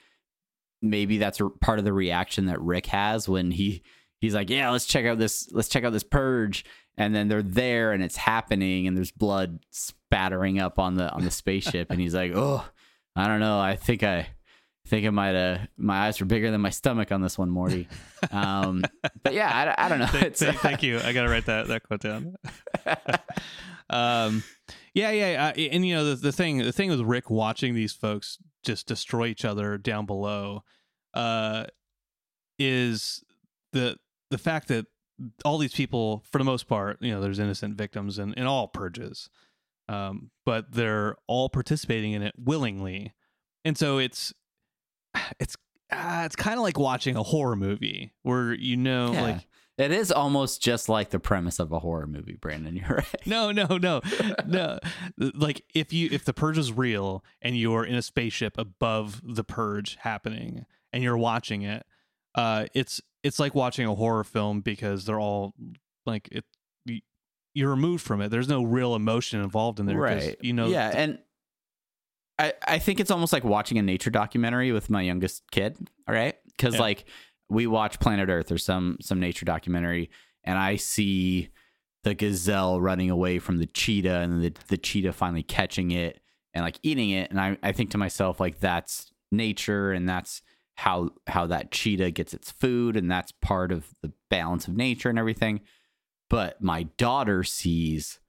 maybe 0.83 1.19
that's 1.19 1.41
a 1.41 1.49
part 1.49 1.79
of 1.79 1.85
the 1.85 1.93
reaction 1.93 2.47
that 2.47 2.61
Rick 2.61 2.87
has 2.87 3.29
when 3.29 3.51
he 3.51 3.83
he's 4.21 4.35
like, 4.35 4.51
yeah, 4.51 4.71
let's 4.71 4.87
check 4.87 5.07
out 5.07 5.19
this 5.19 5.51
let's 5.53 5.69
check 5.69 5.85
out 5.85 5.93
this 5.93 6.05
purge. 6.05 6.65
And 6.97 7.15
then 7.15 7.29
they're 7.29 7.43
there 7.43 7.93
and 7.93 8.03
it's 8.03 8.17
happening 8.17 8.87
and 8.87 8.97
there's 8.97 9.13
blood 9.13 9.61
spattering 9.71 10.61
up 10.61 10.79
on 10.79 10.97
the 10.97 11.11
on 11.11 11.25
the 11.25 11.31
spaceship 11.31 11.91
and 11.91 12.01
he's 12.01 12.15
like, 12.15 12.33
oh, 12.35 12.65
I 13.17 13.27
don't 13.27 13.41
know. 13.41 13.59
I 13.59 13.77
think 13.77 14.03
I 14.03 14.29
think 14.91 15.07
I 15.07 15.11
might 15.11 15.35
have 15.35 15.69
my 15.79 16.07
eyes 16.07 16.21
were 16.21 16.27
bigger 16.27 16.51
than 16.51 16.61
my 16.61 16.71
stomach 16.71 17.13
on 17.13 17.23
this 17.23 17.39
one, 17.39 17.49
Morty. 17.49 17.89
Um, 18.33 18.85
but 19.23 19.33
yeah, 19.33 19.75
I, 19.79 19.87
I 19.87 19.89
don't 19.89 19.99
know. 19.99 20.07
Thank, 20.07 20.27
It's, 20.27 20.43
thank, 20.43 20.59
thank 20.59 20.83
you. 20.83 20.99
I 20.99 21.15
gotta 21.15 21.31
write 21.31 21.47
that 21.47 21.69
that 21.69 21.85
quote 21.85 22.03
down. 22.03 22.37
um, 23.91 24.45
yeah, 24.93 25.11
yeah, 25.11 25.47
uh, 25.47 25.59
and 25.59 25.87
you 25.87 25.95
know 25.95 26.05
the 26.05 26.17
the 26.17 26.31
thing 26.31 26.59
the 26.59 26.71
thing 26.71 26.91
with 26.91 27.01
Rick 27.01 27.31
watching 27.31 27.75
these 27.75 27.95
folks 27.95 28.37
just 28.63 28.87
destroy 28.87 29.29
each 29.29 29.47
other 29.47 29.79
down 29.79 30.05
below, 30.05 30.65
uh, 31.15 31.65
is 32.59 33.25
the 33.73 33.97
the 34.31 34.39
fact 34.39 34.69
that 34.69 34.85
all 35.47 35.57
these 35.57 35.75
people, 35.75 36.23
for 36.31 36.37
the 36.37 36.45
most 36.45 36.69
part, 36.69 36.99
you 37.01 37.11
know, 37.11 37.23
there's 37.23 37.39
innocent 37.39 37.77
victims 37.77 38.19
in 38.19 38.35
in 38.35 38.47
all 38.47 38.69
purges, 38.69 39.31
um, 39.89 40.31
but 40.45 40.73
they're 40.73 41.17
all 41.27 41.49
participating 41.49 42.13
in 42.13 42.23
it 42.23 42.35
willingly, 42.37 43.15
and 43.65 43.79
so 43.79 43.97
it's 43.97 44.35
it's 45.39 45.57
uh, 45.93 46.23
it's 46.25 46.37
kind 46.37 46.57
of 46.57 46.63
like 46.63 46.79
watching 46.79 47.17
a 47.17 47.23
horror 47.23 47.57
movie 47.57 48.13
where 48.23 48.53
you 48.53 48.77
know 48.77 49.13
Yeah. 49.13 49.23
like 49.23 49.47
it 49.79 49.93
is 49.93 50.13
almost 50.13 50.61
just 50.63 50.91
like 50.91 51.09
the 51.09 51.19
premise 51.19 51.59
of 51.59 51.73
a 51.73 51.79
horror 51.79 52.07
movie, 52.07 52.37
Brandon. 52.39 52.77
You're 52.89 52.97
right. 52.99 53.27
no 53.27 53.51
no 53.51 53.67
no 53.79 54.01
no 54.47 54.79
like 55.35 55.63
if 55.75 55.93
you 55.93 56.09
if 56.13 56.25
the 56.25 56.33
purge 56.35 56.59
is 56.59 56.73
real 56.73 57.25
and 57.43 57.57
you're 57.59 57.85
in 57.85 57.95
a 57.95 58.03
spaceship 58.03 58.57
above 58.59 59.21
the 59.25 59.43
purge 59.45 59.97
happening 60.01 60.67
and 60.93 61.03
you're 61.03 61.17
watching 61.19 61.63
it 61.63 61.85
uh 62.35 62.67
it's 62.75 63.01
it's 63.23 63.39
like 63.39 63.55
watching 63.55 63.87
a 63.87 63.95
horror 63.95 64.23
film 64.25 64.61
because 64.61 65.05
they're 65.07 65.21
all 65.21 65.55
like 66.07 66.29
it 66.31 66.45
you- 66.85 67.01
you're 67.55 67.71
removed 67.71 68.05
from 68.05 68.21
it 68.21 68.29
there's 68.29 68.49
no 68.49 68.63
real 68.63 68.95
emotion 68.95 69.41
involved 69.41 69.81
in 69.81 69.87
there 69.87 69.97
right. 69.97 70.37
you 70.41 70.53
know 70.53 70.69
Yeah, 70.69 70.91
and 70.95 71.19
I 72.41 72.53
I 72.67 72.79
think 72.79 73.01
it's 73.01 73.11
almost 73.11 73.33
like 73.33 73.45
watching 73.45 73.79
a 73.79 73.83
nature 73.83 74.11
documentary 74.11 74.73
with 74.73 74.91
my 74.91 75.03
youngest 75.03 75.43
kid. 75.51 75.77
All 76.09 76.15
right, 76.15 76.37
because 76.47 76.75
Yeah. 76.75 76.81
like 76.81 77.05
we 77.49 77.67
watch 77.67 77.99
Planet 78.01 78.29
Earth 78.29 78.51
or 78.53 78.59
some 78.59 78.97
some 79.01 79.21
nature 79.21 79.45
documentary, 79.45 80.11
and 80.45 80.59
I 80.59 80.77
see 80.77 81.49
the 82.03 82.15
gazelle 82.15 82.81
running 82.81 83.11
away 83.11 83.39
from 83.39 83.59
the 83.59 83.67
cheetah, 83.67 84.21
and 84.21 84.43
the 84.43 84.53
the 84.69 84.79
cheetah 84.79 85.13
finally 85.13 85.43
catching 85.43 85.91
it 85.91 86.21
and 86.55 86.65
like 86.65 86.79
eating 86.83 87.11
it, 87.11 87.31
and 87.31 87.41
I 87.41 87.57
I 87.63 87.73
think 87.73 87.91
to 87.91 87.99
myself 87.99 88.41
like 88.41 88.61
that's 88.61 89.13
nature, 89.31 89.93
and 89.93 90.09
that's 90.09 90.43
how 90.77 91.11
how 91.27 91.47
that 91.47 91.71
cheetah 91.73 92.11
gets 92.13 92.33
its 92.35 92.51
food, 92.51 92.97
and 92.97 93.11
that's 93.11 93.33
part 93.33 93.71
of 93.73 93.95
the 94.03 94.13
balance 94.31 94.67
of 94.67 94.77
nature 94.77 95.11
and 95.11 95.19
everything. 95.19 95.61
But 96.31 96.63
my 96.63 96.85
daughter 96.97 97.43
sees 97.45 98.21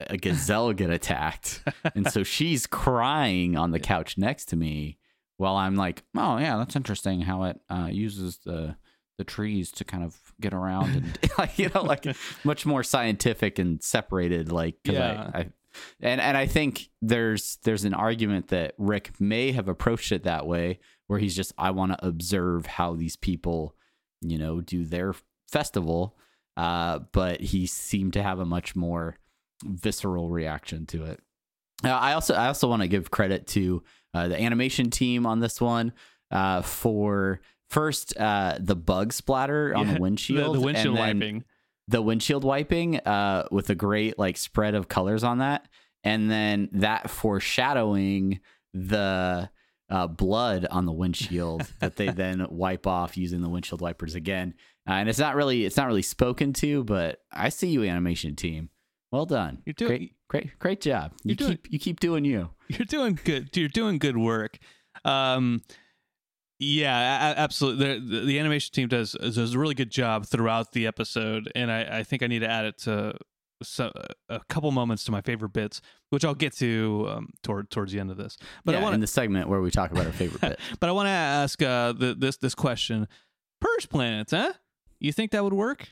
a 0.00 0.16
gazelle 0.16 0.72
get 0.72 0.90
attacked. 0.90 1.62
And 1.94 2.10
so 2.10 2.22
she's 2.24 2.66
crying 2.66 3.56
on 3.56 3.70
the 3.70 3.80
couch 3.80 4.18
next 4.18 4.46
to 4.46 4.56
me 4.56 4.98
while 5.36 5.56
I'm 5.56 5.76
like, 5.76 6.02
oh, 6.16 6.38
yeah, 6.38 6.56
that's 6.56 6.76
interesting 6.76 7.22
how 7.22 7.44
it 7.44 7.60
uh, 7.68 7.88
uses 7.90 8.38
the 8.38 8.76
the 9.18 9.24
trees 9.24 9.72
to 9.72 9.84
kind 9.84 10.04
of 10.04 10.16
get 10.40 10.54
around 10.54 10.94
and 10.94 11.18
like 11.38 11.58
you 11.58 11.68
know 11.74 11.82
like 11.82 12.06
much 12.44 12.64
more 12.64 12.84
scientific 12.84 13.58
and 13.58 13.82
separated 13.82 14.52
like 14.52 14.76
Yeah. 14.84 15.30
I, 15.34 15.38
I 15.40 15.48
and 15.98 16.20
and 16.20 16.36
I 16.36 16.46
think 16.46 16.88
there's 17.02 17.58
there's 17.64 17.84
an 17.84 17.94
argument 17.94 18.48
that 18.48 18.74
Rick 18.78 19.20
may 19.20 19.50
have 19.50 19.66
approached 19.66 20.12
it 20.12 20.22
that 20.22 20.46
way 20.46 20.78
where 21.08 21.18
he's 21.18 21.34
just 21.34 21.52
I 21.58 21.72
want 21.72 21.98
to 21.98 22.06
observe 22.06 22.66
how 22.66 22.94
these 22.94 23.16
people 23.16 23.74
you 24.20 24.38
know, 24.38 24.60
do 24.60 24.84
their 24.84 25.14
festival. 25.50 26.16
Uh, 26.56 27.00
but 27.12 27.40
he 27.40 27.66
seemed 27.66 28.12
to 28.14 28.22
have 28.22 28.40
a 28.40 28.44
much 28.44 28.74
more 28.74 29.16
visceral 29.64 30.30
reaction 30.30 30.86
to 30.86 31.04
it. 31.04 31.20
Uh, 31.84 31.90
I 31.90 32.12
also 32.14 32.34
I 32.34 32.46
also 32.48 32.68
want 32.68 32.82
to 32.82 32.88
give 32.88 33.10
credit 33.10 33.46
to 33.48 33.82
uh, 34.14 34.28
the 34.28 34.40
animation 34.40 34.90
team 34.90 35.26
on 35.26 35.40
this 35.40 35.60
one 35.60 35.92
uh, 36.30 36.62
for 36.62 37.40
first 37.70 38.16
uh, 38.16 38.56
the 38.60 38.74
bug 38.76 39.12
splatter 39.12 39.74
on 39.74 39.86
Yeah, 39.86 39.94
the 39.94 40.00
windshield, 40.00 40.54
the, 40.56 40.58
the 40.60 40.64
windshield 40.64 40.98
wiping. 40.98 41.44
the 41.86 42.02
windshield 42.02 42.44
wiping 42.44 42.96
uh, 42.98 43.46
with 43.50 43.70
a 43.70 43.74
great 43.74 44.18
like 44.18 44.36
spread 44.36 44.74
of 44.74 44.88
colors 44.88 45.22
on 45.22 45.38
that, 45.38 45.68
and 46.02 46.30
then 46.30 46.68
that 46.72 47.10
foreshadowing 47.10 48.40
the 48.74 49.50
uh, 49.90 50.06
blood 50.06 50.66
on 50.70 50.84
the 50.84 50.92
windshield 50.92 51.62
that 51.80 51.96
they 51.96 52.08
then 52.10 52.46
wipe 52.50 52.86
off 52.86 53.16
using 53.16 53.40
the 53.40 53.48
windshield 53.48 53.80
wipers 53.80 54.14
again. 54.14 54.54
Uh, 54.88 54.92
and 54.92 55.08
it's 55.08 55.18
not 55.18 55.34
really 55.36 55.64
it's 55.64 55.76
not 55.76 55.86
really 55.86 56.02
spoken 56.02 56.52
to, 56.54 56.84
but 56.84 57.20
I 57.32 57.50
see 57.50 57.68
you, 57.68 57.84
animation 57.84 58.34
team. 58.36 58.70
Well 59.10 59.26
done. 59.26 59.62
You're 59.64 59.74
doing- 59.74 59.88
great, 59.88 60.12
great, 60.28 60.58
great 60.58 60.80
job. 60.80 61.12
You 61.24 61.34
doing- 61.34 61.52
keep 61.52 61.72
you 61.72 61.78
keep 61.78 62.00
doing 62.00 62.24
you. 62.24 62.50
You're 62.68 62.86
doing 62.86 63.18
good. 63.24 63.56
You're 63.56 63.68
doing 63.68 63.98
good 63.98 64.16
work. 64.16 64.58
Um, 65.04 65.62
yeah, 66.58 67.34
absolutely. 67.36 68.00
The, 68.00 68.24
the 68.26 68.38
animation 68.38 68.74
team 68.74 68.88
does 68.88 69.12
does 69.12 69.54
a 69.54 69.58
really 69.58 69.74
good 69.74 69.90
job 69.90 70.26
throughout 70.26 70.72
the 70.72 70.86
episode, 70.86 71.50
and 71.54 71.70
I, 71.70 71.98
I 71.98 72.02
think 72.02 72.22
I 72.22 72.26
need 72.26 72.40
to 72.40 72.50
add 72.50 72.64
it 72.64 72.78
to 72.78 73.14
so, 73.62 73.92
a 74.28 74.40
couple 74.48 74.70
moments 74.70 75.04
to 75.04 75.12
my 75.12 75.20
favorite 75.20 75.52
bits, 75.52 75.80
which 76.10 76.24
I'll 76.24 76.34
get 76.34 76.52
to 76.56 77.06
um, 77.08 77.30
toward 77.42 77.70
towards 77.70 77.92
the 77.92 78.00
end 78.00 78.10
of 78.10 78.16
this. 78.16 78.36
But 78.64 78.72
yeah, 78.72 78.80
I 78.80 78.82
want 78.82 78.94
in 78.94 79.00
the 79.00 79.06
segment 79.06 79.48
where 79.48 79.60
we 79.60 79.70
talk 79.70 79.90
about 79.90 80.06
our 80.06 80.12
favorite 80.12 80.40
bit. 80.40 80.60
but 80.80 80.88
I 80.88 80.92
want 80.92 81.06
to 81.06 81.10
ask 81.10 81.62
uh, 81.62 81.92
the, 81.92 82.14
this 82.14 82.36
this 82.36 82.54
question: 82.54 83.06
Purge 83.60 83.88
planets, 83.88 84.32
huh? 84.32 84.52
You 84.98 85.12
think 85.12 85.30
that 85.30 85.44
would 85.44 85.52
work? 85.52 85.88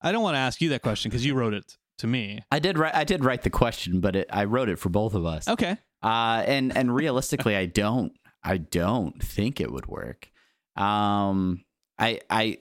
I 0.00 0.12
don't 0.12 0.22
want 0.22 0.34
to 0.34 0.40
ask 0.40 0.60
you 0.60 0.68
that 0.70 0.82
question 0.82 1.10
because 1.10 1.26
you 1.26 1.34
wrote 1.34 1.54
it 1.54 1.76
to 1.98 2.06
me. 2.06 2.40
I 2.50 2.58
did 2.58 2.78
write 2.78 2.94
I 2.94 3.04
did 3.04 3.24
write 3.24 3.42
the 3.42 3.50
question, 3.50 4.00
but 4.00 4.16
it, 4.16 4.28
I 4.32 4.44
wrote 4.44 4.68
it 4.68 4.78
for 4.78 4.88
both 4.88 5.14
of 5.14 5.26
us. 5.26 5.48
Okay. 5.48 5.76
Uh, 6.02 6.42
and 6.46 6.76
and 6.76 6.94
realistically, 6.94 7.56
I 7.56 7.66
don't 7.66 8.12
I 8.42 8.56
don't 8.56 9.22
think 9.22 9.60
it 9.60 9.70
would 9.70 9.86
work. 9.86 10.30
Um, 10.76 11.64
I 11.98 12.20
I 12.30 12.58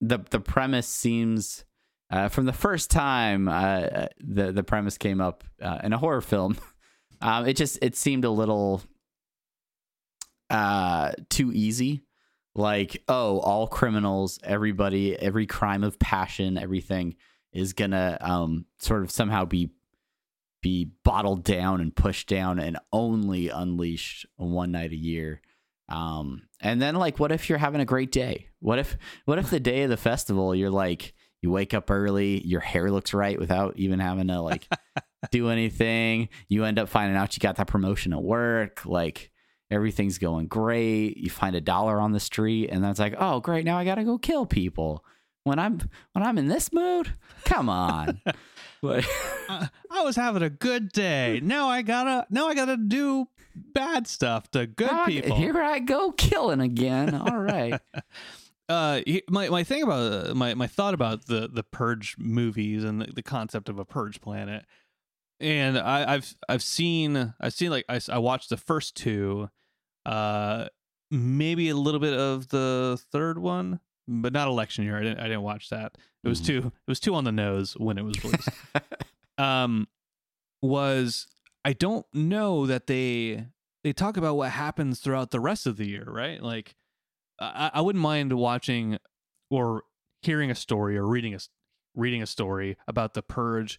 the 0.00 0.18
the 0.30 0.40
premise 0.40 0.86
seems 0.86 1.64
uh, 2.10 2.28
from 2.28 2.46
the 2.46 2.52
first 2.52 2.90
time 2.90 3.48
uh, 3.48 4.06
the 4.20 4.52
the 4.52 4.62
premise 4.62 4.98
came 4.98 5.20
up 5.20 5.44
uh, 5.60 5.80
in 5.82 5.92
a 5.92 5.98
horror 5.98 6.22
film. 6.22 6.56
Um, 7.22 7.46
it 7.46 7.56
just 7.56 7.78
it 7.80 7.96
seemed 7.96 8.26
a 8.26 8.30
little 8.30 8.82
uh 10.50 11.12
too 11.30 11.50
easy. 11.50 12.02
Like 12.54 13.02
oh, 13.08 13.40
all 13.40 13.66
criminals, 13.66 14.38
everybody, 14.44 15.18
every 15.18 15.46
crime 15.46 15.82
of 15.82 15.98
passion, 15.98 16.58
everything 16.58 17.16
is 17.56 17.72
gonna 17.72 18.18
um 18.20 18.66
sort 18.78 19.02
of 19.02 19.10
somehow 19.10 19.44
be 19.44 19.70
be 20.66 20.90
bottled 21.04 21.44
down 21.44 21.80
and 21.80 21.94
pushed 21.94 22.28
down 22.28 22.58
and 22.58 22.76
only 22.92 23.48
unleashed 23.48 24.26
one 24.36 24.72
night 24.72 24.90
a 24.90 24.96
year. 24.96 25.40
Um, 25.88 26.42
and 26.60 26.82
then 26.82 26.96
like, 26.96 27.20
what 27.20 27.30
if 27.30 27.48
you're 27.48 27.58
having 27.58 27.80
a 27.80 27.84
great 27.84 28.10
day? 28.10 28.48
What 28.58 28.80
if, 28.80 28.96
what 29.26 29.38
if 29.38 29.48
the 29.48 29.60
day 29.60 29.82
of 29.84 29.90
the 29.90 29.96
festival, 29.96 30.56
you're 30.56 30.70
like, 30.70 31.14
you 31.40 31.52
wake 31.52 31.72
up 31.72 31.88
early, 31.88 32.44
your 32.44 32.58
hair 32.58 32.90
looks 32.90 33.14
right 33.14 33.38
without 33.38 33.76
even 33.76 34.00
having 34.00 34.26
to 34.26 34.40
like 34.40 34.66
do 35.30 35.50
anything. 35.50 36.30
You 36.48 36.64
end 36.64 36.80
up 36.80 36.88
finding 36.88 37.16
out 37.16 37.36
you 37.36 37.40
got 37.40 37.56
that 37.56 37.68
promotion 37.68 38.12
at 38.12 38.22
work. 38.22 38.84
Like 38.84 39.30
everything's 39.70 40.18
going 40.18 40.48
great. 40.48 41.16
You 41.16 41.30
find 41.30 41.54
a 41.54 41.60
dollar 41.60 42.00
on 42.00 42.10
the 42.10 42.18
street 42.18 42.70
and 42.70 42.82
that's 42.82 42.98
like, 42.98 43.14
oh 43.16 43.38
great. 43.38 43.64
Now 43.64 43.78
I 43.78 43.84
got 43.84 43.96
to 43.96 44.04
go 44.04 44.18
kill 44.18 44.46
people 44.46 45.04
when 45.46 45.58
I'm, 45.58 45.78
when 46.12 46.24
I'm 46.24 46.36
in 46.38 46.48
this 46.48 46.72
mood. 46.72 47.12
Come 47.44 47.68
on. 47.68 48.20
What- 48.82 49.06
I, 49.48 49.70
I 49.90 50.02
was 50.04 50.16
having 50.16 50.42
a 50.42 50.50
good 50.50 50.92
day. 50.92 51.40
Now 51.42 51.68
I 51.68 51.80
gotta 51.80 52.26
now 52.28 52.46
I 52.46 52.54
gotta 52.54 52.76
do 52.76 53.26
bad 53.54 54.06
stuff 54.06 54.50
to 54.50 54.66
good 54.66 54.90
Ah, 54.92 55.06
people. 55.06 55.34
Here 55.38 55.56
I 55.58 55.78
go 55.78 56.12
killing 56.12 56.60
again. 56.60 57.14
All 57.14 57.38
right. 57.38 57.80
uh 58.68 59.00
my 59.30 59.48
my 59.48 59.64
thing 59.64 59.82
about 59.82 60.28
uh, 60.30 60.34
my 60.34 60.52
my 60.54 60.66
thought 60.66 60.92
about 60.92 61.24
the 61.26 61.48
the 61.50 61.62
purge 61.62 62.16
movies 62.18 62.84
and 62.84 63.00
the, 63.00 63.06
the 63.14 63.22
concept 63.22 63.70
of 63.70 63.78
a 63.78 63.84
purge 63.86 64.20
planet 64.20 64.66
and 65.40 65.78
i 65.78 66.14
i've 66.14 66.34
i've 66.48 66.62
seen 66.62 67.32
i've 67.40 67.54
seen 67.54 67.70
like 67.70 67.84
I, 67.88 67.98
I 68.12 68.18
watched 68.18 68.50
the 68.50 68.56
first 68.56 68.94
two 68.96 69.48
uh 70.04 70.66
maybe 71.10 71.68
a 71.70 71.76
little 71.76 72.00
bit 72.00 72.12
of 72.14 72.48
the 72.48 73.00
third 73.12 73.38
one 73.38 73.78
but 74.08 74.32
not 74.32 74.48
election 74.48 74.84
year 74.84 74.96
i 74.98 75.02
didn't 75.02 75.18
i 75.18 75.24
didn't 75.24 75.42
watch 75.42 75.68
that 75.70 75.96
it 76.24 76.28
was 76.28 76.40
Mhm. 76.40 76.46
too 76.46 76.58
it 76.66 76.88
was 76.90 77.00
too 77.00 77.14
on 77.14 77.24
the 77.24 77.32
nose 77.32 77.74
when 77.78 77.98
it 77.98 78.02
was 78.02 78.22
released 78.24 78.48
um 79.38 79.86
was 80.62 81.26
I 81.64 81.72
don't 81.72 82.06
know 82.14 82.66
that 82.66 82.86
they 82.86 83.46
they 83.84 83.92
talk 83.92 84.16
about 84.16 84.36
what 84.36 84.50
happens 84.52 85.00
throughout 85.00 85.30
the 85.32 85.40
rest 85.40 85.66
of 85.66 85.76
the 85.76 85.86
year, 85.86 86.04
right? 86.06 86.40
Like 86.42 86.74
I, 87.40 87.70
I 87.74 87.80
wouldn't 87.80 88.02
mind 88.02 88.32
watching 88.32 88.98
or 89.50 89.82
hearing 90.22 90.50
a 90.50 90.54
story 90.54 90.96
or 90.96 91.06
reading 91.06 91.34
a 91.34 91.38
reading 91.94 92.22
a 92.22 92.26
story 92.26 92.76
about 92.88 93.14
the 93.14 93.22
purge 93.22 93.78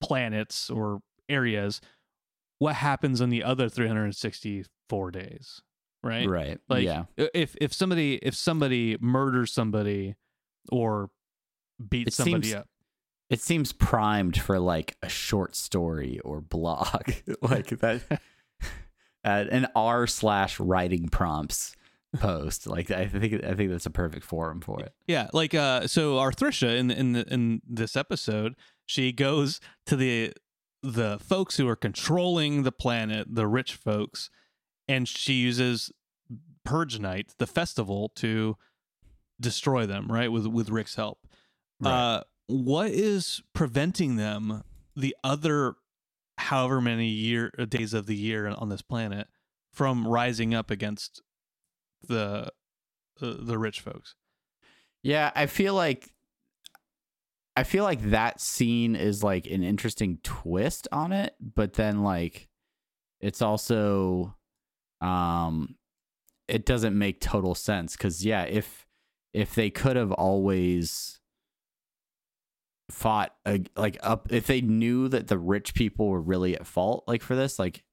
planets 0.00 0.70
or 0.70 1.02
areas. 1.28 1.80
What 2.58 2.76
happens 2.76 3.20
on 3.20 3.28
the 3.30 3.44
other 3.44 3.68
364 3.68 5.10
days, 5.10 5.60
right? 6.02 6.28
right. 6.28 6.58
Like 6.68 6.84
yeah. 6.84 7.04
if 7.16 7.56
if 7.60 7.72
somebody 7.72 8.14
if 8.16 8.34
somebody 8.34 8.96
murders 9.00 9.52
somebody 9.52 10.14
or 10.70 11.10
beats 11.88 12.14
It 12.18 12.22
somebody 12.22 12.48
seems- 12.48 12.60
up, 12.60 12.68
It 13.30 13.40
seems 13.40 13.72
primed 13.72 14.40
for 14.40 14.58
like 14.58 14.96
a 15.02 15.08
short 15.08 15.54
story 15.54 16.18
or 16.20 16.40
blog, 16.40 17.12
like 17.42 17.68
that, 17.80 18.02
uh, 19.24 19.44
an 19.50 19.66
r 19.74 20.06
slash 20.06 20.58
writing 20.58 21.08
prompts 21.08 21.74
post. 22.16 22.66
Like 22.66 22.90
I 22.90 23.06
think 23.06 23.44
I 23.44 23.54
think 23.54 23.70
that's 23.70 23.86
a 23.86 23.90
perfect 23.90 24.24
forum 24.24 24.60
for 24.60 24.80
it. 24.80 24.92
Yeah, 25.06 25.28
like 25.32 25.54
uh 25.54 25.86
so 25.86 26.18
our 26.18 26.32
in 26.40 26.90
in 26.90 27.12
the, 27.12 27.24
in 27.32 27.62
this 27.68 27.96
episode, 27.96 28.54
she 28.86 29.12
goes 29.12 29.60
to 29.86 29.96
the 29.96 30.32
the 30.82 31.18
folks 31.18 31.56
who 31.56 31.68
are 31.68 31.76
controlling 31.76 32.62
the 32.62 32.72
planet, 32.72 33.26
the 33.30 33.46
rich 33.46 33.74
folks, 33.74 34.30
and 34.88 35.06
she 35.06 35.34
uses 35.34 35.92
Purge 36.64 36.98
Night, 36.98 37.32
the 37.38 37.46
festival, 37.46 38.10
to 38.16 38.56
destroy 39.40 39.86
them, 39.86 40.08
right? 40.10 40.30
With 40.30 40.46
with 40.46 40.70
Rick's 40.70 40.96
help. 40.96 41.18
Uh 41.84 42.22
what 42.46 42.90
is 42.90 43.42
preventing 43.52 44.16
them 44.16 44.64
the 44.96 45.14
other 45.22 45.74
however 46.38 46.80
many 46.80 47.06
year 47.06 47.50
days 47.68 47.92
of 47.94 48.06
the 48.06 48.16
year 48.16 48.48
on 48.48 48.68
this 48.68 48.82
planet 48.82 49.28
from 49.72 50.06
rising 50.08 50.54
up 50.54 50.70
against 50.70 51.22
the 52.02 52.50
uh, 53.20 53.34
the 53.38 53.58
rich 53.58 53.80
folks? 53.80 54.14
Yeah, 55.02 55.30
I 55.34 55.46
feel 55.46 55.74
like 55.74 56.10
I 57.56 57.64
feel 57.64 57.84
like 57.84 58.10
that 58.10 58.40
scene 58.40 58.96
is 58.96 59.22
like 59.22 59.46
an 59.46 59.62
interesting 59.62 60.18
twist 60.22 60.88
on 60.92 61.12
it, 61.12 61.34
but 61.40 61.74
then 61.74 62.02
like 62.02 62.48
it's 63.20 63.42
also 63.42 64.36
um 65.00 65.76
it 66.48 66.64
doesn't 66.64 66.96
make 66.96 67.20
total 67.20 67.54
sense 67.54 67.96
cuz 67.96 68.24
yeah, 68.24 68.42
if 68.42 68.86
if 69.32 69.54
they 69.54 69.70
could 69.70 69.96
have 69.96 70.12
always 70.12 71.20
fought 72.90 73.34
like 73.76 73.98
up 74.02 74.32
if 74.32 74.46
they 74.46 74.62
knew 74.62 75.08
that 75.08 75.28
the 75.28 75.38
rich 75.38 75.74
people 75.74 76.08
were 76.08 76.22
really 76.22 76.54
at 76.54 76.66
fault 76.66 77.04
like 77.06 77.20
for 77.22 77.36
this 77.36 77.58
like 77.58 77.84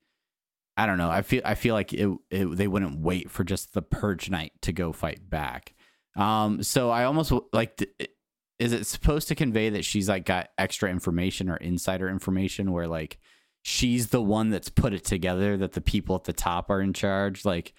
I 0.78 0.86
don't 0.86 0.97
know. 0.97 1.10
I 1.10 1.22
feel 1.22 1.41
I 1.45 1.56
feel 1.56 1.74
like 1.74 1.93
it, 1.93 2.10
it 2.30 2.58
they 2.58 2.68
wouldn't 2.68 2.99
wait 2.99 3.32
for 3.32 3.43
just 3.43 3.74
the 3.74 3.82
purge 3.82 4.30
night 4.30 4.51
to 4.62 4.74
go 4.74 4.91
fight 4.91 5.30
back. 5.30 5.74
Um, 6.18 6.64
so 6.64 6.89
I 6.89 7.06
almost 7.06 7.32
like, 7.53 7.78
th- 7.78 8.10
is 8.58 8.72
it 8.72 8.86
supposed 8.86 9.28
to 9.28 9.36
convey 9.36 9.70
that 9.70 9.84
she's 9.84 10.08
like 10.08 10.26
got 10.26 10.49
extra 10.58 10.89
information 10.89 11.49
or 11.49 11.58
insider 11.58 12.10
information 12.10 12.72
where 12.72 12.88
like 12.88 13.20
she's 13.68 14.09
the 14.09 14.22
one 14.22 14.51
that's 14.51 14.70
put 14.70 14.93
it 14.93 15.03
together 15.03 15.57
that 15.57 15.72
the 15.74 15.82
people 15.82 16.16
at 16.16 16.26
the 16.26 16.34
top 16.34 16.70
are 16.70 16.82
in 16.82 16.93
charge, 16.93 17.43
like, 17.45 17.74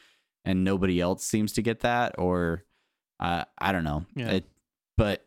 and 0.44 0.64
nobody 0.64 1.00
else 1.00 1.22
seems 1.22 1.52
to 1.52 1.62
get 1.62 1.78
that, 1.80 2.16
or 2.18 2.64
uh, 3.20 3.44
I 3.56 3.70
don't 3.70 3.84
know. 3.84 4.04
Yeah. 4.16 4.30
It, 4.32 4.50
but 4.96 5.24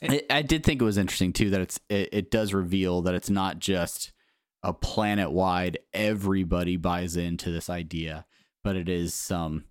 it, 0.00 0.26
I 0.30 0.42
did 0.42 0.62
think 0.62 0.80
it 0.80 0.84
was 0.84 0.96
interesting 0.96 1.32
too 1.32 1.50
that 1.50 1.60
it's 1.60 1.80
it, 1.88 2.08
it 2.12 2.30
does 2.30 2.54
reveal 2.54 3.02
that 3.02 3.16
it's 3.16 3.30
not 3.30 3.58
just 3.58 4.12
a 4.62 4.72
planet 4.72 5.32
wide 5.32 5.80
everybody 5.92 6.76
buys 6.76 7.16
into 7.16 7.50
this 7.50 7.68
idea, 7.68 8.26
but 8.62 8.76
it 8.76 8.88
is 8.88 9.12
some, 9.12 9.64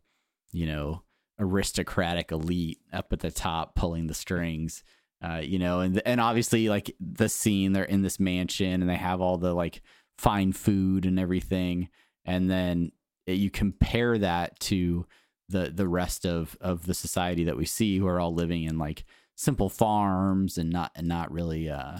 you 0.51 0.65
know, 0.65 1.03
aristocratic 1.39 2.33
elite 2.33 2.79
up 2.91 3.13
at 3.13 3.21
the 3.21 3.31
top 3.31 3.73
pulling 3.73 4.07
the 4.07 4.13
strings. 4.13 4.83
Uh, 5.23 5.41
you 5.41 5.59
know, 5.59 5.79
and 5.79 6.01
and 6.05 6.19
obviously 6.19 6.67
like 6.67 6.93
the 6.99 7.29
scene 7.29 7.71
they're 7.71 7.83
in 7.85 8.01
this 8.01 8.19
mansion 8.19 8.81
and 8.81 8.89
they 8.89 8.97
have 8.97 9.21
all 9.21 9.37
the 9.37 9.53
like 9.53 9.81
fine 10.19 10.51
food 10.51 11.05
and 11.05 11.17
everything, 11.17 11.87
and 12.25 12.51
then 12.51 12.91
you 13.25 13.49
compare 13.49 14.17
that 14.17 14.59
to 14.59 15.05
the 15.47 15.71
the 15.73 15.87
rest 15.87 16.25
of 16.25 16.57
of 16.59 16.85
the 16.85 16.93
society 16.93 17.45
that 17.45 17.55
we 17.55 17.65
see 17.65 17.97
who 17.97 18.05
are 18.05 18.19
all 18.19 18.33
living 18.33 18.63
in 18.63 18.77
like 18.77 19.05
simple 19.35 19.69
farms 19.69 20.57
and 20.57 20.69
not 20.69 20.91
and 20.95 21.07
not 21.07 21.31
really 21.31 21.69
uh 21.69 21.97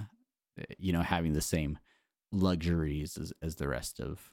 you 0.78 0.92
know 0.92 1.02
having 1.02 1.32
the 1.32 1.42
same 1.42 1.80
luxuries 2.34 3.18
as, 3.18 3.32
as 3.42 3.56
the 3.56 3.70
rest 3.70 4.02
of 4.02 4.30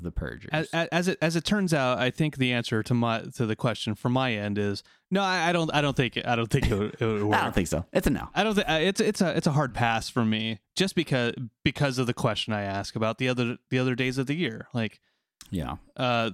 the 0.00 0.10
purgers. 0.10 0.48
As, 0.52 0.68
as 0.72 1.08
it 1.08 1.18
as 1.20 1.36
it 1.36 1.44
turns 1.44 1.74
out, 1.74 1.98
I 1.98 2.10
think 2.10 2.36
the 2.36 2.52
answer 2.52 2.82
to 2.82 2.94
my 2.94 3.20
to 3.36 3.46
the 3.46 3.56
question 3.56 3.94
from 3.94 4.12
my 4.12 4.32
end 4.34 4.58
is 4.58 4.82
no. 5.10 5.22
I, 5.22 5.50
I 5.50 5.52
don't. 5.52 5.72
I 5.74 5.80
don't 5.82 5.96
think. 5.96 6.18
I 6.24 6.34
don't 6.36 6.50
think 6.50 6.70
it 6.70 6.78
would, 6.78 6.96
it 7.00 7.04
would 7.04 7.22
work. 7.22 7.36
I 7.40 7.44
don't 7.44 7.54
think 7.54 7.68
so. 7.68 7.84
It's 7.92 8.06
a 8.06 8.10
no. 8.10 8.28
I 8.34 8.42
don't 8.44 8.54
think 8.54 8.66
it's 8.68 9.00
it's 9.00 9.20
a 9.20 9.36
it's 9.36 9.46
a 9.46 9.52
hard 9.52 9.74
pass 9.74 10.08
for 10.08 10.24
me 10.24 10.60
just 10.76 10.94
because 10.94 11.34
because 11.64 11.98
of 11.98 12.06
the 12.06 12.14
question 12.14 12.52
I 12.52 12.62
ask 12.62 12.96
about 12.96 13.18
the 13.18 13.28
other 13.28 13.58
the 13.70 13.78
other 13.78 13.94
days 13.94 14.18
of 14.18 14.26
the 14.26 14.34
year. 14.34 14.68
Like, 14.72 15.00
Yeah. 15.50 15.76
uh, 15.96 16.30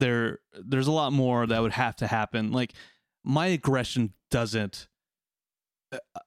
there 0.00 0.38
there's 0.60 0.86
a 0.88 0.92
lot 0.92 1.12
more 1.12 1.46
that 1.46 1.62
would 1.62 1.72
have 1.72 1.96
to 1.96 2.06
happen. 2.06 2.50
Like, 2.52 2.72
my 3.24 3.46
aggression 3.46 4.12
doesn't. 4.30 4.88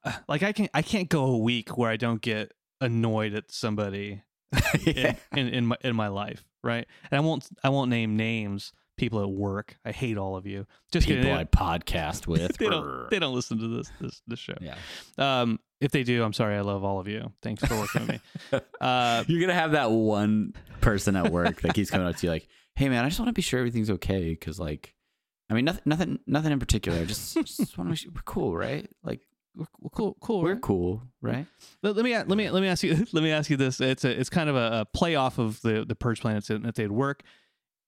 Uh, 0.04 0.12
like 0.28 0.42
I 0.42 0.52
can 0.52 0.68
I 0.74 0.82
can't 0.82 1.08
go 1.08 1.24
a 1.26 1.38
week 1.38 1.76
where 1.78 1.90
I 1.90 1.96
don't 1.96 2.20
get 2.20 2.52
annoyed 2.80 3.32
at 3.34 3.52
somebody 3.52 4.22
in, 4.86 5.16
in, 5.36 5.48
in 5.48 5.66
my 5.66 5.76
in 5.82 5.94
my 5.94 6.08
life, 6.08 6.44
right? 6.62 6.86
And 7.10 7.18
I 7.18 7.20
won't 7.20 7.48
I 7.62 7.68
won't 7.68 7.90
name 7.90 8.16
names. 8.16 8.72
People 8.98 9.22
at 9.22 9.30
work, 9.30 9.78
I 9.86 9.90
hate 9.90 10.18
all 10.18 10.36
of 10.36 10.46
you. 10.46 10.66
Just 10.92 11.06
People 11.08 11.22
kidding. 11.24 11.36
I 11.36 11.44
podcast 11.44 12.26
with. 12.28 12.56
they 12.58 12.68
don't 12.68 13.10
they 13.10 13.18
don't 13.18 13.34
listen 13.34 13.58
to 13.58 13.66
this 13.68 13.90
this 14.00 14.22
this 14.26 14.38
show. 14.38 14.54
yeah. 14.60 14.76
Um, 15.18 15.58
if 15.80 15.90
they 15.90 16.02
do, 16.04 16.22
I'm 16.22 16.34
sorry. 16.34 16.56
I 16.56 16.60
love 16.60 16.84
all 16.84 17.00
of 17.00 17.08
you. 17.08 17.32
Thanks 17.42 17.64
for 17.64 17.76
working 17.76 18.06
with 18.06 18.10
me. 18.52 18.60
Uh, 18.80 19.24
You're 19.26 19.40
gonna 19.40 19.58
have 19.58 19.72
that 19.72 19.90
one 19.90 20.52
person 20.80 21.16
at 21.16 21.32
work 21.32 21.62
that 21.62 21.74
keeps 21.74 21.90
coming 21.90 22.06
up 22.06 22.16
to 22.16 22.26
you 22.26 22.30
like, 22.30 22.46
"Hey, 22.76 22.88
man, 22.88 23.04
I 23.04 23.08
just 23.08 23.18
want 23.18 23.28
to 23.30 23.32
be 23.32 23.42
sure 23.42 23.58
everything's 23.58 23.90
okay." 23.90 24.28
Because, 24.30 24.60
like, 24.60 24.94
I 25.50 25.54
mean, 25.54 25.64
nothing, 25.64 25.82
nothing, 25.86 26.18
nothing 26.26 26.52
in 26.52 26.58
particular. 26.60 27.04
Just, 27.06 27.34
just 27.34 27.78
want 27.78 27.90
to. 27.90 27.96
Sure 27.96 28.12
we're 28.14 28.20
cool, 28.24 28.54
right? 28.56 28.88
Like, 29.02 29.22
cool, 29.92 30.16
cool. 30.20 30.42
we're 30.42 30.54
right? 30.54 30.62
cool, 30.62 31.02
right? 31.20 31.46
Let, 31.82 31.96
let 31.96 32.04
me 32.04 32.16
let 32.16 32.28
me 32.28 32.50
let 32.50 32.60
me 32.62 32.68
ask 32.68 32.82
you 32.82 33.06
let 33.12 33.22
me 33.22 33.30
ask 33.30 33.50
you 33.50 33.56
this. 33.56 33.80
It's 33.80 34.04
a 34.04 34.10
it's 34.18 34.30
kind 34.30 34.48
of 34.48 34.56
a, 34.56 34.80
a 34.80 34.84
play 34.86 35.14
off 35.14 35.38
of 35.38 35.60
the 35.62 35.84
the 35.86 35.94
purge 35.94 36.20
planets 36.20 36.48
that 36.48 36.74
they'd 36.74 36.92
work. 36.92 37.22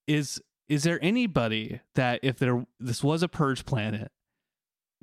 Is 0.06 0.40
is 0.68 0.82
there 0.82 0.98
anybody 1.02 1.80
that 1.94 2.20
if 2.22 2.38
there 2.38 2.64
this 2.80 3.02
was 3.02 3.22
a 3.22 3.28
purge 3.28 3.64
planet 3.64 4.10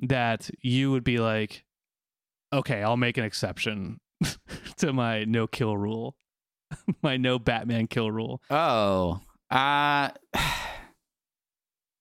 that 0.00 0.50
you 0.60 0.90
would 0.90 1.04
be 1.04 1.18
like, 1.18 1.64
okay, 2.52 2.82
I'll 2.82 2.96
make 2.96 3.16
an 3.16 3.24
exception 3.24 4.00
to 4.76 4.92
my 4.92 5.24
no 5.24 5.46
kill 5.46 5.76
rule, 5.76 6.16
my 7.02 7.16
no 7.16 7.38
Batman 7.38 7.86
kill 7.86 8.10
rule. 8.10 8.42
Oh, 8.50 9.20
uh, 9.50 10.10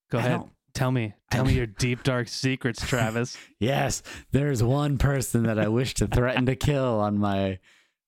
Go 0.09 0.17
ahead, 0.17 0.41
tell 0.73 0.91
me 0.91 1.13
tell 1.29 1.45
me 1.45 1.53
your 1.53 1.65
deep 1.65 2.03
dark 2.03 2.27
secrets, 2.27 2.85
Travis. 2.85 3.37
yes. 3.59 4.03
There's 4.31 4.61
one 4.63 4.97
person 4.97 5.43
that 5.43 5.59
I 5.59 5.67
wish 5.67 5.93
to 5.95 6.07
threaten 6.07 6.45
to 6.47 6.55
kill 6.55 6.99
on 6.99 7.17
my 7.17 7.59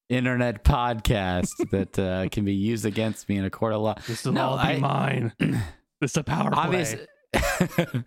internet 0.09 0.63
podcast 0.63 1.49
that 1.71 1.97
uh, 1.99 2.29
can 2.29 2.45
be 2.45 2.53
used 2.53 2.85
against 2.85 3.27
me 3.29 3.37
in 3.37 3.45
a 3.45 3.49
court 3.49 3.73
of 3.73 3.81
law. 3.81 3.95
This 4.07 4.25
will 4.25 4.33
No, 4.33 4.49
all 4.49 4.57
be 4.57 4.63
I- 4.63 4.79
mine. 4.79 5.33
This 6.01 6.11
is 6.11 6.17
a 6.17 6.23
power 6.23 6.51
play. 6.51 7.05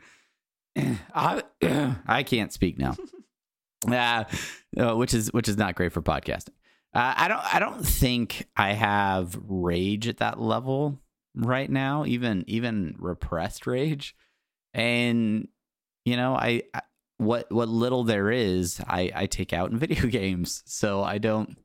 I 1.14 1.42
I 2.06 2.22
can't 2.22 2.52
speak 2.52 2.78
now. 2.78 2.94
Uh, 3.86 4.24
uh, 4.78 4.96
which 4.96 5.14
is 5.14 5.32
which 5.32 5.48
is 5.48 5.56
not 5.58 5.76
great 5.76 5.92
for 5.92 6.02
podcasting. 6.02 6.54
Uh, 6.94 7.14
I 7.16 7.28
don't 7.28 7.54
I 7.54 7.58
don't 7.60 7.86
think 7.86 8.48
I 8.56 8.72
have 8.72 9.38
rage 9.46 10.08
at 10.08 10.16
that 10.16 10.40
level 10.40 10.98
right 11.36 11.70
now. 11.70 12.04
Even 12.06 12.42
even 12.48 12.96
repressed 12.98 13.64
rage, 13.66 14.16
and 14.76 15.48
you 16.04 16.16
know 16.16 16.34
I, 16.34 16.62
I 16.72 16.82
what 17.16 17.50
what 17.50 17.68
little 17.68 18.04
there 18.04 18.30
is 18.30 18.80
I 18.86 19.10
I 19.14 19.26
take 19.26 19.52
out 19.52 19.72
in 19.72 19.78
video 19.86 20.06
games. 20.06 20.62
So 20.66 21.02
I 21.02 21.18
don't 21.18 21.58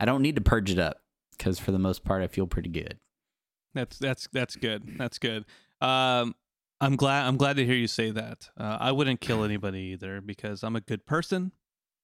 I 0.00 0.04
don't 0.04 0.22
need 0.22 0.34
to 0.36 0.40
purge 0.40 0.70
it 0.70 0.78
up 0.78 1.02
because 1.36 1.60
for 1.60 1.70
the 1.70 1.78
most 1.78 2.04
part 2.04 2.22
I 2.22 2.26
feel 2.26 2.48
pretty 2.48 2.70
good. 2.70 2.98
That's 3.74 3.98
that's 3.98 4.26
that's 4.32 4.56
good. 4.56 4.96
That's 4.96 5.18
good. 5.18 5.44
Um, 5.80 6.34
I'm 6.80 6.96
glad 6.96 7.26
I'm 7.26 7.36
glad 7.36 7.56
to 7.56 7.66
hear 7.66 7.76
you 7.76 7.86
say 7.86 8.10
that. 8.10 8.48
Uh, 8.56 8.78
I 8.80 8.92
wouldn't 8.92 9.20
kill 9.20 9.44
anybody 9.44 9.80
either 9.92 10.20
because 10.20 10.64
I'm 10.64 10.74
a 10.74 10.80
good 10.80 11.06
person 11.06 11.52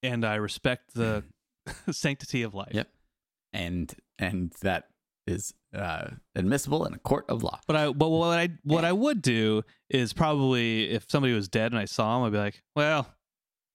and 0.03 0.25
I 0.25 0.35
respect 0.37 0.95
the 0.95 1.25
sanctity 1.91 2.43
of 2.43 2.55
life. 2.55 2.73
Yep. 2.73 2.89
and 3.55 3.95
and 4.19 4.53
that 4.61 4.89
is 5.27 5.55
uh, 5.75 6.09
admissible 6.35 6.85
in 6.87 6.95
a 6.95 6.99
court 6.99 7.25
of 7.29 7.43
law. 7.43 7.61
But 7.67 7.77
I 7.77 7.93
but 7.93 8.09
what 8.09 8.39
I 8.39 8.51
what 8.63 8.85
I 8.85 8.93
would 8.93 9.23
do 9.23 9.63
is 9.91 10.13
probably 10.13 10.91
if 10.91 11.05
somebody 11.09 11.35
was 11.35 11.49
dead 11.49 11.73
and 11.73 11.79
I 11.79 11.85
saw 11.87 12.19
him, 12.19 12.25
I'd 12.25 12.33
be 12.33 12.39
like, 12.39 12.63
well, 12.77 13.09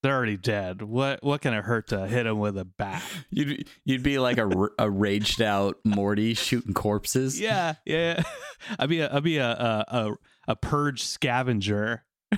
they're 0.02 0.16
already 0.16 0.36
dead. 0.36 0.82
What 0.82 1.22
what 1.22 1.40
can 1.40 1.54
it 1.54 1.64
hurt 1.64 1.88
to 1.88 2.06
hit 2.06 2.26
him 2.26 2.38
with 2.38 2.56
a 2.56 2.64
bat? 2.64 3.02
You'd 3.30 3.68
you'd 3.84 4.02
be 4.02 4.18
like 4.18 4.38
a, 4.38 4.48
a 4.78 4.90
raged 4.90 5.42
out 5.42 5.76
Morty 5.84 6.34
shooting 6.34 6.74
corpses. 6.74 7.40
Yeah, 7.40 7.74
yeah. 7.84 8.22
I'd 8.78 8.88
be 8.88 9.00
a 9.00 9.12
I'd 9.12 9.22
be 9.22 9.38
a 9.38 9.50
a, 9.50 9.84
a, 9.88 10.14
a 10.48 10.56
purge 10.56 11.02
scavenger. 11.02 12.04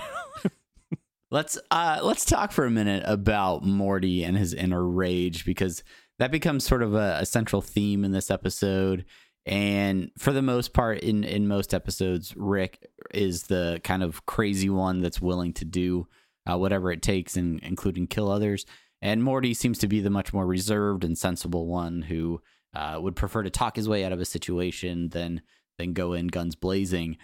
Let's 1.32 1.58
uh 1.70 2.00
let's 2.02 2.26
talk 2.26 2.52
for 2.52 2.66
a 2.66 2.70
minute 2.70 3.04
about 3.06 3.64
Morty 3.64 4.22
and 4.22 4.36
his 4.36 4.52
inner 4.52 4.86
rage 4.86 5.46
because 5.46 5.82
that 6.22 6.30
becomes 6.30 6.64
sort 6.64 6.84
of 6.84 6.94
a, 6.94 7.18
a 7.22 7.26
central 7.26 7.60
theme 7.60 8.04
in 8.04 8.12
this 8.12 8.30
episode. 8.30 9.04
And 9.44 10.12
for 10.16 10.32
the 10.32 10.40
most 10.40 10.72
part, 10.72 11.00
in 11.00 11.24
in 11.24 11.48
most 11.48 11.74
episodes, 11.74 12.32
Rick 12.36 12.86
is 13.12 13.44
the 13.44 13.80
kind 13.82 14.04
of 14.04 14.24
crazy 14.24 14.70
one 14.70 15.00
that's 15.00 15.20
willing 15.20 15.52
to 15.54 15.64
do 15.64 16.06
uh, 16.48 16.56
whatever 16.56 16.92
it 16.92 17.02
takes, 17.02 17.36
and 17.36 17.58
including 17.64 18.06
kill 18.06 18.30
others. 18.30 18.66
And 19.00 19.24
Morty 19.24 19.52
seems 19.52 19.78
to 19.78 19.88
be 19.88 19.98
the 19.98 20.10
much 20.10 20.32
more 20.32 20.46
reserved 20.46 21.02
and 21.02 21.18
sensible 21.18 21.66
one 21.66 22.02
who 22.02 22.40
uh, 22.72 22.98
would 23.00 23.16
prefer 23.16 23.42
to 23.42 23.50
talk 23.50 23.74
his 23.74 23.88
way 23.88 24.04
out 24.04 24.12
of 24.12 24.20
a 24.20 24.24
situation 24.24 25.08
than 25.08 25.42
than 25.76 25.92
go 25.92 26.12
in 26.12 26.28
guns 26.28 26.54
blazing. 26.54 27.16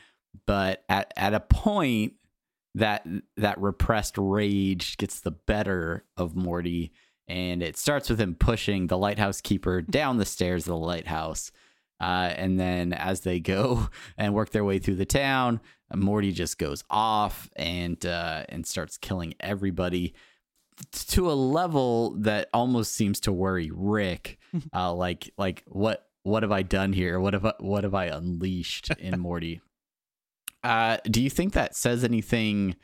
But 0.44 0.82
at 0.88 1.14
at 1.16 1.34
a 1.34 1.40
point, 1.40 2.14
that 2.74 3.06
that 3.36 3.60
repressed 3.60 4.18
rage 4.18 4.96
gets 4.96 5.20
the 5.20 5.30
better 5.30 6.04
of 6.16 6.34
Morty, 6.34 6.90
and 7.28 7.62
it 7.62 7.76
starts 7.76 8.08
with 8.08 8.20
him 8.20 8.34
pushing 8.34 8.86
the 8.86 8.98
lighthouse 8.98 9.40
keeper 9.40 9.82
down 9.82 10.16
the 10.16 10.24
stairs 10.24 10.64
of 10.64 10.70
the 10.70 10.76
lighthouse. 10.76 11.52
Uh, 12.00 12.32
and 12.36 12.58
then 12.60 12.92
as 12.92 13.20
they 13.20 13.40
go 13.40 13.88
and 14.18 14.34
work 14.34 14.50
their 14.50 14.64
way 14.64 14.78
through 14.78 14.94
the 14.96 15.04
town, 15.04 15.60
Morty 15.94 16.32
just 16.32 16.58
goes 16.58 16.84
off 16.90 17.48
and 17.56 18.04
uh, 18.04 18.44
and 18.48 18.66
starts 18.66 18.96
killing 18.98 19.34
everybody 19.40 20.14
to 20.92 21.30
a 21.30 21.34
level 21.34 22.10
that 22.18 22.48
almost 22.52 22.92
seems 22.92 23.20
to 23.20 23.32
worry 23.32 23.70
Rick. 23.72 24.38
Uh, 24.74 24.92
like 24.94 25.30
like 25.36 25.62
what 25.66 26.08
what 26.22 26.42
have 26.42 26.52
I 26.52 26.62
done 26.62 26.92
here? 26.92 27.20
What 27.20 27.34
have 27.34 27.44
I, 27.44 27.52
what 27.58 27.84
have 27.84 27.94
I 27.94 28.06
unleashed 28.06 28.90
in 28.98 29.18
Morty? 29.20 29.60
Uh, 30.62 30.98
do 31.04 31.22
you 31.22 31.30
think 31.30 31.52
that 31.52 31.76
says 31.76 32.02
anything, 32.02 32.76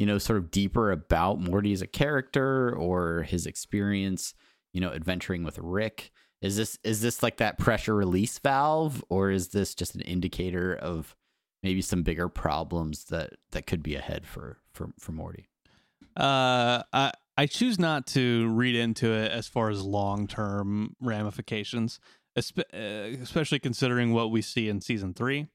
you 0.00 0.06
know, 0.06 0.16
sort 0.16 0.38
of 0.38 0.50
deeper 0.50 0.90
about 0.92 1.42
Morty 1.42 1.74
as 1.74 1.82
a 1.82 1.86
character 1.86 2.74
or 2.74 3.22
his 3.24 3.44
experience, 3.44 4.32
you 4.72 4.80
know, 4.80 4.90
adventuring 4.92 5.44
with 5.44 5.58
Rick? 5.58 6.10
Is 6.40 6.56
this 6.56 6.78
is 6.82 7.02
this 7.02 7.22
like 7.22 7.36
that 7.36 7.58
pressure 7.58 7.94
release 7.94 8.38
valve, 8.38 9.04
or 9.10 9.30
is 9.30 9.48
this 9.48 9.74
just 9.74 9.94
an 9.94 10.00
indicator 10.00 10.74
of 10.74 11.14
maybe 11.62 11.82
some 11.82 12.02
bigger 12.02 12.30
problems 12.30 13.04
that 13.10 13.34
that 13.50 13.66
could 13.66 13.82
be 13.82 13.94
ahead 13.94 14.26
for 14.26 14.56
for 14.72 14.88
for 14.98 15.12
Morty? 15.12 15.50
Uh, 16.16 16.82
I 16.94 17.12
I 17.36 17.44
choose 17.44 17.78
not 17.78 18.06
to 18.06 18.48
read 18.48 18.76
into 18.76 19.12
it 19.12 19.30
as 19.30 19.48
far 19.48 19.68
as 19.68 19.82
long 19.82 20.26
term 20.26 20.96
ramifications, 21.02 22.00
uh, 22.38 22.40
especially 22.78 23.58
considering 23.58 24.14
what 24.14 24.30
we 24.30 24.40
see 24.40 24.70
in 24.70 24.80
season 24.80 25.12
three. 25.12 25.48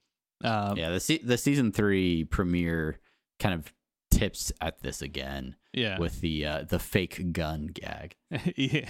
Um, 0.43 0.77
yeah, 0.77 0.91
the 0.91 0.99
se- 0.99 1.23
the 1.23 1.39
season 1.39 1.71
three 1.71 2.25
premiere 2.25 2.99
kind 3.39 3.55
of 3.55 3.73
tips 4.15 4.51
at 4.61 4.81
this 4.81 5.01
again 5.01 5.55
yeah. 5.73 5.99
with 5.99 6.21
the 6.21 6.45
uh, 6.45 6.63
the 6.67 6.79
fake 6.79 7.33
gun 7.33 7.67
gag. 7.67 8.15
yeah. 8.55 8.87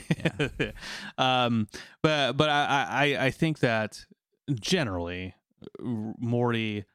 um, 1.18 1.68
but 2.02 2.34
but 2.34 2.50
I, 2.50 2.88
I 2.90 3.26
I 3.26 3.32
think 3.32 3.60
that 3.60 4.06
generally 4.54 5.36
Morty 5.80 6.86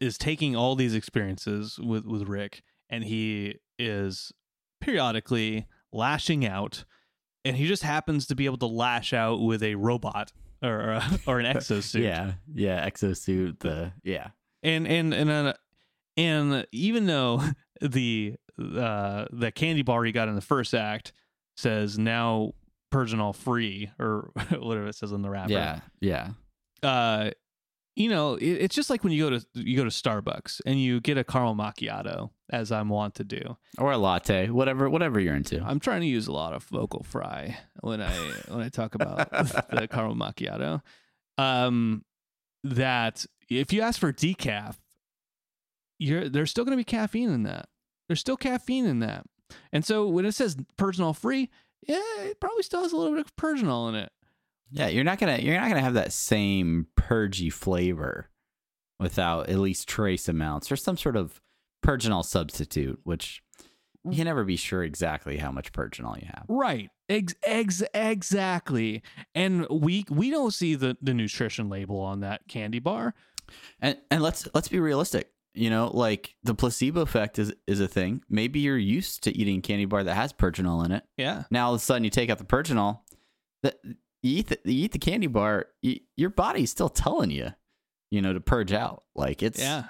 is 0.00 0.18
taking 0.18 0.56
all 0.56 0.74
these 0.74 0.94
experiences 0.94 1.78
with 1.78 2.04
with 2.04 2.28
Rick, 2.28 2.62
and 2.88 3.04
he 3.04 3.56
is 3.78 4.32
periodically 4.80 5.66
lashing 5.92 6.46
out, 6.46 6.84
and 7.44 7.56
he 7.56 7.66
just 7.66 7.82
happens 7.82 8.26
to 8.26 8.34
be 8.34 8.46
able 8.46 8.58
to 8.58 8.66
lash 8.66 9.12
out 9.12 9.40
with 9.40 9.62
a 9.62 9.74
robot 9.74 10.32
or 10.62 11.00
or 11.26 11.40
an 11.40 11.54
exosuit. 11.54 12.02
Yeah, 12.02 12.32
yeah, 12.52 12.88
exosuit. 12.88 13.60
The 13.60 13.92
yeah, 14.02 14.28
and 14.62 14.86
and 14.86 15.12
and 15.12 15.30
uh, 15.30 15.54
and 16.20 16.66
even 16.72 17.06
though 17.06 17.42
the 17.80 18.34
uh 18.58 19.24
the 19.32 19.50
candy 19.50 19.82
bar 19.82 20.04
he 20.04 20.12
got 20.12 20.28
in 20.28 20.34
the 20.34 20.40
first 20.40 20.74
act 20.74 21.12
says 21.56 21.98
now 21.98 22.52
purging 22.90 23.20
all 23.20 23.32
free 23.32 23.90
or 23.98 24.30
whatever 24.58 24.88
it 24.88 24.94
says 24.94 25.12
on 25.12 25.22
the 25.22 25.30
wrapper 25.30 25.52
yeah, 25.52 25.80
yeah. 26.00 26.30
uh 26.82 27.30
you 27.96 28.08
know, 28.08 28.34
it, 28.36 28.46
it's 28.46 28.74
just 28.74 28.88
like 28.88 29.04
when 29.04 29.12
you 29.12 29.28
go 29.28 29.38
to 29.38 29.46
you 29.54 29.76
go 29.76 29.84
to 29.84 29.90
Starbucks 29.90 30.62
and 30.64 30.80
you 30.80 31.00
get 31.00 31.18
a 31.18 31.24
caramel 31.24 31.54
macchiato, 31.54 32.30
as 32.48 32.72
I'm 32.72 32.88
wont 32.88 33.16
to 33.16 33.24
do. 33.24 33.56
or 33.78 33.92
a 33.92 33.98
latte, 33.98 34.48
whatever 34.48 34.88
whatever 34.88 35.20
you're 35.20 35.34
into. 35.34 35.62
I'm 35.62 35.80
trying 35.80 36.00
to 36.00 36.06
use 36.06 36.26
a 36.26 36.32
lot 36.32 36.52
of 36.54 36.64
vocal 36.64 37.02
fry 37.02 37.58
when 37.80 38.00
I 38.00 38.14
when 38.48 38.60
I 38.60 38.68
talk 38.68 38.94
about 38.94 39.30
the 39.70 39.88
caramel 39.90 40.16
macchiato. 40.16 40.82
Um, 41.36 42.04
that 42.64 43.26
if 43.48 43.72
you 43.72 43.82
ask 43.82 44.00
for 44.00 44.12
decaf, 44.12 44.76
you're 46.00 46.28
there's 46.28 46.50
still 46.50 46.64
going 46.64 46.76
to 46.76 46.80
be 46.80 46.84
caffeine 46.84 47.30
in 47.30 47.44
that. 47.44 47.68
There's 48.08 48.20
still 48.20 48.36
caffeine 48.36 48.86
in 48.86 48.98
that, 49.00 49.24
and 49.72 49.84
so 49.84 50.08
when 50.08 50.24
it 50.24 50.32
says 50.32 50.56
Purgenol 50.76 51.16
free, 51.16 51.50
yeah, 51.86 52.00
it 52.22 52.40
probably 52.40 52.62
still 52.64 52.82
has 52.82 52.92
a 52.92 52.96
little 52.96 53.12
bit 53.12 53.24
of 53.24 53.36
Purgenol 53.36 53.88
in 53.90 53.94
it. 53.94 54.10
Yeah, 54.72 54.88
you're 54.88 55.04
not 55.04 55.18
gonna 55.18 55.38
you're 55.38 55.60
not 55.60 55.68
gonna 55.68 55.82
have 55.82 55.94
that 55.94 56.12
same 56.12 56.86
purgy 56.96 57.50
flavor 57.50 58.30
without 58.98 59.48
at 59.48 59.58
least 59.58 59.88
trace 59.88 60.28
amounts 60.28 60.72
or 60.72 60.76
some 60.76 60.96
sort 60.96 61.16
of 61.16 61.40
Purgenol 61.84 62.24
substitute, 62.24 63.00
which 63.04 63.42
mm. 63.58 64.10
you 64.10 64.16
can 64.16 64.26
never 64.26 64.44
be 64.44 64.56
sure 64.56 64.82
exactly 64.82 65.38
how 65.38 65.50
much 65.50 65.72
Purgenol 65.72 66.20
you 66.20 66.26
have. 66.26 66.44
Right. 66.48 66.90
Ex- 67.08 67.34
ex- 67.42 67.82
exactly. 67.92 69.02
And 69.34 69.66
we 69.68 70.04
we 70.08 70.30
don't 70.30 70.52
see 70.52 70.76
the 70.76 70.96
the 71.02 71.14
nutrition 71.14 71.68
label 71.68 72.00
on 72.00 72.20
that 72.20 72.46
candy 72.48 72.78
bar. 72.78 73.14
And 73.80 73.98
and 74.10 74.22
let's 74.22 74.48
let's 74.54 74.68
be 74.68 74.78
realistic. 74.78 75.30
You 75.54 75.68
know, 75.68 75.90
like 75.92 76.36
the 76.44 76.54
placebo 76.54 77.00
effect 77.00 77.38
is 77.38 77.52
is 77.66 77.80
a 77.80 77.88
thing. 77.88 78.22
Maybe 78.28 78.60
you're 78.60 78.78
used 78.78 79.24
to 79.24 79.36
eating 79.36 79.58
a 79.58 79.62
candy 79.62 79.84
bar 79.84 80.04
that 80.04 80.14
has 80.14 80.32
Purgenol 80.32 80.84
in 80.84 80.92
it. 80.92 81.04
Yeah. 81.16 81.44
Now 81.50 81.66
all 81.68 81.74
of 81.74 81.80
a 81.80 81.84
sudden 81.84 82.04
you 82.04 82.10
take 82.10 82.30
out 82.30 82.38
the 82.38 82.44
Purgenol, 82.44 83.00
that 83.62 83.78
you 83.84 83.90
eat 84.38 84.48
the, 84.48 84.58
you 84.64 84.84
eat 84.84 84.92
the 84.92 84.98
candy 84.98 85.26
bar, 85.26 85.66
you, 85.82 86.00
your 86.16 86.30
body's 86.30 86.70
still 86.70 86.88
telling 86.88 87.30
you, 87.30 87.48
you 88.10 88.22
know, 88.22 88.32
to 88.32 88.40
purge 88.40 88.72
out. 88.72 89.02
Like 89.16 89.42
it's 89.42 89.58
Yeah. 89.60 89.84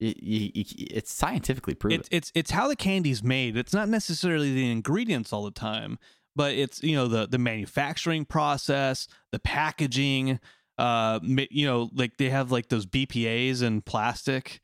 it, 0.00 0.20
you, 0.22 0.50
you, 0.54 0.64
it's 0.90 1.12
scientifically 1.12 1.74
proven. 1.74 2.00
It's 2.00 2.08
it's 2.10 2.32
it's 2.34 2.50
how 2.50 2.66
the 2.66 2.76
candy's 2.76 3.22
made. 3.22 3.56
It's 3.56 3.72
not 3.72 3.88
necessarily 3.88 4.52
the 4.52 4.70
ingredients 4.70 5.32
all 5.32 5.44
the 5.44 5.50
time, 5.52 5.98
but 6.34 6.54
it's 6.54 6.82
you 6.82 6.96
know 6.96 7.06
the 7.06 7.28
the 7.28 7.38
manufacturing 7.38 8.24
process, 8.24 9.06
the 9.30 9.38
packaging. 9.38 10.40
Uh, 10.78 11.20
you 11.22 11.66
know, 11.66 11.90
like 11.94 12.16
they 12.16 12.30
have 12.30 12.50
like 12.52 12.68
those 12.68 12.86
BPA's 12.86 13.62
and 13.62 13.84
plastic. 13.84 14.60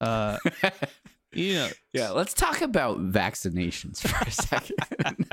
Uh, 0.00 0.38
you 1.32 1.54
know, 1.54 1.68
Yeah, 1.92 2.10
let's 2.10 2.32
talk 2.34 2.62
about 2.62 2.98
vaccinations 2.98 4.00
for 4.00 4.24
a 4.26 4.30
second. 4.30 5.26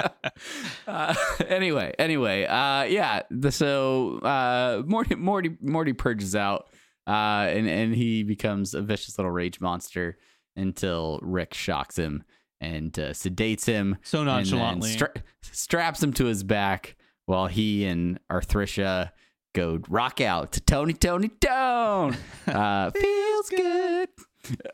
uh, 0.88 1.16
anyway, 1.48 1.94
anyway, 1.98 2.46
uh, 2.46 2.84
yeah. 2.84 3.22
The, 3.30 3.52
so 3.52 4.20
uh, 4.20 4.84
Morty, 4.86 5.16
Morty, 5.16 5.56
Morty 5.62 5.94
purges 5.94 6.36
out, 6.36 6.68
uh, 7.08 7.48
and 7.50 7.68
and 7.68 7.96
he 7.96 8.24
becomes 8.24 8.74
a 8.74 8.82
vicious 8.82 9.18
little 9.18 9.32
rage 9.32 9.62
monster 9.62 10.18
until 10.56 11.20
Rick 11.22 11.54
shocks 11.54 11.98
him 11.98 12.24
and 12.60 12.98
uh, 13.00 13.10
sedates 13.12 13.66
him 13.66 13.98
so 14.02 14.24
nonchalantly. 14.24 14.90
stra- 14.90 15.14
straps 15.44 16.02
him 16.02 16.12
to 16.14 16.26
his 16.26 16.44
back 16.44 16.96
while 17.28 17.48
he 17.48 17.86
and 17.86 18.20
Arthricia 18.32 19.12
go 19.58 19.80
rock 19.90 20.22
out 20.22 20.52
to 20.54 20.62
Tony, 20.62 20.94
Tony, 20.94 21.30
Tone. 21.30 22.16
Uh, 22.48 22.92
feels 22.96 23.50
good. 23.50 24.10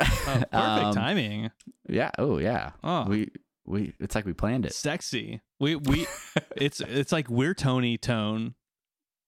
oh, 0.02 0.08
perfect 0.20 0.54
Um, 0.54 0.94
timing. 0.94 1.52
Yeah. 1.88 2.12
Oh, 2.18 2.38
yeah. 2.38 2.72
Oh, 2.84 3.06
We 3.06 3.30
we 3.66 3.94
it's 4.00 4.14
like 4.14 4.26
we 4.26 4.34
planned 4.34 4.66
it. 4.66 4.74
sexy. 4.74 5.42
We 5.60 5.78
we 5.78 6.06
it's 6.58 6.82
it's 6.82 7.12
like 7.12 7.30
we're 7.30 7.54
Tony 7.54 7.98
Tone 7.98 8.56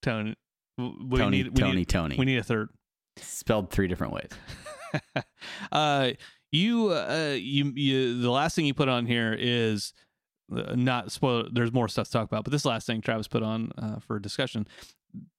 Tone. 0.02 0.36
We 0.78 1.18
Tony, 1.20 1.44
need, 1.44 1.48
we 1.58 1.62
Tony, 1.62 1.76
need, 1.78 1.90
Tony. 1.90 2.16
We 2.18 2.26
need 2.26 2.38
a 2.38 2.44
third. 2.44 2.70
Spelled 3.18 3.70
three 3.72 3.88
different 3.88 4.12
ways. 4.14 4.30
uh, 5.72 6.12
you 6.52 6.90
uh, 6.90 7.36
you 7.40 7.72
you 7.76 8.22
the 8.22 8.30
last 8.30 8.56
thing 8.58 8.66
you 8.66 8.74
put 8.74 8.90
on 8.90 9.06
here 9.06 9.34
is 9.38 9.94
not 10.50 11.12
spoil. 11.12 11.48
There's 11.52 11.74
more 11.74 11.88
stuff 11.88 12.08
to 12.08 12.12
talk 12.14 12.26
about, 12.26 12.44
but 12.44 12.52
this 12.52 12.66
last 12.66 12.88
thing 12.88 13.02
Travis 13.02 13.28
put 13.28 13.44
on 13.44 13.72
uh, 13.78 14.00
for 14.00 14.20
discussion 14.20 14.68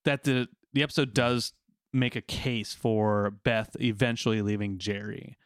that 0.04 0.24
the 0.24 0.48
the 0.72 0.82
episode 0.82 1.14
does 1.14 1.52
make 1.92 2.16
a 2.16 2.20
case 2.20 2.74
for 2.74 3.30
Beth 3.44 3.76
eventually 3.80 4.42
leaving 4.42 4.78
Jerry. 4.78 5.36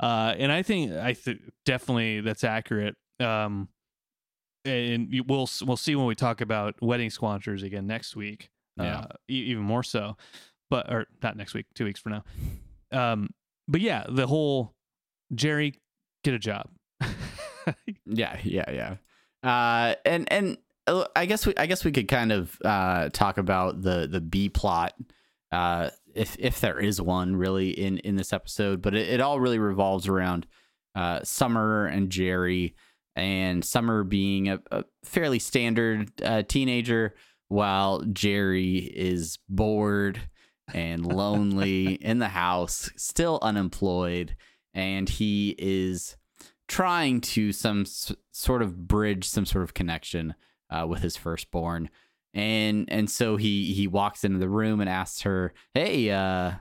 Uh, 0.00 0.34
and 0.38 0.50
I 0.52 0.62
think 0.62 0.92
I 0.92 1.12
th- 1.12 1.40
definitely 1.64 2.20
that's 2.20 2.44
accurate. 2.44 2.96
Um, 3.20 3.68
and 4.64 5.08
we'll 5.26 5.48
we'll 5.62 5.76
see 5.76 5.94
when 5.94 6.06
we 6.06 6.14
talk 6.14 6.40
about 6.40 6.80
wedding 6.82 7.10
squanchers 7.10 7.62
again 7.62 7.86
next 7.86 8.16
week. 8.16 8.48
Yeah. 8.76 8.98
Uh, 9.00 9.06
e- 9.30 9.44
even 9.50 9.62
more 9.62 9.82
so, 9.82 10.16
but 10.70 10.92
or 10.92 11.06
not 11.22 11.36
next 11.36 11.54
week, 11.54 11.66
two 11.74 11.84
weeks 11.84 12.00
from 12.00 12.12
now. 12.12 13.12
Um, 13.12 13.30
but 13.68 13.80
yeah, 13.80 14.04
the 14.08 14.26
whole 14.26 14.72
Jerry 15.34 15.74
get 16.24 16.34
a 16.34 16.38
job. 16.38 16.68
Yeah, 18.06 18.38
yeah, 18.44 18.70
yeah. 18.70 18.96
Uh, 19.42 19.94
and 20.04 20.30
and 20.30 20.58
uh, 20.86 21.04
I 21.16 21.26
guess 21.26 21.46
we 21.46 21.54
I 21.56 21.66
guess 21.66 21.84
we 21.84 21.92
could 21.92 22.08
kind 22.08 22.32
of 22.32 22.58
uh, 22.64 23.08
talk 23.10 23.38
about 23.38 23.82
the 23.82 24.06
the 24.06 24.20
B 24.20 24.48
plot, 24.48 24.94
uh, 25.52 25.90
if 26.14 26.36
if 26.38 26.60
there 26.60 26.78
is 26.78 27.00
one 27.00 27.36
really 27.36 27.70
in 27.70 27.98
in 27.98 28.16
this 28.16 28.32
episode. 28.32 28.82
But 28.82 28.94
it, 28.94 29.08
it 29.08 29.20
all 29.20 29.40
really 29.40 29.58
revolves 29.58 30.08
around 30.08 30.46
uh, 30.94 31.20
Summer 31.24 31.86
and 31.86 32.10
Jerry, 32.10 32.74
and 33.16 33.64
Summer 33.64 34.04
being 34.04 34.48
a, 34.48 34.60
a 34.70 34.84
fairly 35.04 35.38
standard 35.38 36.10
uh, 36.22 36.42
teenager, 36.42 37.14
while 37.48 38.02
Jerry 38.12 38.76
is 38.78 39.38
bored 39.48 40.20
and 40.72 41.04
lonely 41.12 41.94
in 41.94 42.18
the 42.18 42.28
house, 42.28 42.90
still 42.96 43.38
unemployed, 43.42 44.36
and 44.72 45.08
he 45.08 45.54
is 45.58 46.16
trying 46.68 47.20
to 47.20 47.52
some 47.52 47.82
s- 47.82 48.12
sort 48.32 48.62
of 48.62 48.86
bridge 48.88 49.24
some 49.24 49.46
sort 49.46 49.64
of 49.64 49.74
connection 49.74 50.34
uh, 50.70 50.86
with 50.86 51.00
his 51.02 51.16
firstborn 51.16 51.90
and 52.32 52.90
and 52.90 53.10
so 53.10 53.36
he 53.36 53.72
he 53.72 53.86
walks 53.86 54.24
into 54.24 54.38
the 54.38 54.48
room 54.48 54.80
and 54.80 54.88
asks 54.88 55.22
her 55.22 55.52
hey 55.74 56.10
uh 56.10 56.52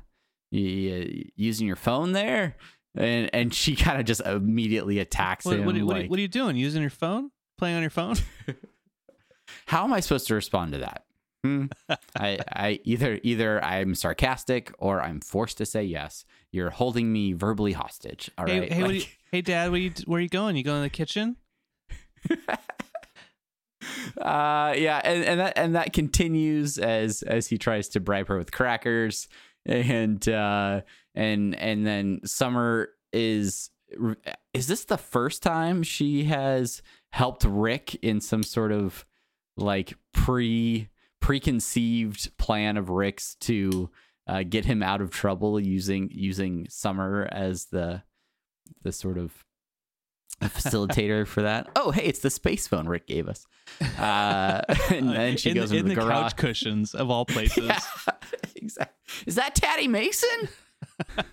you, 0.51 0.61
you 0.61 1.31
using 1.35 1.65
your 1.65 1.75
phone 1.75 2.11
there 2.11 2.55
and 2.95 3.29
and 3.33 3.53
she 3.53 3.75
kind 3.77 3.99
of 3.99 4.05
just 4.05 4.21
immediately 4.21 4.99
attacks 4.99 5.45
what, 5.45 5.57
him 5.57 5.65
what, 5.65 5.75
what, 5.75 5.97
like, 5.97 6.09
what 6.09 6.19
are 6.19 6.21
you 6.21 6.27
doing? 6.27 6.55
Using 6.55 6.81
your 6.81 6.91
phone? 6.91 7.31
Playing 7.57 7.75
on 7.77 7.81
your 7.81 7.89
phone? 7.89 8.15
how 9.65 9.83
am 9.83 9.93
i 9.93 9.99
supposed 9.99 10.27
to 10.27 10.35
respond 10.35 10.71
to 10.73 10.79
that 10.79 11.05
hmm? 11.43 11.65
I, 12.17 12.39
I 12.49 12.79
either 12.83 13.19
either 13.23 13.63
i'm 13.63 13.95
sarcastic 13.95 14.71
or 14.77 15.01
i'm 15.01 15.19
forced 15.19 15.57
to 15.59 15.65
say 15.65 15.83
yes 15.83 16.25
you're 16.51 16.69
holding 16.69 17.11
me 17.11 17.33
verbally 17.33 17.73
hostage 17.73 18.29
all 18.37 18.47
hey, 18.47 18.59
right 18.61 18.73
hey, 18.73 18.83
Like- 18.83 18.93
you, 18.93 19.03
hey, 19.31 19.41
Dad, 19.41 19.71
where 19.71 19.79
you 19.79 19.91
where 20.05 20.21
you 20.21 20.29
going? 20.29 20.55
You 20.55 20.63
going 20.63 20.79
to 20.79 20.83
the 20.83 20.89
kitchen? 20.89 21.37
uh 24.21 24.73
yeah 24.77 25.01
and, 25.03 25.25
and 25.25 25.39
that 25.41 25.53
and 25.57 25.75
that 25.75 25.91
continues 25.91 26.77
as 26.77 27.21
as 27.23 27.47
he 27.47 27.57
tries 27.57 27.89
to 27.89 27.99
bribe 27.99 28.27
her 28.29 28.37
with 28.37 28.51
crackers 28.51 29.27
and 29.65 30.29
uh 30.29 30.79
and 31.15 31.53
and 31.55 31.85
then 31.85 32.21
summer 32.23 32.89
is 33.11 33.71
is 34.53 34.67
this 34.67 34.85
the 34.85 34.97
first 34.97 35.43
time 35.43 35.83
she 35.83 36.23
has 36.25 36.81
helped 37.11 37.43
rick 37.43 37.95
in 37.95 38.21
some 38.21 38.41
sort 38.43 38.71
of 38.71 39.05
like 39.57 39.95
pre 40.13 40.87
preconceived 41.23 42.37
plan 42.37 42.75
of 42.75 42.89
rick's 42.89 43.35
to 43.35 43.89
uh, 44.27 44.43
get 44.43 44.65
him 44.65 44.83
out 44.83 44.99
of 44.99 45.09
trouble 45.09 45.57
using 45.57 46.09
using 46.11 46.67
summer 46.69 47.29
as 47.31 47.67
the 47.67 48.03
the 48.81 48.91
sort 48.91 49.17
of 49.17 49.31
facilitator 50.41 51.25
for 51.25 51.43
that. 51.43 51.69
Oh, 51.77 51.91
hey, 51.91 52.03
it's 52.03 52.19
the 52.19 52.29
space 52.29 52.67
phone 52.67 52.87
Rick 52.87 53.07
gave 53.07 53.29
us. 53.29 53.45
Uh, 53.97 54.61
and 54.91 55.09
then 55.09 55.37
she 55.37 55.51
in, 55.51 55.55
goes 55.55 55.71
in 55.71 55.77
into 55.77 55.89
the, 55.89 55.95
the, 55.95 56.01
garage. 56.01 56.33
couch 56.33 56.35
cushions 56.35 56.93
of 56.93 57.09
all 57.09 57.25
places. 57.35 57.63
Yeah, 57.65 57.79
exactly. 58.55 58.95
Is 59.25 59.35
that 59.35 59.55
Tatty 59.55 59.87
Mason? 59.87 60.49
uh, 61.17 61.23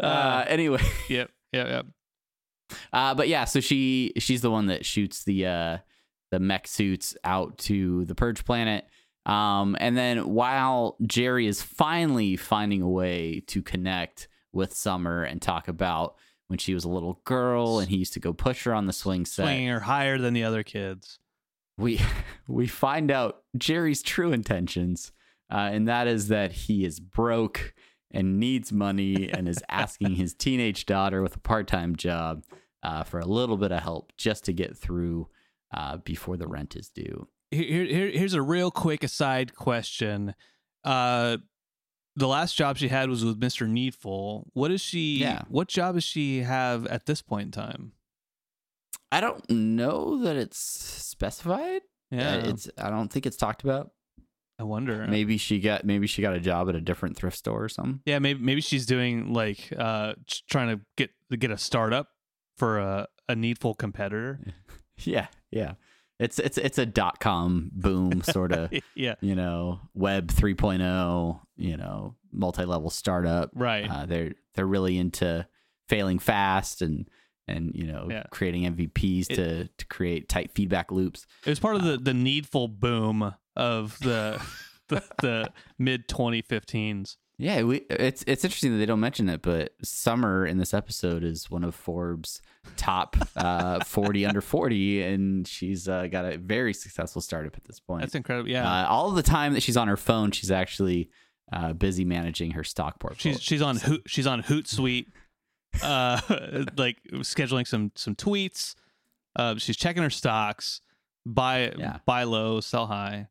Uh, 0.00 0.44
anyway, 0.48 0.82
yep, 1.08 1.30
yep, 1.52 1.66
yep. 1.68 1.86
uh, 2.92 3.14
but 3.14 3.28
yeah, 3.28 3.44
so 3.46 3.60
she 3.60 4.12
she's 4.18 4.42
the 4.42 4.50
one 4.50 4.66
that 4.66 4.84
shoots 4.84 5.24
the 5.24 5.46
uh, 5.46 5.78
the 6.30 6.40
mech 6.40 6.66
suits 6.66 7.16
out 7.24 7.58
to 7.58 8.04
the 8.04 8.14
purge 8.14 8.44
planet. 8.44 8.86
Um, 9.24 9.76
and 9.80 9.96
then 9.96 10.28
while 10.28 10.96
Jerry 11.04 11.46
is 11.46 11.62
finally 11.62 12.36
finding 12.36 12.82
a 12.82 12.88
way 12.88 13.42
to 13.48 13.62
connect 13.62 14.28
with 14.52 14.74
Summer 14.74 15.22
and 15.22 15.42
talk 15.42 15.68
about 15.68 16.16
when 16.48 16.58
she 16.58 16.74
was 16.74 16.84
a 16.84 16.88
little 16.88 17.20
girl 17.24 17.78
and 17.78 17.88
he 17.88 17.96
used 17.96 18.12
to 18.14 18.20
go 18.20 18.32
push 18.32 18.64
her 18.64 18.74
on 18.74 18.86
the 18.86 18.92
swing 18.92 19.24
set. 19.24 19.44
Swinging 19.44 19.68
her 19.68 19.80
higher 19.80 20.18
than 20.18 20.34
the 20.34 20.44
other 20.44 20.62
kids. 20.62 21.18
we 21.76 22.00
we 22.48 22.66
find 22.66 23.10
out 23.10 23.42
Jerry's 23.56 24.02
true 24.02 24.32
intentions, 24.32 25.12
uh, 25.52 25.70
and 25.72 25.88
that 25.88 26.06
is 26.06 26.28
that 26.28 26.52
he 26.52 26.84
is 26.84 27.00
broke 27.00 27.74
and 28.10 28.38
needs 28.38 28.72
money 28.72 29.30
and 29.30 29.48
is 29.48 29.62
asking 29.68 30.14
his 30.14 30.34
teenage 30.34 30.86
daughter 30.86 31.22
with 31.22 31.36
a 31.36 31.40
part 31.40 31.66
time 31.66 31.96
job 31.96 32.44
uh, 32.82 33.02
for 33.02 33.18
a 33.18 33.26
little 33.26 33.56
bit 33.56 33.72
of 33.72 33.82
help 33.82 34.12
just 34.16 34.44
to 34.44 34.52
get 34.52 34.76
through 34.76 35.28
uh, 35.72 35.96
before 35.98 36.36
the 36.36 36.46
rent 36.46 36.76
is 36.76 36.88
due. 36.88 37.28
Here, 37.50 37.84
here, 37.84 38.08
here's 38.10 38.34
a 38.34 38.42
real 38.42 38.70
quick 38.70 39.04
aside 39.04 39.54
question. 39.54 40.34
Uh, 40.84 41.38
the 42.16 42.26
last 42.28 42.56
job 42.56 42.76
she 42.78 42.88
had 42.88 43.08
was 43.10 43.24
with 43.24 43.38
Mr. 43.40 43.68
Needful. 43.68 44.50
What 44.54 44.70
is 44.70 44.80
she? 44.80 45.18
Yeah. 45.18 45.42
What 45.48 45.68
job 45.68 45.94
does 45.94 46.04
she 46.04 46.38
have 46.40 46.86
at 46.86 47.06
this 47.06 47.22
point 47.22 47.46
in 47.46 47.50
time? 47.52 47.92
I 49.12 49.20
don't 49.20 49.48
know 49.50 50.18
that 50.22 50.36
it's 50.36 50.58
specified. 50.58 51.82
Yeah, 52.10 52.36
Uh, 52.36 52.48
it's. 52.48 52.68
I 52.78 52.90
don't 52.90 53.08
think 53.12 53.26
it's 53.26 53.36
talked 53.36 53.62
about. 53.64 53.90
I 54.58 54.62
wonder. 54.62 55.06
Maybe 55.06 55.36
she 55.36 55.60
got. 55.60 55.84
Maybe 55.84 56.06
she 56.06 56.22
got 56.22 56.34
a 56.34 56.40
job 56.40 56.68
at 56.68 56.74
a 56.74 56.80
different 56.80 57.16
thrift 57.16 57.36
store 57.36 57.62
or 57.62 57.68
something. 57.68 58.00
Yeah, 58.06 58.18
maybe 58.18 58.40
maybe 58.40 58.60
she's 58.60 58.86
doing 58.86 59.32
like 59.32 59.72
uh 59.76 60.14
trying 60.48 60.76
to 60.76 60.84
get 60.96 61.10
get 61.38 61.50
a 61.50 61.58
startup 61.58 62.08
for 62.56 62.78
a 62.78 63.06
a 63.28 63.34
needful 63.36 63.74
competitor. 63.74 64.40
Yeah, 65.04 65.26
yeah. 65.50 65.74
It's 66.18 66.38
it's 66.38 66.56
it's 66.56 66.78
a 66.78 66.86
dot 66.86 67.20
com 67.20 67.70
boom 67.74 68.22
sort 68.22 68.52
of. 68.52 68.72
yeah, 68.94 69.16
you 69.20 69.34
know, 69.34 69.80
web 69.94 70.28
3.0, 70.28 71.40
you 71.56 71.76
know, 71.76 72.14
multi-level 72.32 72.88
startup. 72.90 73.50
right. 73.54 73.88
Uh, 73.90 74.06
they're 74.06 74.32
they're 74.54 74.66
really 74.66 74.96
into 74.96 75.46
failing 75.88 76.18
fast 76.18 76.80
and 76.82 77.08
and 77.46 77.72
you 77.74 77.86
know 77.86 78.08
Yeah. 78.10 78.24
creating 78.30 78.62
MVPs 78.74 79.30
It- 79.30 79.34
to 79.36 79.68
to 79.68 79.86
create 79.86 80.28
tight 80.28 80.50
feedback 80.52 80.90
loops. 80.90 81.26
it 81.44 81.50
was 81.50 81.60
part 81.60 81.76
of 81.76 81.82
uh, 81.82 81.92
the 81.92 81.98
the 81.98 82.14
needful 82.14 82.68
boom 82.68 83.34
of 83.54 83.98
the 84.00 84.40
the, 84.88 85.02
the 85.20 85.52
mid 85.78 86.08
2015s. 86.08 87.16
Yeah, 87.38 87.62
we 87.64 87.78
it's 87.90 88.24
it's 88.26 88.44
interesting 88.44 88.72
that 88.72 88.78
they 88.78 88.86
don't 88.86 89.00
mention 89.00 89.28
it, 89.28 89.42
but 89.42 89.74
Summer 89.82 90.46
in 90.46 90.56
this 90.56 90.72
episode 90.72 91.22
is 91.22 91.50
one 91.50 91.64
of 91.64 91.74
Forbes' 91.74 92.40
top 92.78 93.14
uh, 93.36 93.80
40 93.84 94.24
under 94.24 94.40
40, 94.40 95.02
and 95.02 95.46
she's 95.46 95.86
uh, 95.86 96.06
got 96.06 96.24
a 96.24 96.38
very 96.38 96.72
successful 96.72 97.20
startup 97.20 97.54
at 97.56 97.64
this 97.64 97.78
point. 97.78 98.00
That's 98.00 98.14
incredible. 98.14 98.48
Yeah. 98.48 98.66
Uh, 98.84 98.86
all 98.88 99.10
the 99.10 99.22
time 99.22 99.52
that 99.52 99.62
she's 99.62 99.76
on 99.76 99.86
her 99.88 99.98
phone, 99.98 100.30
she's 100.30 100.50
actually 100.50 101.10
uh, 101.52 101.74
busy 101.74 102.06
managing 102.06 102.52
her 102.52 102.64
stock 102.64 102.98
portfolio. 103.00 103.34
she's 103.36 103.42
she's 103.42 103.60
on 103.62 103.76
Hoot, 103.76 104.02
she's 104.06 104.26
on 104.26 104.42
Hootsuite, 104.42 105.08
uh, 105.82 106.20
like 106.78 106.96
scheduling 107.16 107.66
some 107.66 107.92
some 107.96 108.14
tweets. 108.14 108.74
Uh, 109.34 109.56
she's 109.58 109.76
checking 109.76 110.02
her 110.02 110.08
stocks, 110.08 110.80
buy 111.26 111.70
Yeah. 111.76 111.98
buy 112.06 112.22
low, 112.22 112.62
sell 112.62 112.86
high. 112.86 113.28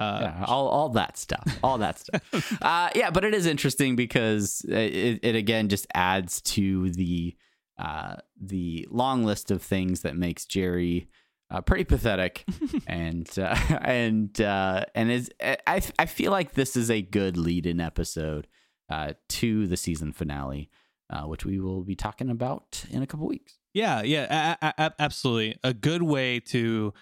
Uh, 0.00 0.18
yeah, 0.22 0.44
all, 0.48 0.66
all 0.68 0.88
that 0.88 1.18
stuff, 1.18 1.58
all 1.62 1.76
that 1.78 1.98
stuff. 1.98 2.22
uh, 2.62 2.88
yeah, 2.94 3.10
but 3.10 3.22
it 3.24 3.34
is 3.34 3.44
interesting 3.46 3.96
because 3.96 4.64
it, 4.68 5.20
it 5.22 5.34
again 5.36 5.68
just 5.68 5.86
adds 5.94 6.40
to 6.40 6.90
the 6.92 7.36
uh, 7.78 8.16
the 8.40 8.86
long 8.90 9.24
list 9.24 9.50
of 9.50 9.62
things 9.62 10.00
that 10.00 10.16
makes 10.16 10.46
Jerry 10.46 11.08
uh, 11.50 11.60
pretty 11.60 11.84
pathetic, 11.84 12.44
and 12.86 13.28
uh, 13.38 13.54
and 13.82 14.40
uh, 14.40 14.84
and 14.94 15.10
is 15.10 15.30
I 15.66 15.82
I 15.98 16.06
feel 16.06 16.30
like 16.32 16.54
this 16.54 16.76
is 16.76 16.90
a 16.90 17.02
good 17.02 17.36
lead-in 17.36 17.78
episode 17.80 18.46
uh, 18.88 19.12
to 19.28 19.66
the 19.66 19.76
season 19.76 20.12
finale, 20.12 20.70
uh, 21.10 21.22
which 21.24 21.44
we 21.44 21.60
will 21.60 21.82
be 21.82 21.94
talking 21.94 22.30
about 22.30 22.84
in 22.90 23.02
a 23.02 23.06
couple 23.06 23.26
weeks. 23.26 23.58
Yeah, 23.74 24.02
yeah, 24.02 24.56
a- 24.62 24.74
a- 24.78 24.94
absolutely. 24.98 25.58
A 25.62 25.72
good 25.74 26.02
way 26.02 26.40
to 26.40 26.92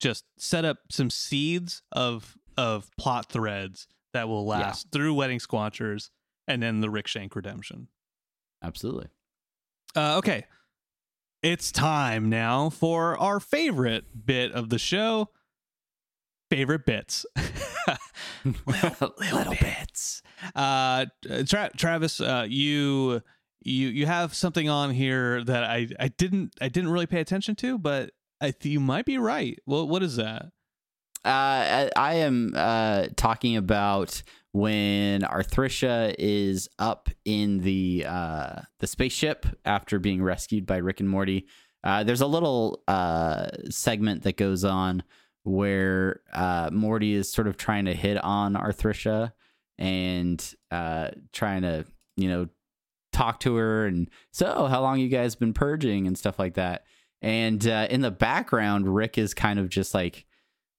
just 0.00 0.24
set 0.38 0.64
up 0.64 0.78
some 0.90 1.08
seeds 1.10 1.82
of 1.92 2.36
of 2.56 2.88
plot 2.98 3.30
threads 3.30 3.86
that 4.12 4.28
will 4.28 4.44
Yeah. 4.44 4.58
last 4.60 4.90
through 4.92 5.14
Wedding 5.14 5.38
Squanchers 5.38 6.10
and 6.48 6.62
then 6.62 6.80
the 6.80 6.88
Rickshank 6.88 7.34
redemption. 7.34 7.88
Absolutely. 8.62 9.08
Uh, 9.94 10.16
okay, 10.18 10.44
it's 11.42 11.70
time 11.72 12.28
now 12.28 12.70
for 12.70 13.18
our 13.18 13.40
favorite 13.40 14.26
bit 14.26 14.52
of 14.52 14.68
the 14.70 14.78
show. 14.78 15.30
Favorite 16.50 16.86
bits. 16.86 17.26
little, 18.66 19.14
little 19.18 19.54
bits. 19.60 20.22
Uh, 20.54 21.06
Tra- 21.46 21.70
Travis, 21.76 22.20
uh, 22.20 22.46
you 22.48 23.20
you 23.62 23.88
you 23.88 24.06
have 24.06 24.34
something 24.34 24.68
on 24.68 24.90
here 24.90 25.42
that 25.44 25.64
I 25.64 25.88
I 25.98 26.08
didn't 26.08 26.54
I 26.60 26.68
didn't 26.68 26.90
really 26.90 27.06
pay 27.06 27.20
attention 27.20 27.54
to, 27.56 27.78
but 27.78 28.10
I 28.40 28.50
th- 28.52 28.72
you 28.72 28.80
might 28.80 29.06
be 29.06 29.18
right. 29.18 29.58
Well, 29.66 29.88
what 29.88 30.02
is 30.02 30.16
that? 30.16 30.46
Uh, 31.26 31.88
I, 31.96 32.14
am 32.14 32.52
uh, 32.54 33.06
talking 33.16 33.56
about 33.56 34.22
when 34.52 35.22
Arthricia 35.22 36.14
is 36.20 36.68
up 36.78 37.08
in 37.24 37.58
the 37.58 38.06
uh, 38.06 38.60
the 38.78 38.86
spaceship 38.86 39.44
after 39.64 39.98
being 39.98 40.22
rescued 40.22 40.66
by 40.66 40.76
Rick 40.76 41.00
and 41.00 41.08
Morty. 41.10 41.48
Uh, 41.82 42.04
there's 42.04 42.20
a 42.20 42.28
little 42.28 42.80
uh, 42.86 43.48
segment 43.70 44.22
that 44.22 44.36
goes 44.36 44.62
on 44.62 45.02
where 45.42 46.20
uh, 46.32 46.70
Morty 46.72 47.14
is 47.14 47.32
sort 47.32 47.48
of 47.48 47.56
trying 47.56 47.86
to 47.86 47.94
hit 47.94 48.22
on 48.22 48.54
Arthricia 48.54 49.32
and 49.78 50.54
trying 51.32 51.62
to, 51.62 51.86
you 52.16 52.28
know, 52.28 52.48
talk 53.12 53.40
to 53.40 53.56
her 53.56 53.86
and 53.86 54.08
so 54.30 54.66
how 54.66 54.80
long 54.80 55.00
you 55.00 55.08
guys 55.08 55.34
been 55.34 55.54
purging 55.54 56.06
and 56.06 56.16
stuff 56.16 56.38
like 56.38 56.54
that. 56.54 56.84
And 57.20 57.66
in 57.66 58.00
the 58.00 58.12
background, 58.12 58.94
Rick 58.94 59.18
is 59.18 59.34
kind 59.34 59.58
of 59.58 59.68
just 59.68 59.92
like 59.92 60.24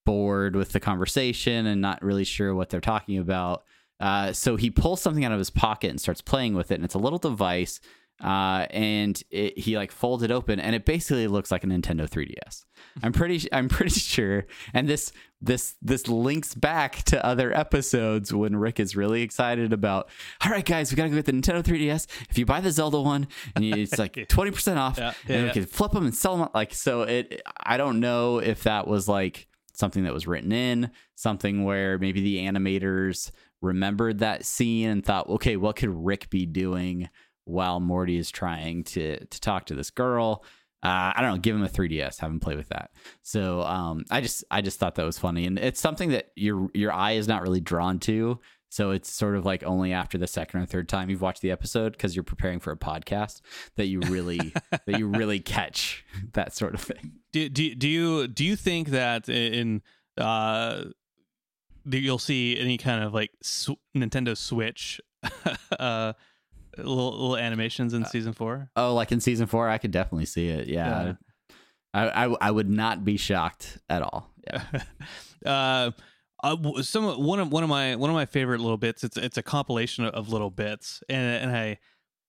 bored 0.08 0.56
with 0.56 0.72
the 0.72 0.80
conversation 0.80 1.66
and 1.68 1.82
not 1.82 2.02
really 2.02 2.24
sure 2.24 2.56
what 2.56 2.70
they're 2.70 2.80
talking 2.82 3.18
about. 3.18 3.64
Uh, 4.00 4.32
so 4.32 4.56
he 4.56 4.70
pulls 4.70 5.02
something 5.02 5.26
out 5.26 5.32
of 5.34 5.40
his 5.40 5.50
pocket 5.50 5.90
and 5.90 6.00
starts 6.00 6.22
playing 6.22 6.54
with 6.56 6.72
it, 6.72 6.76
and 6.76 6.86
it's 6.86 6.96
a 6.96 7.00
little 7.00 7.20
device. 7.20 7.80
Uh, 8.24 8.66
and 8.72 9.22
it, 9.30 9.60
he 9.60 9.76
like 9.78 9.92
folds 9.92 10.24
it 10.24 10.32
open, 10.32 10.60
and 10.60 10.74
it 10.76 10.86
basically 10.86 11.28
looks 11.28 11.52
like 11.52 11.64
a 11.64 11.68
Nintendo 11.68 12.10
3DS. 12.10 12.66
I'm 13.04 13.12
pretty, 13.14 13.48
I'm 13.52 13.70
pretty 13.70 14.00
sure. 14.16 14.46
And 14.74 14.88
this, 14.88 15.12
this, 15.40 15.76
this 15.84 16.08
links 16.08 16.56
back 16.56 17.04
to 17.06 17.24
other 17.24 17.56
episodes 17.56 18.34
when 18.34 18.56
Rick 18.56 18.80
is 18.80 18.96
really 18.96 19.22
excited 19.22 19.72
about. 19.74 20.10
All 20.44 20.50
right, 20.52 20.66
guys, 20.66 20.92
we 20.92 20.96
gotta 20.96 21.10
go 21.10 21.16
get 21.16 21.26
the 21.26 21.32
Nintendo 21.34 21.62
3DS. 21.62 22.08
If 22.30 22.38
you 22.40 22.46
buy 22.48 22.60
the 22.62 22.72
Zelda 22.72 23.00
one, 23.02 23.28
and 23.56 23.64
you, 23.66 23.76
it's 23.76 24.00
like 24.00 24.28
20 24.30 24.50
percent 24.52 24.80
off, 24.80 24.98
Yeah, 24.98 25.14
and 25.28 25.30
yeah, 25.30 25.42
we 25.42 25.48
yeah. 25.48 25.54
can 25.54 25.66
flip 25.68 25.92
them 25.92 26.06
and 26.06 26.16
sell 26.16 26.38
them. 26.38 26.50
Like 26.56 26.74
so, 26.74 27.04
it. 27.04 27.42
I 27.60 27.78
don't 27.78 28.00
know 28.00 28.40
if 28.40 28.64
that 28.64 28.88
was 28.88 29.08
like 29.08 29.48
something 29.78 30.04
that 30.04 30.14
was 30.14 30.28
written 30.28 30.52
in, 30.52 30.90
something 31.16 31.64
where 31.64 32.00
maybe 32.00 32.20
the 32.22 32.40
animators 32.40 33.32
remembered 33.62 34.20
that 34.20 34.44
scene 34.44 34.90
and 34.90 35.06
thought, 35.06 35.30
okay, 35.30 35.56
what 35.56 35.76
could 35.76 35.90
Rick 35.90 36.30
be 36.30 36.46
doing 36.46 37.10
while 37.46 37.80
Morty 37.80 38.18
is 38.18 38.32
trying 38.32 38.84
to 38.86 39.24
to 39.24 39.42
talk 39.42 39.68
to 39.68 39.76
this 39.76 39.92
girl? 39.92 40.44
Uh, 40.84 41.12
I 41.16 41.22
don't 41.22 41.32
know. 41.32 41.40
Give 41.40 41.56
him 41.56 41.64
a 41.64 41.70
3ds, 41.70 42.20
have 42.20 42.30
him 42.30 42.40
play 42.40 42.56
with 42.56 42.70
that. 42.70 42.92
So 43.24 43.62
um, 43.62 44.06
I 44.12 44.22
just 44.22 44.44
I 44.52 44.62
just 44.62 44.80
thought 44.80 44.96
that 44.96 45.06
was 45.06 45.20
funny, 45.20 45.46
and 45.46 45.58
it's 45.58 45.80
something 45.80 46.10
that 46.10 46.32
your 46.36 46.70
your 46.74 46.92
eye 46.92 47.14
is 47.14 47.28
not 47.28 47.42
really 47.42 47.62
drawn 47.62 48.00
to. 48.00 48.40
So 48.70 48.92
it's 48.92 49.12
sort 49.12 49.36
of 49.36 49.46
like 49.46 49.64
only 49.64 49.94
after 49.94 50.18
the 50.18 50.28
second 50.28 50.62
or 50.62 50.66
third 50.66 50.90
time 50.90 51.10
you've 51.10 51.22
watched 51.22 51.42
the 51.42 51.52
episode 51.52 51.94
because 51.94 52.16
you're 52.16 52.24
preparing 52.24 52.60
for 52.60 52.72
a 52.72 52.78
podcast 52.78 53.42
that 53.76 53.86
you 53.88 54.02
really 54.02 54.54
that 54.72 55.00
you 55.00 55.08
really 55.08 55.40
catch 55.40 56.06
that 56.34 56.56
sort 56.56 56.74
of 56.74 56.82
thing. 56.82 57.14
Do, 57.32 57.48
do 57.50 57.76
do 57.76 57.88
you 57.88 58.28
do 58.28 58.44
you 58.46 58.56
think 58.56 58.90
that 58.90 59.30
in 59.30 59.82
uh 60.18 60.84
that 61.86 62.00
you'll 62.00 62.20
see 62.20 62.60
any 62.60 62.78
kind 62.78 63.04
of 63.04 63.14
like 63.14 63.32
sw- 63.42 63.80
Nintendo 63.96 64.36
Switch 64.36 65.00
uh 65.80 66.14
little, 66.78 67.12
little 67.12 67.38
animations 67.38 67.94
in 67.94 68.06
season 68.06 68.34
four? 68.34 68.70
Oh, 68.76 68.94
like 68.94 69.12
in 69.12 69.20
season 69.22 69.48
four, 69.48 69.70
I 69.70 69.78
could 69.78 69.92
definitely 69.92 70.26
see 70.26 70.50
it. 70.50 70.68
Yeah, 70.68 71.14
I, 71.94 72.26
I 72.26 72.36
I 72.42 72.52
would 72.52 72.70
not 72.70 73.06
be 73.06 73.18
shocked 73.18 73.80
at 73.90 74.02
all. 74.02 74.30
Yeah. 74.46 74.64
uh, 75.46 75.92
uh, 76.44 76.82
some 76.82 77.24
one 77.24 77.40
of 77.40 77.52
one 77.52 77.64
of 77.64 77.70
my 77.70 77.96
one 77.96 78.10
of 78.10 78.16
my 78.16 78.26
favorite 78.26 78.60
little 78.62 78.78
bits. 78.78 79.04
It's 79.04 79.18
it's 79.18 79.38
a 79.38 79.44
compilation 79.44 80.06
of 80.06 80.30
little 80.30 80.52
bits, 80.52 81.02
and 81.10 81.50
and 81.50 81.58
I 81.58 81.78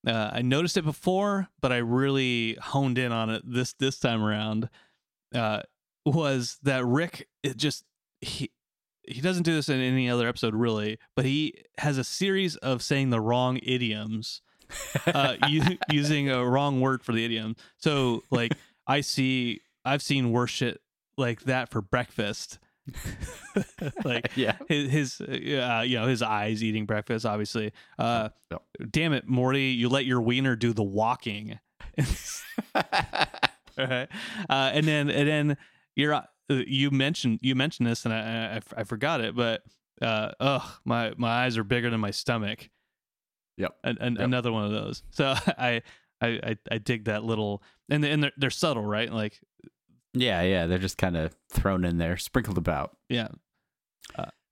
uh, 0.07 0.31
I 0.35 0.43
noticed 0.43 0.77
it 0.77 0.85
before, 0.85 1.49
but 1.61 1.73
I 1.73 1.79
really 1.79 2.57
honed 2.61 2.99
in 2.99 3.13
on 3.13 3.31
it 3.31 3.43
this 3.45 3.73
this 3.75 3.99
time 3.99 4.23
around. 4.23 4.69
Uh, 5.35 5.61
was 6.07 6.59
that 6.63 6.85
Rick? 6.85 7.29
It 7.43 7.57
just 7.57 7.85
he 8.21 8.51
he 9.07 9.21
doesn't 9.21 9.43
do 9.43 9.55
this 9.55 9.69
in 9.69 9.81
any 9.81 10.09
other 10.09 10.29
episode 10.29 10.55
really, 10.55 10.99
but 11.17 11.25
he 11.25 11.65
has 11.79 11.99
a 11.99 12.05
series 12.05 12.57
of 12.57 12.83
saying 12.83 13.11
the 13.11 13.21
wrong 13.21 13.59
idioms 13.63 14.43
uh, 15.07 15.37
u- 15.49 15.79
using 15.91 16.31
a 16.31 16.45
wrong 16.45 16.81
word 16.81 17.03
for 17.03 17.13
the 17.13 17.25
idiom. 17.25 17.57
So 17.79 18.23
like 18.31 18.53
I 18.87 19.01
see, 19.01 19.61
I've 19.85 20.03
seen 20.03 20.31
worse 20.31 20.51
shit 20.51 20.81
like 21.17 21.43
that 21.43 21.71
for 21.71 21.81
breakfast. 21.81 22.59
like 24.05 24.31
yeah. 24.37 24.57
his, 24.69 24.91
his 24.91 25.21
uh, 25.21 25.83
you 25.87 25.97
know, 25.99 26.07
his 26.07 26.23
eyes 26.23 26.63
eating 26.63 26.87
breakfast. 26.87 27.27
Obviously, 27.27 27.73
uh, 27.99 28.29
Yep. 28.51 28.63
damn 28.91 29.13
it, 29.13 29.29
Morty, 29.29 29.67
you 29.71 29.89
let 29.89 30.07
your 30.07 30.21
wiener 30.21 30.57
do 30.57 30.73
the 30.73 30.83
walking. 30.83 31.59
right? 32.75 34.09
Uh, 34.49 34.71
and 34.73 34.87
then 34.87 35.11
and 35.11 35.29
then 35.29 35.57
you're 35.97 36.15
uh, 36.15 36.23
you 36.49 36.91
mentioned 36.91 37.39
you 37.43 37.55
mentioned 37.55 37.87
this 37.87 38.05
and 38.05 38.15
I 38.15 38.57
I, 38.77 38.81
I 38.81 38.85
forgot 38.85 39.21
it, 39.21 39.35
but 39.37 39.63
uh, 40.03 40.33
ugh, 40.41 40.63
my 40.85 41.13
my 41.17 41.45
eyes 41.45 41.59
are 41.59 41.65
bigger 41.65 41.91
than 41.91 42.01
my 42.01 42.11
stomach. 42.11 42.69
Yep. 43.57 43.75
And, 43.83 43.99
and 44.01 44.17
Yep. 44.17 44.25
another 44.25 44.53
one 44.53 44.65
of 44.65 44.71
those. 44.73 45.03
So 45.11 45.35
I 45.59 45.83
I 46.21 46.27
I, 46.43 46.57
I 46.73 46.79
dig 46.79 47.05
that 47.05 47.25
little 47.25 47.63
and 47.89 48.05
and 48.05 48.23
they're, 48.23 48.33
they're 48.37 48.51
subtle, 48.51 48.85
right? 48.85 49.13
Like 49.13 49.41
yeah, 50.21 50.43
yeah. 50.43 50.67
They're 50.67 50.79
just 50.79 50.99
kind 50.99 51.17
of 51.17 51.35
thrown 51.51 51.85
in 51.85 51.99
there, 51.99 52.17
sprinkled 52.17 52.59
about. 52.59 52.97
yeah, 53.09 53.29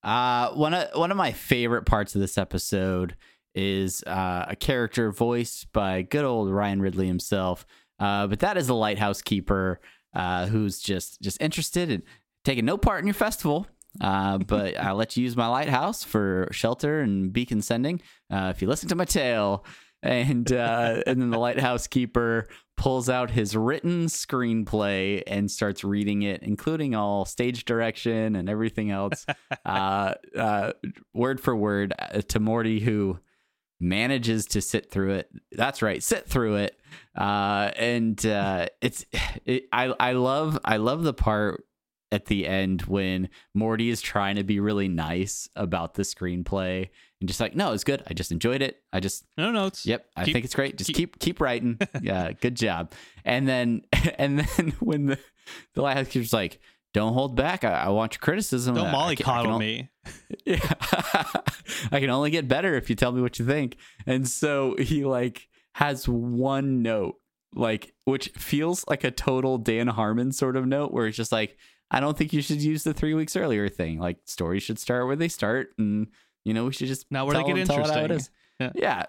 Uh, 0.03 0.51
one 0.53 0.73
of 0.73 0.89
one 0.95 1.11
of 1.11 1.17
my 1.17 1.33
favorite 1.33 1.85
parts 1.85 2.15
of 2.15 2.21
this 2.21 2.39
episode 2.39 3.17
is 3.55 4.03
uh, 4.05 4.45
a 4.49 4.55
character 4.57 5.11
voiced 5.11 5.73
by 5.73 6.03
good 6.03 6.25
old 6.25 6.51
Ryan 6.51 6.81
Ridley 6.81 7.07
himself. 7.07 7.67
Uh, 7.99 8.27
but 8.27 8.41
that 8.41 8.57
is 8.57 8.67
the 8.67 8.75
lighthouse 8.75 9.23
keeper 9.23 9.81
uh, 10.15 10.47
who's 10.47 10.79
just 10.81 11.21
just 11.23 11.41
interested 11.41 11.91
in 11.91 12.03
taking 12.45 12.65
no 12.65 12.77
part 12.79 13.01
in 13.01 13.07
your 13.07 13.15
festival. 13.15 13.67
Uh, 14.01 14.39
but 14.47 14.79
I'll 14.79 14.95
let 14.97 15.17
you 15.17 15.25
use 15.25 15.37
my 15.37 15.49
lighthouse 15.49 16.05
for 16.05 16.49
shelter 16.53 17.01
and 17.01 17.33
beacon 17.33 17.61
sending 17.63 18.01
uh, 18.31 18.53
if 18.55 18.63
you 18.63 18.69
listen 18.69 18.89
to 18.91 18.95
my 18.95 19.07
tale. 19.07 19.65
And 20.03 20.53
uh, 20.53 21.03
and 21.07 21.21
then 21.21 21.31
the 21.31 21.39
lighthouse 21.39 21.87
keeper 21.87 22.47
pulls 22.77 23.09
out 23.09 23.31
his 23.31 23.57
written 23.57 24.07
screenplay 24.07 25.23
and 25.27 25.51
starts 25.51 25.83
reading 25.83 26.23
it, 26.23 26.43
including 26.43 26.95
all 26.95 27.25
stage 27.25 27.65
direction 27.65 28.37
and 28.37 28.49
everything 28.49 28.91
else, 28.91 29.25
uh, 29.65 30.15
uh, 30.37 30.73
word 31.15 31.41
for 31.41 31.57
word 31.57 31.95
uh, 31.99 32.21
to 32.29 32.39
Morty, 32.39 32.81
who 32.81 33.19
manages 33.81 34.47
to 34.47 34.61
sit 34.61 34.91
through 34.91 35.15
it. 35.15 35.31
That's 35.53 35.83
right, 35.83 36.03
sit 36.03 36.29
through 36.29 36.57
it. 36.57 36.79
Uh, 37.17 37.71
and 37.77 38.25
uh, 38.27 38.67
it's 38.81 39.05
it, 39.45 39.65
I 39.73 39.95
I 39.99 40.13
love 40.13 40.59
I 40.65 40.77
love 40.77 41.03
the 41.03 41.15
part 41.15 41.65
at 42.13 42.27
the 42.27 42.47
end 42.47 42.83
when 42.83 43.29
Morty 43.55 43.91
is 43.91 44.01
trying 44.01 44.37
to 44.37 44.45
be 44.45 44.61
really 44.61 44.89
nice 44.89 45.49
about 45.57 45.95
the 45.95 46.03
screenplay 46.03 46.91
and 47.21 47.29
just 47.29 47.41
like, 47.41 47.55
no, 47.57 47.73
it's 47.73 47.85
good. 47.85 48.03
I 48.07 48.15
just 48.15 48.31
enjoyed 48.33 48.61
it. 48.63 48.77
I 48.93 49.01
just 49.01 49.25
No 49.39 49.51
notes. 49.51 49.87
Yep, 49.87 50.07
I 50.17 50.25
Keep- 50.25 50.33
think 50.35 50.45
it's 50.45 50.55
great. 50.55 50.77
Just 50.77 50.89
keep- 50.89 50.97
keep 50.97 51.19
keep, 51.19 51.41
writing. 51.41 51.79
Yeah, 52.03 52.33
good 52.33 52.55
job. 52.57 52.93
And 53.25 53.49
then 53.49 53.83
and 54.19 54.41
then 54.41 54.73
when 54.81 55.07
the 55.07 55.19
the 55.75 55.83
lighthouse 55.83 56.09
keeper's 56.09 56.33
like, 56.33 56.61
"Don't 56.93 57.15
hold 57.15 57.37
back. 57.37 57.65
I, 57.65 57.73
I 57.85 57.89
want 57.89 58.15
your 58.15 58.21
criticism. 58.21 58.75
Don't 58.75 58.87
I- 58.87 58.89
I 58.89 58.93
molly 58.93 59.13
I 59.13 59.23
can 59.23 59.59
me. 59.59 59.91
Yeah, 60.47 60.75
I 61.93 62.01
can 62.01 62.11
only 62.11 62.31
get 62.31 62.49
better 62.49 62.75
if 62.75 62.89
you 62.91 62.97
tell 62.97 63.13
me 63.13 63.23
what 63.23 63.39
you 63.39 63.45
think." 63.47 63.77
And 64.07 64.27
so 64.29 64.77
he 64.79 65.05
like 65.05 65.49
has 65.75 66.09
one 66.09 66.83
note, 66.83 67.17
like 67.55 67.93
which 68.05 68.29
feels 68.37 68.85
like 68.89 69.05
a 69.05 69.11
total 69.11 69.59
Dan 69.59 69.89
Harmon 69.89 70.33
sort 70.33 70.57
of 70.57 70.67
note, 70.67 70.93
where 70.93 71.07
it's 71.07 71.17
just 71.17 71.33
like, 71.33 71.57
"I 71.91 72.01
don't 72.01 72.17
think 72.17 72.33
you 72.33 72.43
should 72.43 72.63
use 72.63 72.85
the 72.85 72.95
three 72.95 73.15
weeks 73.15 73.37
earlier 73.37 73.69
thing. 73.69 73.99
Like 73.99 74.19
stories 74.25 74.63
should 74.63 74.79
start 74.79 75.07
where 75.07 75.17
they 75.17 75.29
start, 75.29 75.71
and 75.79 76.09
you 76.47 76.55
know 76.55 76.65
we 76.67 76.73
should 76.73 76.87
just 76.87 77.07
now 77.11 77.25
where 77.27 77.35
they 77.35 77.43
tell 77.43 77.55
get 77.55 77.67
them- 77.67 77.77
tell 77.77 77.85
it 77.85 77.91
how 77.91 77.99
it 77.99 78.11
interesting. 78.11 78.35
Yeah. 78.61 78.71
yeah 78.75 79.03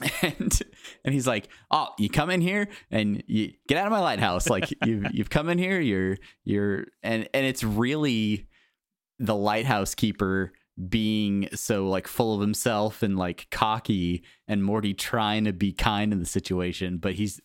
and 0.22 0.58
and 1.04 1.14
he's 1.14 1.26
like 1.26 1.48
oh 1.70 1.88
you 1.98 2.08
come 2.08 2.30
in 2.30 2.40
here 2.40 2.68
and 2.90 3.22
you 3.26 3.52
get 3.66 3.78
out 3.78 3.86
of 3.86 3.92
my 3.92 4.00
lighthouse 4.00 4.48
like 4.48 4.72
you've 4.86 5.06
you've 5.12 5.30
come 5.30 5.48
in 5.48 5.58
here 5.58 5.80
you're 5.80 6.16
you're 6.44 6.86
and 7.02 7.28
and 7.34 7.46
it's 7.46 7.62
really 7.62 8.46
the 9.18 9.34
lighthouse 9.34 9.94
keeper 9.94 10.52
being 10.88 11.48
so 11.54 11.88
like 11.88 12.06
full 12.06 12.34
of 12.34 12.40
himself 12.40 13.02
and 13.02 13.18
like 13.18 13.48
cocky 13.50 14.22
and 14.46 14.64
morty 14.64 14.94
trying 14.94 15.44
to 15.44 15.52
be 15.52 15.72
kind 15.72 16.12
in 16.12 16.20
the 16.20 16.26
situation 16.26 16.98
but 16.98 17.14
he's 17.14 17.40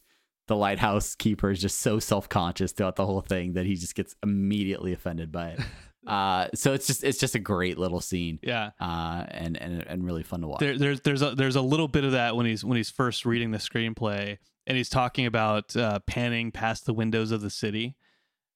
the 0.48 0.56
lighthouse 0.56 1.16
keeper 1.16 1.50
is 1.50 1.60
just 1.60 1.80
so 1.80 1.98
self-conscious 1.98 2.72
throughout 2.74 2.96
the 2.96 3.06
whole 3.06 3.22
thing 3.22 3.54
that 3.54 3.66
he 3.66 3.74
just 3.76 3.96
gets 3.96 4.16
immediately 4.22 4.94
offended 4.94 5.32
by 5.32 5.50
it 5.50 5.60
uh 6.08 6.48
so 6.54 6.74
it's 6.74 6.86
just 6.88 7.04
it's 7.04 7.18
just 7.18 7.34
a 7.36 7.40
great 7.40 7.78
little 7.78 8.02
scene 8.02 8.38
Yeah. 8.44 8.72
uh 8.80 9.26
and 9.30 9.56
and, 9.62 9.84
and 9.88 10.04
really 10.04 10.24
fun 10.24 10.42
to 10.42 10.48
watch 10.48 10.60
There, 10.60 10.78
there's 10.78 11.00
there's 11.02 11.22
a 11.22 11.34
there's 11.36 11.56
a 11.56 11.62
little 11.62 11.88
bit 11.88 12.04
of 12.04 12.12
that 12.12 12.36
when 12.36 12.46
he's 12.46 12.64
when 12.66 12.76
he's 12.76 12.90
first 12.90 13.26
reading 13.26 13.52
the 13.52 13.58
screenplay 13.58 14.38
and 14.68 14.78
he's 14.78 14.90
talking 14.90 15.26
about 15.26 15.76
uh, 15.76 16.00
panning 16.08 16.52
past 16.52 16.86
the 16.86 16.94
windows 16.94 17.32
of 17.32 17.42
the 17.42 17.50
city, 17.50 17.96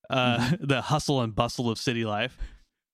uh, 0.10 0.38
Mm-hmm. 0.40 0.66
the 0.68 0.82
hustle 0.82 1.22
and 1.22 1.36
bustle 1.36 1.70
of 1.70 1.78
city 1.78 2.06
life, 2.06 2.38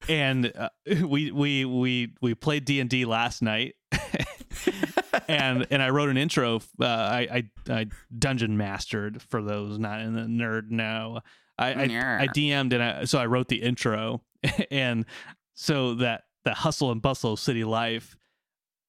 and 0.10 0.52
uh, 0.56 0.70
we 1.06 1.32
we 1.32 1.64
we 1.66 2.14
we 2.22 2.34
played 2.34 2.66
D 2.66 2.80
and 2.80 2.90
D 2.90 3.06
last 3.06 3.42
night, 3.44 3.76
and 5.28 5.68
and 5.70 5.82
I 5.82 5.90
wrote 5.90 6.10
an 6.10 6.18
intro. 6.18 6.58
Uh, 6.80 6.86
I, 6.86 7.28
I 7.32 7.44
I 7.74 7.86
dungeon 8.18 8.58
mastered 8.58 9.22
for 9.22 9.42
those 9.42 9.78
not 9.80 10.02
in 10.02 10.14
the 10.16 10.22
nerd 10.22 10.70
know. 10.72 11.22
I 11.58 11.68
I, 11.74 11.84
I 11.84 12.28
DM'd 12.28 12.74
and 12.74 12.84
I 12.84 13.04
so 13.06 13.20
I 13.20 13.26
wrote 13.28 13.48
the 13.48 13.62
intro, 13.62 14.22
and 14.72 15.06
so 15.54 15.96
that 15.96 16.24
that 16.46 16.56
hustle 16.56 16.92
and 16.92 17.02
bustle 17.02 17.34
of 17.34 17.40
city 17.40 17.64
life. 17.64 18.16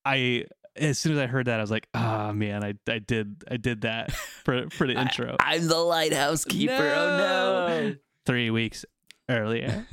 I 0.05 0.46
as 0.76 0.98
soon 0.98 1.12
as 1.12 1.18
I 1.18 1.26
heard 1.26 1.46
that, 1.46 1.59
I 1.59 1.62
was 1.62 1.70
like, 1.70 1.88
ah 1.94 2.32
man, 2.32 2.64
I 2.64 2.74
I 2.88 2.98
did 2.98 3.44
I 3.50 3.57
did 3.57 3.82
that 3.82 4.12
for 4.12 4.68
for 4.70 4.86
the 4.86 4.94
intro 4.94 5.36
I, 5.40 5.57
am 5.57 5.68
the 5.68 5.78
lighthouse 5.78 6.44
keeper. 6.44 6.72
Oh 6.74 7.16
no. 7.16 7.94
three 8.26 8.50
weeks 8.50 8.84
earlier. 9.28 9.86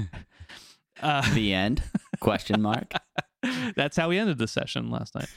uh, 1.02 1.34
The 1.34 1.54
end? 1.54 1.84
Question 2.20 2.62
mark. 2.62 2.94
that's 3.76 3.98
how 3.98 4.10
we 4.10 4.18
ended 4.20 4.38
the 4.38 4.48
session 4.48 4.90
last 4.90 5.16
night. 5.16 5.30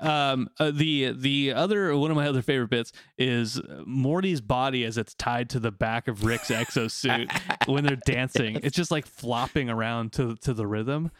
Um 0.00 0.48
uh, 0.58 0.70
the 0.70 1.12
the 1.12 1.52
other 1.52 1.96
one 1.96 2.10
of 2.10 2.16
my 2.16 2.26
other 2.26 2.42
favorite 2.42 2.70
bits 2.70 2.92
is 3.18 3.60
Morty's 3.84 4.40
body 4.40 4.84
as 4.84 4.96
it's 4.98 5.14
tied 5.14 5.50
to 5.50 5.60
the 5.60 5.70
back 5.72 6.08
of 6.08 6.24
Rick's 6.24 6.48
exosuit 6.50 7.30
when 7.68 7.84
they're 7.84 7.96
dancing. 8.06 8.60
It's 8.62 8.76
just 8.76 8.90
like 8.90 9.06
flopping 9.06 9.68
around 9.70 10.12
to 10.14 10.36
to 10.36 10.54
the 10.54 10.66
rhythm. 10.66 11.10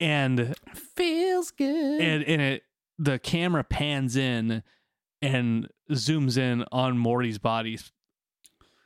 And 0.00 0.54
Feels 0.94 1.50
good. 1.50 2.00
and 2.00 2.22
and 2.24 2.42
it 2.42 2.62
the 2.98 3.18
camera 3.18 3.64
pans 3.64 4.16
in 4.16 4.62
and 5.22 5.68
zooms 5.90 6.36
in 6.38 6.64
on 6.72 6.98
Morty's 6.98 7.38
body 7.38 7.78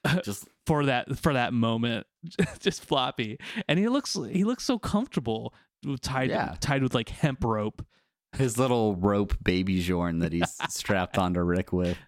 Just 0.24 0.48
for 0.66 0.86
that 0.86 1.18
for 1.18 1.32
that 1.34 1.52
moment 1.52 2.06
just 2.60 2.84
floppy 2.84 3.38
and 3.68 3.78
he 3.78 3.88
looks 3.88 4.16
he 4.30 4.44
looks 4.44 4.64
so 4.64 4.78
comfortable 4.78 5.52
tied 6.00 6.30
Yeah. 6.30 6.54
tied 6.60 6.82
with 6.82 6.94
like 6.94 7.08
hemp 7.08 7.42
rope 7.44 7.84
his 8.32 8.58
little 8.58 8.96
rope 8.96 9.34
BabyBjörn 9.42 10.20
that 10.20 10.32
he's 10.32 10.56
strapped 10.68 11.18
onto 11.18 11.40
Rick 11.40 11.72
with. 11.72 11.98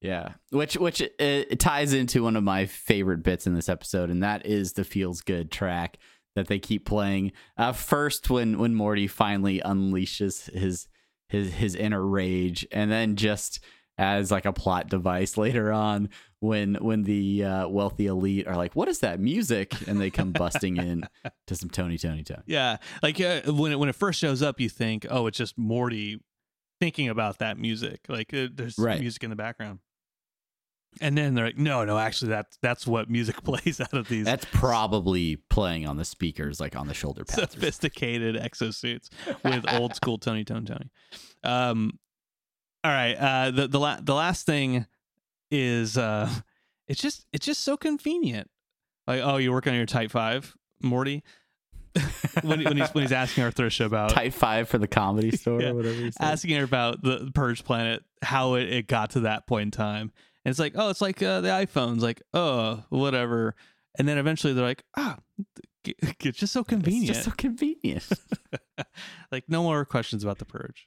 Yeah, 0.00 0.32
which 0.50 0.76
which 0.76 1.02
it, 1.02 1.14
it 1.18 1.60
ties 1.60 1.92
into 1.92 2.22
one 2.22 2.36
of 2.36 2.42
my 2.42 2.66
favorite 2.66 3.22
bits 3.22 3.46
in 3.46 3.54
this 3.54 3.68
episode, 3.68 4.08
and 4.08 4.22
that 4.22 4.46
is 4.46 4.72
the 4.72 4.84
feels 4.84 5.20
good 5.20 5.50
track 5.50 5.98
that 6.36 6.46
they 6.46 6.58
keep 6.58 6.86
playing. 6.86 7.32
Uh, 7.58 7.72
first, 7.72 8.30
when 8.30 8.58
when 8.58 8.74
Morty 8.74 9.06
finally 9.06 9.60
unleashes 9.60 10.50
his 10.52 10.88
his 11.28 11.52
his 11.52 11.74
inner 11.74 12.04
rage, 12.04 12.66
and 12.72 12.90
then 12.90 13.16
just 13.16 13.60
as 14.00 14.30
like 14.30 14.46
a 14.46 14.52
plot 14.52 14.88
device 14.88 15.36
later 15.36 15.70
on 15.70 16.08
when 16.40 16.76
when 16.76 17.02
the 17.02 17.44
uh, 17.44 17.68
wealthy 17.68 18.06
elite 18.06 18.46
are 18.46 18.56
like, 18.56 18.74
"What 18.74 18.88
is 18.88 19.00
that 19.00 19.20
music?" 19.20 19.74
and 19.86 20.00
they 20.00 20.10
come 20.10 20.32
busting 20.32 20.78
in 20.78 21.04
to 21.46 21.54
some 21.54 21.68
Tony 21.68 21.98
Tony 21.98 22.24
Tony. 22.24 22.42
yeah 22.46 22.78
like 23.02 23.20
uh, 23.20 23.42
when 23.52 23.72
it 23.72 23.78
when 23.78 23.88
it 23.90 23.94
first 23.94 24.18
shows 24.18 24.40
up 24.42 24.58
you 24.58 24.70
think 24.70 25.06
oh 25.10 25.26
it's 25.26 25.36
just 25.36 25.58
Morty 25.58 26.18
thinking 26.80 27.10
about 27.10 27.38
that 27.40 27.58
music 27.58 28.00
like 28.08 28.32
uh, 28.32 28.46
there's 28.54 28.78
Right. 28.78 28.98
music 28.98 29.22
in 29.22 29.28
the 29.28 29.36
background 29.36 29.80
and 31.00 31.16
then 31.16 31.34
they're 31.34 31.44
like 31.44 31.58
no 31.58 31.84
no 31.84 31.98
actually 31.98 32.30
that's 32.30 32.58
that's 32.62 32.86
what 32.86 33.10
music 33.10 33.42
plays 33.44 33.80
out 33.80 33.92
of 33.92 34.08
these 34.08 34.24
That's 34.24 34.46
probably 34.50 35.36
playing 35.50 35.86
on 35.86 35.98
the 35.98 36.04
speakers, 36.06 36.58
like 36.58 36.74
on 36.74 36.86
the 36.88 36.94
shoulder 36.94 37.24
pads. 37.24 37.52
sophisticated 37.52 38.34
exosuits 38.36 39.08
with 39.44 39.70
old 39.74 39.94
school 39.94 40.16
Tony 40.18 40.42
Tony 40.44 40.64
Tony. 40.66 40.90
Um, 41.44 41.98
all 42.84 42.90
right. 42.90 43.14
Uh, 43.14 43.50
the 43.50 43.68
the 43.68 43.78
la- 43.80 44.00
the 44.00 44.14
last 44.14 44.46
thing 44.46 44.86
is 45.50 45.96
uh, 45.98 46.28
it's 46.88 47.00
just 47.00 47.26
it's 47.32 47.46
just 47.46 47.62
so 47.62 47.76
convenient. 47.76 48.50
Like, 49.06 49.20
oh, 49.22 49.36
you're 49.38 49.52
working 49.52 49.72
on 49.72 49.76
your 49.76 49.86
Type 49.86 50.10
Five, 50.10 50.56
Morty. 50.82 51.22
when 52.42 52.62
when 52.62 52.76
he's 52.76 52.88
when 52.90 53.02
he's 53.02 53.12
asking 53.12 53.42
Arthur 53.42 53.68
about 53.84 54.10
Type 54.10 54.32
five 54.32 54.68
for 54.68 54.78
the 54.78 54.86
comedy 54.86 55.30
store 55.36 55.60
Yeah. 55.60 55.70
or 55.70 55.74
whatever. 55.74 55.94
He 55.96 56.10
said. 56.12 56.22
asking 56.24 56.56
her 56.56 56.62
about 56.64 57.02
the 57.02 57.30
Purge 57.34 57.64
Planet, 57.64 58.04
how 58.22 58.54
it, 58.54 58.68
it 58.72 58.86
got 58.86 59.10
to 59.10 59.20
that 59.20 59.46
point 59.48 59.62
in 59.64 59.70
time. 59.72 60.12
And 60.44 60.50
it's 60.50 60.60
like, 60.60 60.74
oh, 60.76 60.88
it's 60.88 61.00
like 61.00 61.20
uh, 61.22 61.40
the 61.40 61.48
iPhones, 61.48 62.00
like, 62.00 62.22
oh, 62.32 62.84
whatever. 62.90 63.56
And 63.98 64.06
then 64.08 64.18
eventually 64.18 64.52
they're 64.52 64.64
like, 64.64 64.84
ah, 64.96 65.18
it's 65.84 66.38
just 66.38 66.52
so 66.52 66.62
convenient. 66.62 67.10
It's 67.10 67.18
just 67.18 67.24
so 67.28 67.34
convenient. 67.36 68.06
like 69.32 69.44
no 69.48 69.62
more 69.64 69.84
questions 69.84 70.22
about 70.22 70.38
the 70.38 70.44
purge. 70.44 70.86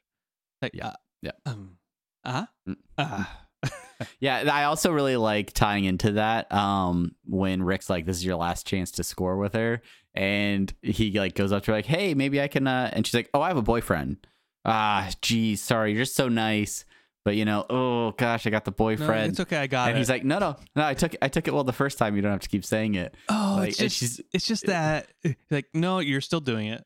Like 0.61 0.71
Yeah, 0.73 0.87
uh, 0.87 0.93
yeah. 1.21 1.31
Um, 1.45 1.77
uh, 2.25 2.45
Mm. 2.67 2.75
uh, 2.97 3.23
yeah, 4.19 4.49
I 4.51 4.65
also 4.65 4.91
really 4.91 5.15
like 5.17 5.53
tying 5.53 5.85
into 5.85 6.13
that. 6.13 6.51
Um, 6.51 7.15
when 7.25 7.63
Rick's 7.63 7.89
like, 7.89 8.05
"This 8.05 8.17
is 8.17 8.25
your 8.25 8.35
last 8.35 8.67
chance 8.67 8.91
to 8.91 9.03
score 9.03 9.37
with 9.37 9.53
her," 9.53 9.81
and 10.13 10.73
he 10.81 11.11
like 11.19 11.35
goes 11.35 11.51
up 11.51 11.63
to 11.63 11.71
her 11.71 11.77
like, 11.77 11.85
"Hey, 11.85 12.13
maybe 12.13 12.41
I 12.41 12.47
can," 12.47 12.67
uh, 12.67 12.89
and 12.93 13.05
she's 13.07 13.13
like, 13.13 13.29
"Oh, 13.33 13.41
I 13.41 13.47
have 13.47 13.57
a 13.57 13.61
boyfriend." 13.61 14.25
Ah, 14.65 15.09
geez, 15.21 15.61
sorry, 15.61 15.91
you're 15.93 16.01
just 16.03 16.15
so 16.15 16.27
nice, 16.29 16.85
but 17.25 17.35
you 17.35 17.45
know, 17.45 17.65
oh 17.69 18.11
gosh, 18.11 18.45
I 18.47 18.49
got 18.49 18.65
the 18.65 18.71
no, 18.71 18.75
boyfriend. 18.75 19.31
it's 19.31 19.39
okay. 19.41 19.57
I 19.57 19.67
got 19.67 19.87
and 19.89 19.97
it. 19.97 19.99
he's 19.99 20.09
like, 20.09 20.23
no, 20.23 20.39
no, 20.39 20.55
no. 20.75 20.85
I 20.85 20.93
took, 20.93 21.15
I 21.21 21.27
took 21.27 21.47
it 21.47 21.53
well 21.53 21.63
the 21.65 21.73
first 21.73 21.97
time. 21.97 22.15
You 22.15 22.21
don't 22.21 22.31
have 22.31 22.39
to 22.41 22.49
keep 22.49 22.63
saying 22.65 22.95
it. 22.95 23.15
oh, 23.29 23.55
like, 23.59 23.69
it's 23.69 23.77
just, 23.77 23.95
she's- 23.97 24.21
it's 24.33 24.47
just 24.47 24.65
that. 24.67 25.07
Like, 25.51 25.67
no, 25.73 25.99
you're 25.99 26.21
still 26.21 26.39
doing 26.41 26.67
it. 26.67 26.83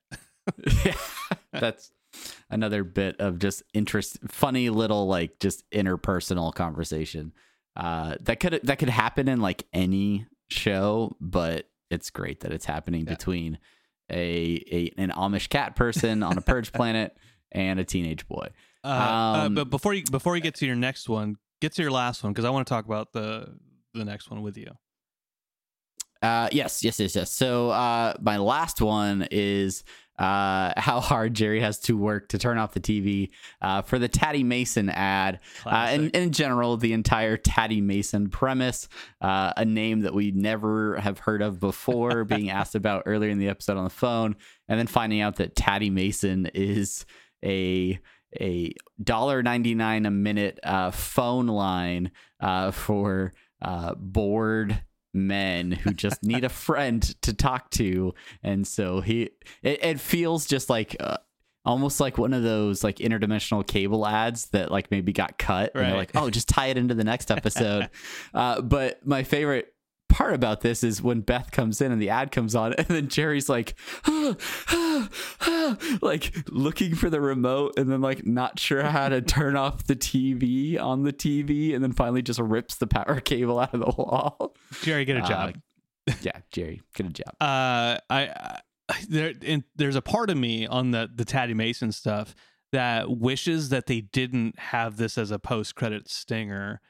yeah, 0.86 0.94
That's 1.54 1.92
another 2.50 2.84
bit 2.84 3.16
of 3.20 3.40
just 3.40 3.64
interest, 3.74 4.20
funny 4.28 4.70
little 4.70 5.08
like 5.08 5.40
just 5.40 5.70
interpersonal 5.72 6.54
conversation. 6.54 7.34
Uh, 7.76 8.16
that 8.22 8.40
could 8.40 8.60
that 8.64 8.80
could 8.80 8.90
happen 8.90 9.28
in 9.28 9.40
like 9.42 9.64
any 9.74 10.26
show, 10.50 11.16
but 11.22 11.70
it's 11.90 12.10
great 12.10 12.40
that 12.42 12.52
it's 12.52 12.66
happening 12.66 13.02
Yeah. 13.06 13.14
between 13.14 13.60
a, 14.10 14.64
a 14.72 14.94
an 14.98 15.12
Amish 15.12 15.50
cat 15.50 15.76
person 15.76 16.24
on 16.24 16.38
a 16.38 16.42
purge 16.42 16.72
planet, 16.80 17.16
and 17.52 17.80
a 17.80 17.84
teenage 17.84 18.28
boy. 18.28 18.48
Uh, 18.84 18.88
uh, 18.88 19.46
Um, 19.46 19.56
but 19.56 19.70
before 19.70 19.94
you 19.94 20.04
before 20.10 20.36
you 20.36 20.42
get 20.42 20.56
to 20.56 20.66
your 20.66 20.76
next 20.76 21.08
one, 21.10 21.36
get 21.62 21.74
to 21.74 21.82
your 21.82 21.92
last 21.92 22.24
one 22.24 22.34
because 22.34 22.46
I 22.46 22.50
want 22.50 22.66
to 22.68 22.70
talk 22.74 22.86
about 22.86 23.12
the 23.14 23.58
the 23.94 24.06
next 24.06 24.30
one 24.32 24.42
with 24.42 24.58
you. 24.58 24.72
Uh, 26.22 26.50
yes, 26.52 26.84
yes, 26.84 27.00
yes, 27.00 27.16
yes. 27.16 27.32
So 27.32 27.70
uh, 27.70 28.14
my 28.20 28.38
last 28.38 28.82
one 28.82 29.28
is 29.30 29.84
uh, 30.18 30.74
how 30.78 31.00
hard 31.00 31.34
Jerry 31.34 31.62
has 31.62 31.80
to 31.80 31.98
work 31.98 32.30
to 32.30 32.38
turn 32.38 32.58
off 32.58 32.74
the 32.74 32.80
TV 32.80 33.30
uh, 33.62 33.82
for 33.82 34.00
the 34.00 34.08
Tatty 34.08 34.44
Mason 34.44 34.90
ad. 34.90 35.40
Uh, 35.66 35.88
and 35.90 36.12
in 36.12 36.32
general, 36.32 36.78
the 36.78 36.94
entire 36.94 37.38
Tatty 37.38 37.82
Mason 37.82 38.30
premise, 38.30 38.88
uh, 39.22 39.54
a 39.58 39.66
name 39.66 40.02
that 40.02 40.14
we 40.14 40.32
never 40.32 40.98
have 40.98 41.20
heard 41.20 41.42
of 41.42 41.60
before, 41.60 42.24
being 42.26 42.50
asked 42.50 42.76
about 42.76 43.04
earlier 43.06 43.30
in 43.30 43.40
the 43.40 43.50
episode 43.50 43.78
on 43.78 43.84
the 43.84 43.90
phone, 43.90 44.36
and 44.68 44.80
then 44.80 44.88
finding 44.88 45.22
out 45.22 45.38
that 45.38 45.56
Tatty 45.56 45.90
Mason 45.90 46.48
is 46.54 47.06
a 47.44 48.00
a 48.40 48.74
dollar 49.02 49.42
ninety 49.42 49.74
nine 49.74 50.06
a 50.06 50.12
minute 50.12 50.60
uh, 50.64 50.92
phone 50.92 51.48
line 51.48 52.12
uh, 52.40 52.72
for 52.72 53.32
uh, 53.62 53.96
bored 53.96 54.82
men 55.18 55.72
who 55.72 55.94
just 55.94 56.24
need 56.24 56.44
a 56.44 56.50
friend 56.50 57.02
to 57.24 57.34
talk 57.34 57.70
to, 57.72 58.14
and 58.44 58.66
so 58.68 59.02
he 59.02 59.32
it, 59.64 59.84
it 59.84 60.00
feels 60.00 60.46
just 60.46 60.70
like. 60.70 60.96
Uh, 61.00 61.18
Almost 61.66 62.00
like 62.00 62.18
one 62.18 62.34
of 62.34 62.44
those 62.44 62.82
like 62.82 63.00
interdimensional 63.00 63.68
cable 63.68 64.08
ads 64.08 64.46
that 64.52 64.72
like 64.72 64.90
maybe 64.90 65.12
got 65.12 65.38
cut 65.38 65.72
and 65.76 65.84
they're 65.84 65.92
Right. 65.92 65.98
like, 65.98 66.12
oh, 66.16 66.30
just 66.30 66.48
tie 66.48 66.68
it 66.68 66.78
into 66.78 66.94
the 66.94 67.04
next 67.04 67.30
episode. 67.30 67.90
uh, 68.34 68.62
but 68.62 69.06
my 69.06 69.24
favorite 69.24 69.74
part 70.10 70.34
about 70.34 70.62
this 70.62 70.84
is 70.84 71.02
when 71.02 71.22
Beth 71.22 71.52
comes 71.52 71.82
in 71.82 71.92
and 71.92 72.02
the 72.02 72.10
ad 72.10 72.32
comes 72.32 72.56
on, 72.56 72.74
and 72.78 72.88
then 72.88 73.08
Jerry's 73.08 73.50
like, 73.50 73.76
like 76.02 76.34
looking 76.50 76.96
for 76.96 77.10
the 77.10 77.22
remote, 77.22 77.74
and 77.78 77.90
then 77.92 78.02
like 78.02 78.26
not 78.26 78.60
sure 78.60 78.84
how 78.84 79.10
to 79.10 79.22
turn 79.22 79.56
off 79.56 79.86
the 79.86 79.96
TV 79.96 80.80
on 80.80 81.04
the 81.04 81.14
TV, 81.14 81.74
and 81.74 81.84
then 81.84 81.92
finally 81.94 82.22
just 82.22 82.40
rips 82.40 82.76
the 82.76 82.88
power 82.88 83.20
cable 83.24 83.60
out 83.60 83.74
of 83.74 83.80
the 83.80 83.86
wall. 84.02 84.56
Jerry, 84.82 85.06
get 85.06 85.18
a 85.18 85.24
Uh, 85.24 85.28
job. 85.28 85.56
yeah, 86.22 86.40
Jerry, 86.52 86.82
get 86.96 87.06
a 87.06 87.10
job. 87.10 87.34
uh, 87.42 87.98
I, 88.10 88.60
I 88.90 89.04
there 89.10 89.34
and 89.46 89.64
there's 89.76 89.96
a 89.98 90.02
part 90.02 90.30
of 90.30 90.38
me 90.38 90.66
on 90.66 90.92
the 90.92 91.10
the 91.14 91.26
Tatty 91.26 91.54
Mason 91.54 91.92
stuff 91.92 92.34
that 92.72 93.10
wishes 93.10 93.70
that 93.70 93.86
they 93.88 94.02
didn't 94.02 94.58
have 94.60 94.98
this 94.98 95.18
as 95.18 95.32
a 95.32 95.40
post 95.40 95.76
credit 95.76 96.10
stinger 96.10 96.82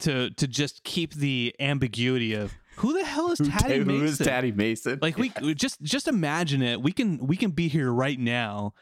to 0.00 0.30
to 0.30 0.46
just 0.46 0.82
keep 0.84 1.14
the 1.14 1.54
ambiguity 1.60 2.34
of 2.34 2.52
who 2.76 2.92
the 2.92 3.04
hell 3.04 3.30
is 3.30 3.38
Who 3.38 3.46
Mason? 3.46 4.04
is 4.04 4.18
Tatty 4.18 4.52
Mason? 4.52 4.98
Like 5.00 5.16
we 5.16 5.32
we 5.40 5.54
just 5.54 5.80
just 5.82 6.08
imagine 6.08 6.62
it. 6.62 6.82
We 6.82 6.92
can 6.92 7.18
we 7.26 7.36
can 7.36 7.50
be 7.52 7.68
here 7.68 7.90
right 7.92 8.18
now 8.18 8.74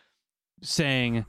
saying, 0.62 1.26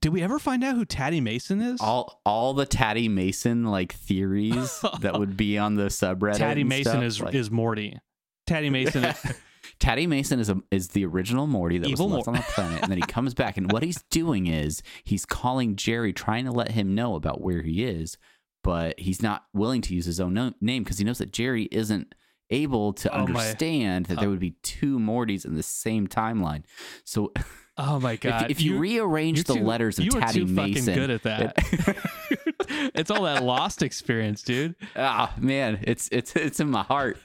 did 0.00 0.12
we 0.12 0.22
ever 0.22 0.38
find 0.38 0.64
out 0.64 0.74
who 0.74 0.84
Tatty 0.84 1.20
Mason 1.20 1.60
is? 1.60 1.80
all 1.80 2.20
all 2.24 2.54
the 2.54 2.66
Tatty 2.66 3.08
Mason 3.08 3.64
like 3.64 3.92
theories 3.92 4.82
that 5.00 5.18
would 5.18 5.36
be 5.36 5.58
on 5.58 5.74
the 5.74 5.84
subreddit. 5.86 6.36
And 6.40 6.68
Mason 6.68 6.92
stuff, 6.92 7.02
is 7.04 7.20
like- 7.20 7.34
is 7.34 7.50
Morty. 7.50 7.98
Tatty 8.46 8.70
Mason. 8.70 9.06
Tatty 9.78 10.06
Mason 10.06 10.38
is 10.40 10.48
a, 10.48 10.60
is 10.70 10.88
the 10.88 11.04
original 11.04 11.46
Morty 11.46 11.78
that 11.78 11.88
Evil 11.88 12.08
was 12.08 12.14
left 12.18 12.26
Mor- 12.26 12.36
on 12.36 12.40
the 12.40 12.46
planet, 12.52 12.82
and 12.82 12.90
then 12.90 12.98
he 12.98 13.06
comes 13.06 13.34
back, 13.34 13.56
and 13.56 13.70
what 13.72 13.82
he's 13.82 14.02
doing 14.10 14.46
is 14.46 14.82
he's 15.04 15.24
calling 15.24 15.74
Jerry, 15.76 16.12
trying 16.12 16.44
to 16.44 16.52
let 16.52 16.72
him 16.72 16.94
know 16.94 17.14
about 17.16 17.40
where 17.40 17.62
he 17.62 17.84
is, 17.84 18.16
but 18.62 18.98
he's 18.98 19.22
not 19.22 19.44
willing 19.52 19.80
to 19.82 19.94
use 19.94 20.04
his 20.06 20.20
own 20.20 20.34
no- 20.34 20.52
name 20.60 20.82
because 20.84 20.98
he 20.98 21.04
knows 21.04 21.18
that 21.18 21.32
Jerry 21.32 21.64
isn't 21.72 22.14
able 22.50 22.92
to 22.92 23.10
Oh, 23.12 23.18
my- 23.18 23.24
understand 23.24 24.06
that 24.06 24.20
there 24.20 24.28
would 24.28 24.38
be 24.40 24.56
two 24.62 24.98
Mortys 24.98 25.44
in 25.44 25.54
the 25.54 25.62
same 25.62 26.06
timeline. 26.06 26.64
So 27.04 27.32
oh 27.78 27.98
my 27.98 28.16
god! 28.16 28.50
if 28.50 28.60
you, 28.60 28.78
rearrange 28.78 29.38
you're 29.38 29.44
the 29.44 29.54
too- 29.54 29.64
letters 29.64 29.98
of 29.98 30.04
you 30.04 30.12
are 30.20 30.32
too 30.32 30.44
Mason, 30.46 30.82
fucking 30.84 30.94
good 31.00 31.10
at 31.10 31.22
that. 31.22 31.54
it's 32.94 33.10
all 33.10 33.22
that 33.22 33.42
lost 33.42 33.82
experience, 33.82 34.42
dude. 34.42 34.74
Ah 34.96 35.32
man, 35.38 35.80
it's 35.82 36.08
it's 36.12 36.36
it's 36.36 36.60
in 36.60 36.70
my 36.70 36.82
heart. 36.82 37.16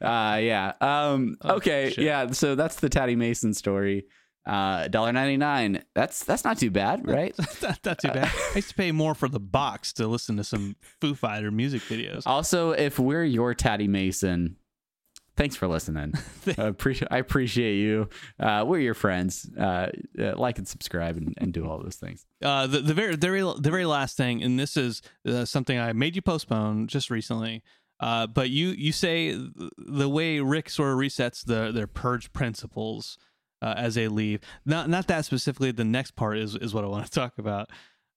uh 0.00 0.38
yeah. 0.40 0.72
Um 0.80 1.36
Oh, 1.42 1.56
okay, 1.56 1.90
shit. 1.90 2.04
yeah, 2.04 2.30
so 2.30 2.54
that's 2.54 2.76
the 2.76 2.88
Tatty 2.88 3.16
Mason 3.16 3.54
story. 3.54 4.04
Uh 4.44 4.88
$1.99. 4.88 5.82
That's 5.94 6.24
that's 6.24 6.44
not 6.44 6.58
too 6.58 6.70
bad, 6.70 7.06
right? 7.06 7.34
not, 7.62 7.78
not 7.84 7.98
too 7.98 8.08
bad. 8.08 8.30
I 8.52 8.56
used 8.56 8.70
to 8.70 8.74
pay 8.74 8.92
more 8.92 9.14
for 9.14 9.28
the 9.28 9.40
box 9.40 9.92
to 9.94 10.06
listen 10.06 10.36
to 10.36 10.44
some 10.44 10.76
Foo 11.00 11.14
Fighter 11.14 11.50
music 11.50 11.82
videos. 11.82 12.22
also, 12.26 12.72
if 12.72 12.98
we're 12.98 13.24
your 13.24 13.54
Tatty 13.54 13.86
Mason, 13.86 14.56
thanks 15.36 15.54
for 15.54 15.68
listening. 15.68 16.14
I 16.58 16.64
appreciate 16.64 17.08
I 17.12 17.18
appreciate 17.18 17.76
you. 17.76 18.08
Uh 18.40 18.64
we're 18.66 18.80
your 18.80 18.94
friends. 18.94 19.48
Uh, 19.56 19.90
uh 20.18 20.36
like 20.36 20.58
and 20.58 20.66
subscribe 20.66 21.16
and, 21.16 21.34
and 21.38 21.52
do 21.52 21.68
all 21.68 21.80
those 21.80 21.96
things. 21.96 22.26
Uh, 22.42 22.66
the 22.66 22.80
the 22.80 22.94
very 22.94 23.14
the 23.14 23.26
very 23.28 23.42
the 23.42 23.70
very 23.70 23.86
last 23.86 24.16
thing, 24.16 24.42
and 24.42 24.58
this 24.58 24.76
is 24.76 25.02
uh, 25.26 25.44
something 25.44 25.78
I 25.78 25.92
made 25.92 26.16
you 26.16 26.22
postpone 26.22 26.88
just 26.88 27.10
recently. 27.10 27.62
Uh, 28.00 28.26
but 28.26 28.50
you 28.50 28.70
you 28.70 28.90
say 28.90 29.38
the 29.78 30.08
way 30.08 30.40
Rick 30.40 30.68
sort 30.68 30.92
of 30.92 30.98
resets 30.98 31.44
the 31.44 31.70
their 31.70 31.86
purge 31.86 32.32
principles 32.32 33.16
uh, 33.62 33.74
as 33.76 33.94
they 33.94 34.08
leave. 34.08 34.40
Not 34.66 34.90
not 34.90 35.06
that 35.06 35.24
specifically. 35.24 35.72
The 35.72 35.84
next 35.84 36.16
part 36.16 36.36
is 36.36 36.56
is 36.56 36.74
what 36.74 36.84
I 36.84 36.88
want 36.88 37.06
to 37.06 37.10
talk 37.20 37.38
about. 37.38 37.70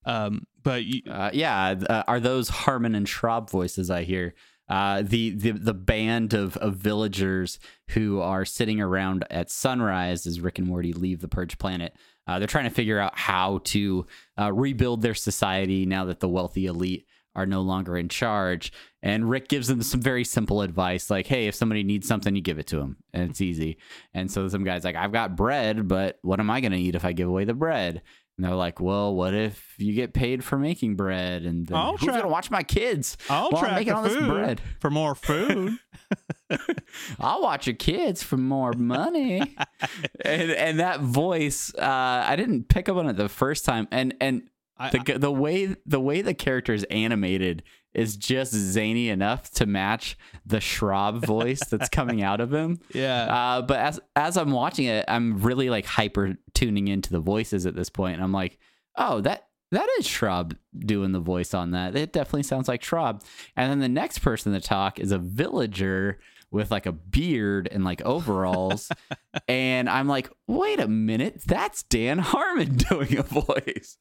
Um, 0.06 0.46
but 0.62 0.84
you, 0.84 1.02
Uh, 1.10 1.30
yeah, 1.34 1.76
uh, 1.90 2.04
are 2.08 2.20
those 2.20 2.50
Harmon 2.50 2.96
and 2.96 3.08
Schrab 3.08 3.50
voices 3.50 3.90
I 3.90 4.04
hear? 4.04 4.34
Uh, 4.68 5.04
the, 5.04 5.30
the 5.30 5.52
the 5.52 5.74
band 5.76 6.34
of, 6.34 6.58
of 6.58 6.76
villagers 6.76 7.60
who 7.90 8.20
are 8.20 8.46
sitting 8.46 8.82
around 8.82 9.24
at 9.30 9.52
sunrise 9.52 10.26
as 10.26 10.42
Rick 10.42 10.58
and 10.58 10.68
Morty 10.68 10.92
leave 10.92 11.22
the 11.22 11.28
Purge 11.28 11.58
planet. 11.60 11.96
Uh, 12.28 12.40
they're 12.40 12.48
trying 12.48 12.64
to 12.64 12.72
figure 12.72 13.00
out 13.00 13.16
how 13.16 13.60
to 13.66 14.08
uh, 14.40 14.52
rebuild 14.52 15.04
their 15.04 15.14
society 15.14 15.86
now 15.86 16.06
that 16.06 16.20
the 16.20 16.28
wealthy 16.30 16.66
elite 16.66 17.06
are 17.36 17.46
no 17.46 17.62
longer 17.62 17.98
in 17.98 18.10
charge. 18.10 18.72
And 19.04 19.30
Rick 19.30 19.50
gives 19.50 19.68
them 19.68 19.82
some 19.84 20.02
very 20.02 20.24
simple 20.24 20.62
advice, 20.62 21.10
like, 21.10 21.28
"Hey, 21.28 21.48
if 21.48 21.56
somebody 21.56 21.84
needs 21.84 22.08
something, 22.08 22.36
you 22.36 22.42
give 22.42 22.60
it 22.60 22.68
to 22.68 22.78
them, 22.78 22.98
and 23.14 23.30
it's 23.30 23.42
easy." 23.42 23.78
And 24.14 24.32
so 24.32 24.48
some 24.48 24.64
guys 24.64 24.84
like, 24.84 24.96
"I've 24.96 25.12
got 25.12 25.36
bread, 25.36 25.88
but 25.88 26.18
what 26.22 26.40
am 26.40 26.50
I 26.50 26.62
going 26.62 26.72
to 26.72 26.78
eat 26.80 26.96
if 26.96 27.06
I 27.06 27.14
give 27.14 27.28
away 27.28 27.46
the 27.46 27.54
bread?" 27.54 28.02
And 28.38 28.44
they're 28.46 28.56
like, 28.56 28.82
"Well, 28.82 29.16
what 29.16 29.34
if 29.34 29.76
you 29.78 29.94
get 29.94 30.14
paid 30.14 30.44
for 30.44 30.58
making 30.58 30.96
bread? 30.96 31.44
And 31.44 31.68
then 31.68 31.78
I'll 31.78 31.92
who's 31.92 32.02
try- 32.02 32.14
going 32.14 32.24
to 32.24 32.30
watch 32.30 32.52
my 32.52 32.64
kids 32.64 33.16
I'll 33.30 33.50
while 33.52 33.66
I'm 33.66 33.76
making 33.76 33.94
all 33.94 34.04
this 34.04 34.18
bread? 34.18 34.62
for 34.80 34.90
more 34.90 35.16
food. 35.16 35.78
I'll 37.20 37.42
watch 37.42 37.68
your 37.68 37.76
kids 37.76 38.24
for 38.24 38.38
more 38.38 38.74
money." 38.74 39.56
and 40.26 40.52
and 40.52 40.80
that 40.80 41.00
voice, 41.02 41.74
uh, 41.76 42.24
I 42.28 42.36
didn't 42.36 42.70
pick 42.70 42.90
up 42.90 42.98
on 42.98 43.08
it 43.08 43.18
the 43.18 43.30
first 43.30 43.66
time, 43.66 43.88
and 43.92 44.16
and 44.20 44.44
I, 44.78 44.90
the 44.90 45.18
the 45.18 45.32
way 45.32 45.76
the 45.86 46.00
way 46.00 46.22
the 46.22 46.34
character 46.34 46.74
is 46.74 46.84
animated 46.86 47.64
is 47.94 48.18
just 48.18 48.54
zany 48.54 49.10
enough 49.10 49.50
to 49.52 49.66
match 49.66 50.18
the 50.46 50.60
Schrab 50.60 51.26
voice 51.26 51.62
that's 51.70 51.88
coming 51.88 52.22
out 52.22 52.42
of 52.42 52.54
him. 52.54 52.80
yeah. 52.94 53.24
Uh, 53.24 53.62
but 53.62 53.80
as 53.80 54.00
as 54.16 54.38
I'm 54.38 54.52
watching 54.52 54.86
it, 54.86 55.06
I'm 55.08 55.42
really 55.42 55.70
like 55.70 55.86
hyper 55.86 56.36
tuning 56.54 56.90
into 56.90 57.12
the 57.12 57.22
voices 57.22 57.66
at 57.66 57.76
this 57.76 57.90
point, 57.90 58.16
and 58.16 58.24
I'm 58.24 58.34
like, 58.34 58.60
oh, 58.98 59.22
that 59.22 59.48
that 59.72 59.88
is 59.98 60.06
Schrab 60.06 60.58
doing 60.78 61.12
the 61.12 61.20
voice 61.20 61.54
on 61.54 61.72
that. 61.72 61.96
It 61.96 62.14
definitely 62.14 62.44
sounds 62.44 62.68
like 62.68 62.84
Schrab. 62.84 63.24
And 63.56 63.72
then 63.72 63.80
the 63.80 63.90
next 63.90 64.20
person 64.20 64.54
to 64.54 64.62
talk 64.62 65.00
is 65.00 65.12
a 65.12 65.18
villager 65.18 66.20
with 66.52 66.72
like 66.72 66.86
a 66.86 66.92
beard 66.92 67.68
and 67.72 67.84
like 67.84 68.02
overalls, 68.04 68.92
and 69.48 69.90
I'm 69.90 70.08
like, 70.08 70.30
wait 70.48 70.80
a 70.80 70.88
minute, 70.88 71.42
that's 71.46 71.84
Dan 71.84 72.18
Harmon 72.20 72.76
doing 72.90 73.18
a 73.18 73.24
voice. 73.24 73.98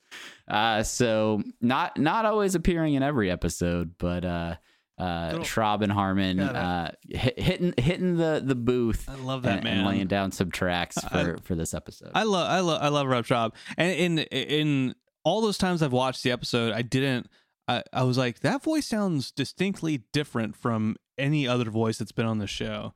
Uh, 0.48 0.82
so 0.82 1.42
not 1.60 1.98
not 1.98 2.24
always 2.24 2.54
appearing 2.54 2.94
in 2.94 3.02
every 3.02 3.30
episode, 3.30 3.94
but 3.98 4.24
uh. 4.24 4.56
Uh, 4.96 5.42
Schrab 5.42 5.82
and 5.82 5.90
Harmon 5.90 6.38
uh, 6.38 6.92
hit, 7.08 7.36
hitting 7.36 7.74
hitting 7.76 8.16
the 8.16 8.40
the 8.46 8.54
booth 8.54 9.08
I 9.08 9.16
love 9.16 9.42
that 9.42 9.54
and, 9.56 9.64
man. 9.64 9.78
and 9.78 9.88
laying 9.88 10.06
down 10.06 10.30
some 10.30 10.52
tracks 10.52 10.96
I- 10.98 11.08
for 11.08 11.38
for 11.38 11.54
this 11.56 11.74
episode. 11.74 12.12
I 12.14 12.22
love 12.22 12.48
I 12.48 12.60
love 12.60 12.80
I 12.80 12.88
love 12.90 13.08
Rob 13.08 13.24
Schrab. 13.26 13.54
And 13.76 13.90
in 13.90 14.18
in 14.20 14.94
all 15.24 15.40
those 15.40 15.58
times 15.58 15.82
I've 15.82 15.90
watched 15.92 16.22
the 16.22 16.30
episode, 16.30 16.72
I 16.72 16.82
didn't 16.82 17.26
I, 17.66 17.82
I 17.92 18.02
was 18.04 18.18
like, 18.18 18.40
that 18.40 18.62
voice 18.62 18.86
sounds 18.86 19.30
distinctly 19.30 20.04
different 20.12 20.54
from 20.54 20.96
any 21.18 21.46
other 21.48 21.70
voice 21.70 21.98
that's 21.98 22.12
been 22.12 22.26
on 22.26 22.38
the 22.38 22.46
show. 22.46 22.92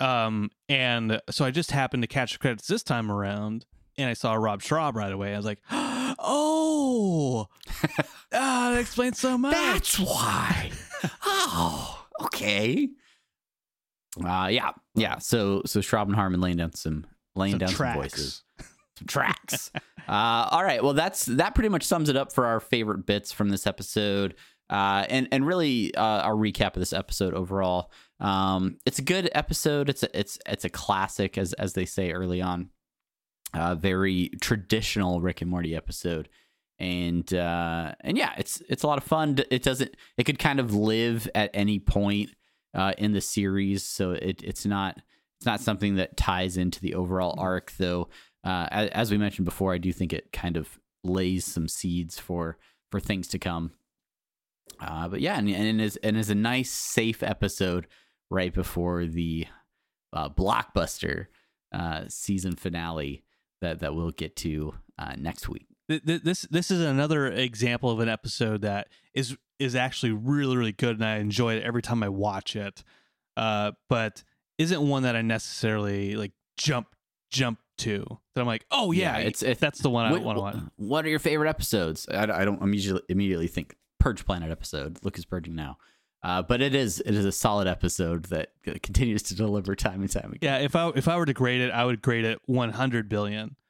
Um 0.00 0.50
and 0.68 1.20
so 1.30 1.44
I 1.44 1.50
just 1.50 1.70
happened 1.70 2.02
to 2.02 2.06
catch 2.08 2.32
the 2.32 2.38
credits 2.38 2.66
this 2.66 2.82
time 2.82 3.10
around 3.10 3.64
and 3.96 4.10
I 4.10 4.14
saw 4.14 4.34
Rob 4.34 4.60
Schrab 4.60 4.96
right 4.96 5.12
away. 5.12 5.34
I 5.34 5.36
was 5.36 5.46
like, 5.46 5.60
Oh 6.18 7.48
ah, 8.32 8.70
that 8.72 8.78
explains 8.80 9.18
so 9.18 9.36
much. 9.38 9.52
That's 9.54 9.98
why. 9.98 10.70
oh, 11.24 12.06
okay. 12.22 12.88
Uh 14.24 14.48
yeah, 14.50 14.70
yeah. 14.94 15.18
So 15.18 15.62
so 15.66 15.80
Schrab 15.80 16.06
and 16.08 16.14
Harmon 16.16 16.40
laying 16.40 16.56
down 16.56 16.72
some 16.74 17.06
laying 17.34 17.52
Some 17.52 17.58
down 17.60 17.68
tracks. 17.70 17.94
some 17.94 18.02
voices, 18.02 18.42
some 18.98 19.06
tracks. 19.08 19.70
uh, 20.08 20.48
all 20.50 20.62
right. 20.62 20.82
Well, 20.84 20.92
that's 20.92 21.24
that 21.26 21.54
pretty 21.54 21.68
much 21.68 21.82
sums 21.82 22.08
it 22.08 22.16
up 22.16 22.32
for 22.32 22.46
our 22.46 22.60
favorite 22.60 23.06
bits 23.06 23.32
from 23.32 23.48
this 23.48 23.66
episode. 23.66 24.34
Uh, 24.74 25.06
and 25.08 25.28
and 25.30 25.46
really 25.46 25.94
uh, 25.94 26.02
our 26.02 26.34
recap 26.34 26.74
of 26.74 26.80
this 26.80 26.92
episode 26.92 27.32
overall. 27.32 27.92
Um, 28.18 28.78
it's 28.84 28.98
a 28.98 29.02
good 29.02 29.30
episode. 29.32 29.88
It's 29.88 30.02
a, 30.02 30.18
it's 30.18 30.36
it's 30.48 30.64
a 30.64 30.68
classic, 30.68 31.38
as 31.38 31.52
as 31.52 31.74
they 31.74 31.84
say 31.84 32.10
early 32.10 32.42
on. 32.42 32.70
Uh, 33.52 33.76
very 33.76 34.30
traditional 34.40 35.20
Rick 35.20 35.42
and 35.42 35.48
Morty 35.48 35.76
episode, 35.76 36.28
and 36.80 37.32
uh, 37.32 37.94
and 38.00 38.18
yeah, 38.18 38.32
it's 38.36 38.64
it's 38.68 38.82
a 38.82 38.88
lot 38.88 38.98
of 38.98 39.04
fun. 39.04 39.38
It 39.48 39.62
doesn't. 39.62 39.96
It 40.18 40.24
could 40.24 40.40
kind 40.40 40.58
of 40.58 40.74
live 40.74 41.28
at 41.36 41.50
any 41.54 41.78
point 41.78 42.30
uh, 42.74 42.94
in 42.98 43.12
the 43.12 43.20
series, 43.20 43.84
so 43.84 44.10
it 44.10 44.42
it's 44.42 44.66
not 44.66 45.00
it's 45.38 45.46
not 45.46 45.60
something 45.60 45.94
that 45.96 46.16
ties 46.16 46.56
into 46.56 46.80
the 46.80 46.96
overall 46.96 47.36
arc. 47.38 47.70
Though, 47.78 48.08
uh, 48.42 48.66
as, 48.72 48.88
as 48.90 49.10
we 49.12 49.18
mentioned 49.18 49.44
before, 49.44 49.72
I 49.72 49.78
do 49.78 49.92
think 49.92 50.12
it 50.12 50.32
kind 50.32 50.56
of 50.56 50.80
lays 51.04 51.44
some 51.44 51.68
seeds 51.68 52.18
for 52.18 52.58
for 52.90 52.98
things 52.98 53.28
to 53.28 53.38
come. 53.38 53.70
Uh, 54.80 55.08
but 55.08 55.20
yeah, 55.20 55.38
and, 55.38 55.48
and 55.48 55.80
is 55.80 55.96
and 55.98 56.16
is 56.16 56.30
a 56.30 56.34
nice 56.34 56.70
safe 56.70 57.22
episode 57.22 57.86
right 58.30 58.52
before 58.52 59.06
the 59.06 59.46
uh, 60.12 60.28
blockbuster 60.28 61.26
uh, 61.72 62.04
season 62.08 62.56
finale 62.56 63.24
that 63.60 63.80
that 63.80 63.94
we'll 63.94 64.10
get 64.10 64.36
to 64.36 64.74
uh, 64.98 65.14
next 65.16 65.48
week. 65.48 65.66
This 65.88 66.42
this 66.50 66.70
is 66.70 66.80
another 66.80 67.26
example 67.26 67.90
of 67.90 68.00
an 68.00 68.08
episode 68.08 68.62
that 68.62 68.88
is 69.12 69.36
is 69.58 69.76
actually 69.76 70.12
really 70.12 70.56
really 70.56 70.72
good, 70.72 70.96
and 70.96 71.04
I 71.04 71.16
enjoy 71.18 71.54
it 71.56 71.62
every 71.62 71.82
time 71.82 72.02
I 72.02 72.08
watch 72.08 72.56
it. 72.56 72.82
Uh, 73.36 73.72
but 73.88 74.22
isn't 74.58 74.80
one 74.88 75.02
that 75.02 75.16
I 75.16 75.22
necessarily 75.22 76.14
like 76.16 76.32
jump 76.56 76.94
jump 77.30 77.58
to. 77.78 78.04
That 78.34 78.40
I'm 78.40 78.46
like, 78.46 78.64
oh 78.70 78.92
yeah, 78.92 79.14
Yeah, 79.18 79.26
it's- 79.26 79.42
it's 79.42 79.60
that's 79.60 79.80
the 79.82 79.90
one 79.90 80.06
I 80.06 80.16
want 80.18 80.36
to 80.38 80.40
watch. 80.42 80.56
what 80.76 81.04
are 81.04 81.08
your 81.08 81.18
favorite 81.18 81.48
episodes? 81.50 82.06
I, 82.08 82.22
I 82.22 82.44
don't 82.44 82.62
immediately 82.62 83.02
immediately 83.08 83.48
think 83.48 83.76
Purge 84.04 84.26
Planet 84.26 84.50
episode. 84.50 84.98
Look 85.02 85.16
is 85.18 85.24
purging 85.24 85.54
now. 85.54 85.78
Uh, 86.22 86.42
but 86.42 86.60
it 86.60 86.74
is 86.74 87.00
it 87.00 87.14
is 87.14 87.24
a 87.24 87.32
solid 87.32 87.66
episode 87.66 88.26
that 88.26 88.50
continues 88.82 89.22
to 89.22 89.34
deliver 89.34 89.74
time 89.74 90.02
and 90.02 90.10
time 90.10 90.32
again. 90.34 90.38
Yeah, 90.42 90.58
if 90.58 90.76
I 90.76 90.90
if 90.94 91.08
I 91.08 91.16
were 91.16 91.24
to 91.24 91.32
grade 91.32 91.62
it, 91.62 91.70
I 91.70 91.86
would 91.86 92.02
grade 92.02 92.26
it 92.26 92.38
100 92.44 93.08
billion. 93.08 93.56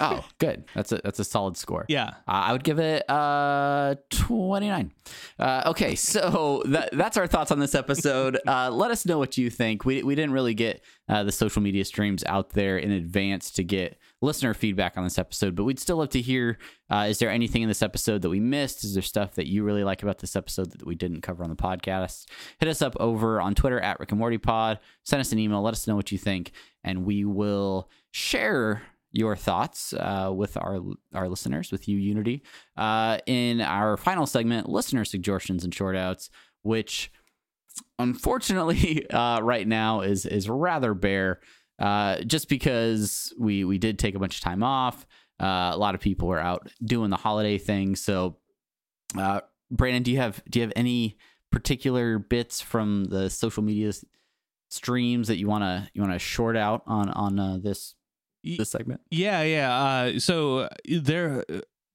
Oh, 0.00 0.24
good. 0.38 0.64
That's 0.74 0.90
a 0.92 1.00
that's 1.02 1.18
a 1.20 1.24
solid 1.24 1.56
score. 1.56 1.84
Yeah, 1.88 2.08
Uh, 2.26 2.30
I 2.48 2.52
would 2.52 2.62
give 2.64 2.78
it 2.78 3.08
uh 3.08 3.94
29. 4.10 4.92
Uh, 5.38 5.62
okay, 5.66 5.94
so 5.94 6.62
that, 6.66 6.90
that's 6.92 7.16
our 7.16 7.26
thoughts 7.26 7.50
on 7.52 7.58
this 7.58 7.74
episode. 7.74 8.38
Uh, 8.46 8.70
let 8.70 8.90
us 8.90 9.06
know 9.06 9.18
what 9.18 9.36
you 9.38 9.50
think. 9.50 9.84
We, 9.84 10.02
we 10.02 10.14
didn't 10.14 10.32
really 10.32 10.54
get 10.54 10.82
uh, 11.08 11.22
the 11.24 11.32
social 11.32 11.62
media 11.62 11.84
streams 11.84 12.22
out 12.26 12.50
there 12.50 12.76
in 12.78 12.90
advance 12.90 13.50
to 13.52 13.64
get 13.64 13.98
listener 14.20 14.54
feedback 14.54 14.96
on 14.96 15.04
this 15.04 15.18
episode, 15.18 15.54
but 15.54 15.64
we'd 15.64 15.78
still 15.78 15.98
love 15.98 16.08
to 16.10 16.20
hear 16.20 16.58
uh, 16.90 17.06
is 17.08 17.18
there 17.18 17.30
anything 17.30 17.62
in 17.62 17.68
this 17.68 17.82
episode 17.82 18.22
that 18.22 18.30
we 18.30 18.40
missed? 18.40 18.84
Is 18.84 18.94
there 18.94 19.02
stuff 19.02 19.34
that 19.36 19.46
you 19.46 19.62
really 19.62 19.84
like 19.84 20.02
about 20.02 20.18
this 20.18 20.34
episode 20.34 20.72
that 20.72 20.86
we 20.86 20.94
didn't 20.94 21.20
cover 21.20 21.44
on 21.44 21.50
the 21.50 21.56
podcast? 21.56 22.26
Hit 22.58 22.68
us 22.68 22.82
up 22.82 22.96
over 22.98 23.40
on 23.40 23.54
Twitter 23.54 23.80
at 23.80 24.00
Rick 24.00 24.10
and 24.10 24.18
Morty 24.18 24.38
Pod. 24.38 24.80
Send 25.04 25.20
us 25.20 25.32
an 25.32 25.38
email. 25.38 25.62
Let 25.62 25.74
us 25.74 25.86
know 25.86 25.96
what 25.96 26.10
you 26.10 26.18
think, 26.18 26.52
and 26.82 27.04
we 27.04 27.24
will 27.24 27.88
share 28.10 28.82
your 29.12 29.36
thoughts 29.36 29.92
uh, 29.94 30.30
with 30.34 30.56
our 30.56 30.80
our 31.14 31.28
listeners, 31.28 31.72
with 31.72 31.88
you, 31.88 31.96
Unity, 31.96 32.42
uh, 32.76 33.18
in 33.26 33.60
our 33.60 33.96
final 33.96 34.26
segment, 34.26 34.68
listener 34.68 35.04
suggestions 35.04 35.64
and 35.64 35.74
short 35.74 35.96
outs, 35.96 36.30
which 36.62 37.10
unfortunately 37.98 39.08
uh, 39.10 39.40
right 39.42 39.66
now 39.66 40.00
is 40.00 40.26
is 40.26 40.48
rather 40.48 40.94
bare, 40.94 41.40
uh, 41.78 42.20
just 42.22 42.48
because 42.48 43.32
we 43.38 43.64
we 43.64 43.78
did 43.78 43.98
take 43.98 44.14
a 44.14 44.18
bunch 44.18 44.36
of 44.36 44.42
time 44.42 44.62
off. 44.62 45.06
Uh, 45.40 45.70
a 45.72 45.76
lot 45.76 45.94
of 45.94 46.00
people 46.00 46.26
were 46.28 46.40
out 46.40 46.68
doing 46.84 47.10
the 47.10 47.16
holiday 47.16 47.58
thing, 47.58 47.96
so. 47.96 48.36
Uh, 49.16 49.40
Brandon, 49.70 50.02
do 50.02 50.10
you 50.10 50.18
have 50.18 50.42
do 50.48 50.58
you 50.58 50.62
have 50.64 50.72
any 50.76 51.16
particular 51.50 52.18
bits 52.18 52.60
from 52.60 53.04
the 53.06 53.30
social 53.30 53.62
media 53.62 53.92
streams 54.70 55.28
that 55.28 55.38
you 55.38 55.46
wanna 55.46 55.88
you 55.94 56.02
wanna 56.02 56.18
short 56.18 56.56
out 56.56 56.82
on 56.86 57.08
on 57.10 57.38
uh, 57.38 57.58
this 57.62 57.94
this 58.42 58.70
segment? 58.70 59.00
yeah, 59.10 59.42
yeah. 59.42 59.74
Uh, 59.74 60.18
so 60.18 60.68
there, 60.84 61.44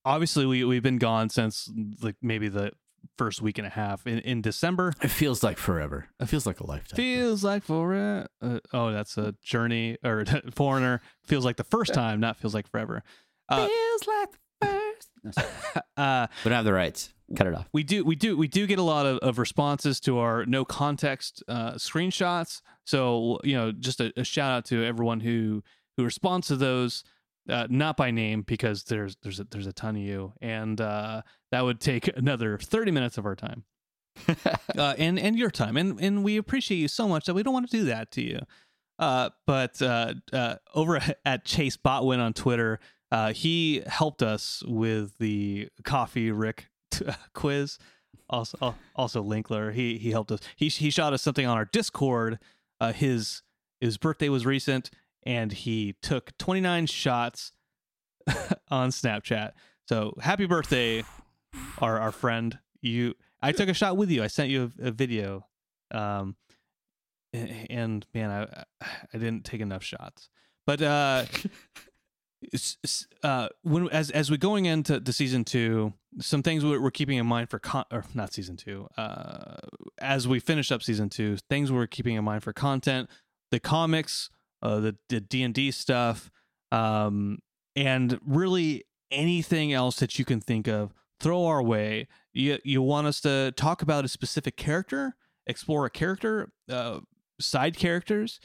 obviously, 0.05 0.45
we 0.45 0.63
we've 0.63 0.83
been 0.83 0.97
gone 0.97 1.29
since 1.29 1.71
like 2.01 2.15
maybe 2.21 2.47
the 2.47 2.71
first 3.17 3.41
week 3.41 3.57
and 3.57 3.67
a 3.67 3.69
half 3.69 4.05
in 4.07 4.19
in 4.19 4.41
December. 4.41 4.93
It 5.01 5.09
feels 5.09 5.43
like 5.43 5.57
forever. 5.57 6.07
It 6.19 6.27
feels 6.27 6.45
like 6.45 6.59
a 6.59 6.65
lifetime. 6.65 6.95
Feels 6.97 7.43
like 7.43 7.63
forever. 7.63 8.27
Uh, 8.41 8.59
oh, 8.73 8.91
that's 8.91 9.17
a 9.17 9.35
journey 9.43 9.97
or 10.03 10.25
foreigner. 10.53 11.01
Feels 11.25 11.45
like 11.45 11.57
the 11.57 11.63
first 11.63 11.93
time, 11.93 12.19
not 12.19 12.37
feels 12.37 12.53
like 12.53 12.67
forever. 12.67 13.03
Uh, 13.49 13.67
feels 13.67 14.07
like 14.07 14.31
the 14.31 14.67
first. 14.67 15.09
No, 15.23 15.73
uh, 16.03 16.27
we 16.43 16.49
don't 16.49 16.55
have 16.57 16.65
the 16.65 16.73
rights. 16.73 17.13
Cut 17.35 17.47
it 17.47 17.55
off. 17.55 17.67
we 17.73 17.83
do 17.83 18.03
we 18.03 18.15
do 18.15 18.37
we 18.37 18.47
do 18.47 18.67
get 18.67 18.77
a 18.77 18.83
lot 18.83 19.05
of, 19.07 19.17
of 19.19 19.39
responses 19.39 19.99
to 20.01 20.19
our 20.19 20.45
no 20.45 20.63
context 20.65 21.41
uh, 21.47 21.71
screenshots 21.73 22.61
so 22.85 23.39
you 23.43 23.55
know 23.55 23.71
just 23.71 23.99
a, 24.01 24.13
a 24.17 24.23
shout 24.23 24.51
out 24.51 24.65
to 24.65 24.83
everyone 24.83 25.19
who 25.19 25.63
who 25.97 26.03
responds 26.03 26.47
to 26.47 26.55
those 26.57 27.03
uh, 27.49 27.65
not 27.69 27.97
by 27.97 28.11
name 28.11 28.43
because 28.43 28.83
there's 28.83 29.15
there's 29.23 29.39
a, 29.39 29.45
there's 29.45 29.65
a 29.65 29.73
ton 29.73 29.95
of 29.95 30.01
you 30.01 30.33
and 30.41 30.79
uh, 30.79 31.21
that 31.53 31.63
would 31.63 31.79
take 31.79 32.07
another 32.17 32.57
30 32.57 32.91
minutes 32.91 33.17
of 33.17 33.25
our 33.25 33.35
time 33.35 33.63
uh, 34.77 34.93
and 34.97 35.17
and 35.17 35.37
your 35.37 35.49
time 35.49 35.77
and 35.77 35.99
and 35.99 36.23
we 36.23 36.37
appreciate 36.37 36.77
you 36.77 36.87
so 36.87 37.07
much 37.07 37.25
that 37.25 37.33
we 37.33 37.41
don't 37.41 37.53
want 37.53 37.69
to 37.69 37.77
do 37.77 37.85
that 37.85 38.11
to 38.11 38.21
you 38.21 38.39
uh, 38.99 39.29
but 39.45 39.81
uh, 39.81 40.13
uh, 40.31 40.55
over 40.73 40.99
at 41.25 41.45
Chase 41.45 41.77
Botwin 41.77 42.19
on 42.19 42.33
Twitter, 42.33 42.79
uh, 43.11 43.33
he 43.33 43.83
helped 43.85 44.23
us 44.23 44.63
with 44.65 45.17
the 45.17 45.69
coffee 45.83 46.31
Rick 46.31 46.69
t- 46.91 47.05
quiz. 47.33 47.77
Also, 48.29 48.57
al- 48.61 48.77
also 48.95 49.23
Linkler, 49.23 49.73
he 49.73 49.97
he 49.97 50.11
helped 50.11 50.31
us. 50.31 50.39
He 50.55 50.69
he 50.69 50.89
shot 50.89 51.13
us 51.13 51.21
something 51.21 51.45
on 51.45 51.57
our 51.57 51.65
Discord. 51.65 52.39
Uh, 52.79 52.93
his 52.93 53.43
his 53.81 53.97
birthday 53.97 54.29
was 54.29 54.45
recent, 54.45 54.89
and 55.23 55.51
he 55.51 55.95
took 56.01 56.35
29 56.37 56.85
shots 56.87 57.51
on 58.69 58.89
Snapchat. 58.89 59.51
So 59.87 60.13
happy 60.21 60.45
birthday, 60.45 61.03
our 61.79 61.99
our 61.99 62.11
friend. 62.11 62.57
You, 62.81 63.15
I 63.41 63.51
took 63.51 63.69
a 63.69 63.73
shot 63.73 63.97
with 63.97 64.11
you. 64.11 64.23
I 64.23 64.27
sent 64.27 64.49
you 64.49 64.71
a, 64.79 64.87
a 64.87 64.91
video. 64.91 65.47
Um, 65.91 66.35
and 67.33 68.05
man, 68.13 68.29
I 68.29 68.63
I 69.13 69.17
didn't 69.17 69.43
take 69.43 69.61
enough 69.61 69.83
shots. 69.83 70.29
But 70.65 70.81
uh, 70.81 71.25
uh, 73.23 73.49
when 73.63 73.89
as 73.89 74.09
as 74.11 74.29
we're 74.29 74.37
going 74.37 74.65
into 74.65 74.99
the 74.99 75.13
season 75.13 75.43
two, 75.43 75.93
some 76.19 76.43
things 76.43 76.63
we're, 76.63 76.81
we're 76.81 76.91
keeping 76.91 77.17
in 77.17 77.25
mind 77.25 77.49
for 77.49 77.59
con 77.59 77.85
or 77.91 78.05
not 78.13 78.33
season 78.33 78.57
two. 78.57 78.87
Uh, 78.97 79.55
as 79.99 80.27
we 80.27 80.39
finish 80.39 80.71
up 80.71 80.83
season 80.83 81.09
two, 81.09 81.37
things 81.49 81.71
we're 81.71 81.87
keeping 81.87 82.15
in 82.15 82.23
mind 82.23 82.43
for 82.43 82.53
content, 82.53 83.09
the 83.51 83.59
comics, 83.59 84.29
uh, 84.61 84.79
the 84.79 84.95
the 85.09 85.19
D 85.19 85.43
and 85.43 85.53
D 85.53 85.71
stuff, 85.71 86.29
um, 86.71 87.39
and 87.75 88.19
really 88.25 88.83
anything 89.11 89.73
else 89.73 89.97
that 89.97 90.17
you 90.17 90.25
can 90.25 90.39
think 90.41 90.67
of. 90.67 90.93
Throw 91.23 91.45
our 91.45 91.63
way. 91.63 92.07
You 92.33 92.59
you 92.63 92.81
want 92.81 93.07
us 93.07 93.19
to 93.21 93.51
talk 93.55 93.81
about 93.81 94.05
a 94.05 94.07
specific 94.07 94.57
character, 94.57 95.15
explore 95.47 95.85
a 95.85 95.89
character, 95.89 96.51
uh, 96.69 96.99
side 97.39 97.77
characters, 97.77 98.39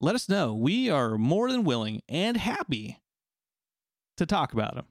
let 0.00 0.14
us 0.14 0.28
know. 0.28 0.52
We 0.54 0.90
are 0.90 1.16
more 1.16 1.50
than 1.50 1.64
willing 1.64 2.02
and 2.08 2.36
happy 2.36 2.98
to 4.16 4.26
talk 4.26 4.52
about 4.52 4.74
them. 4.74 4.86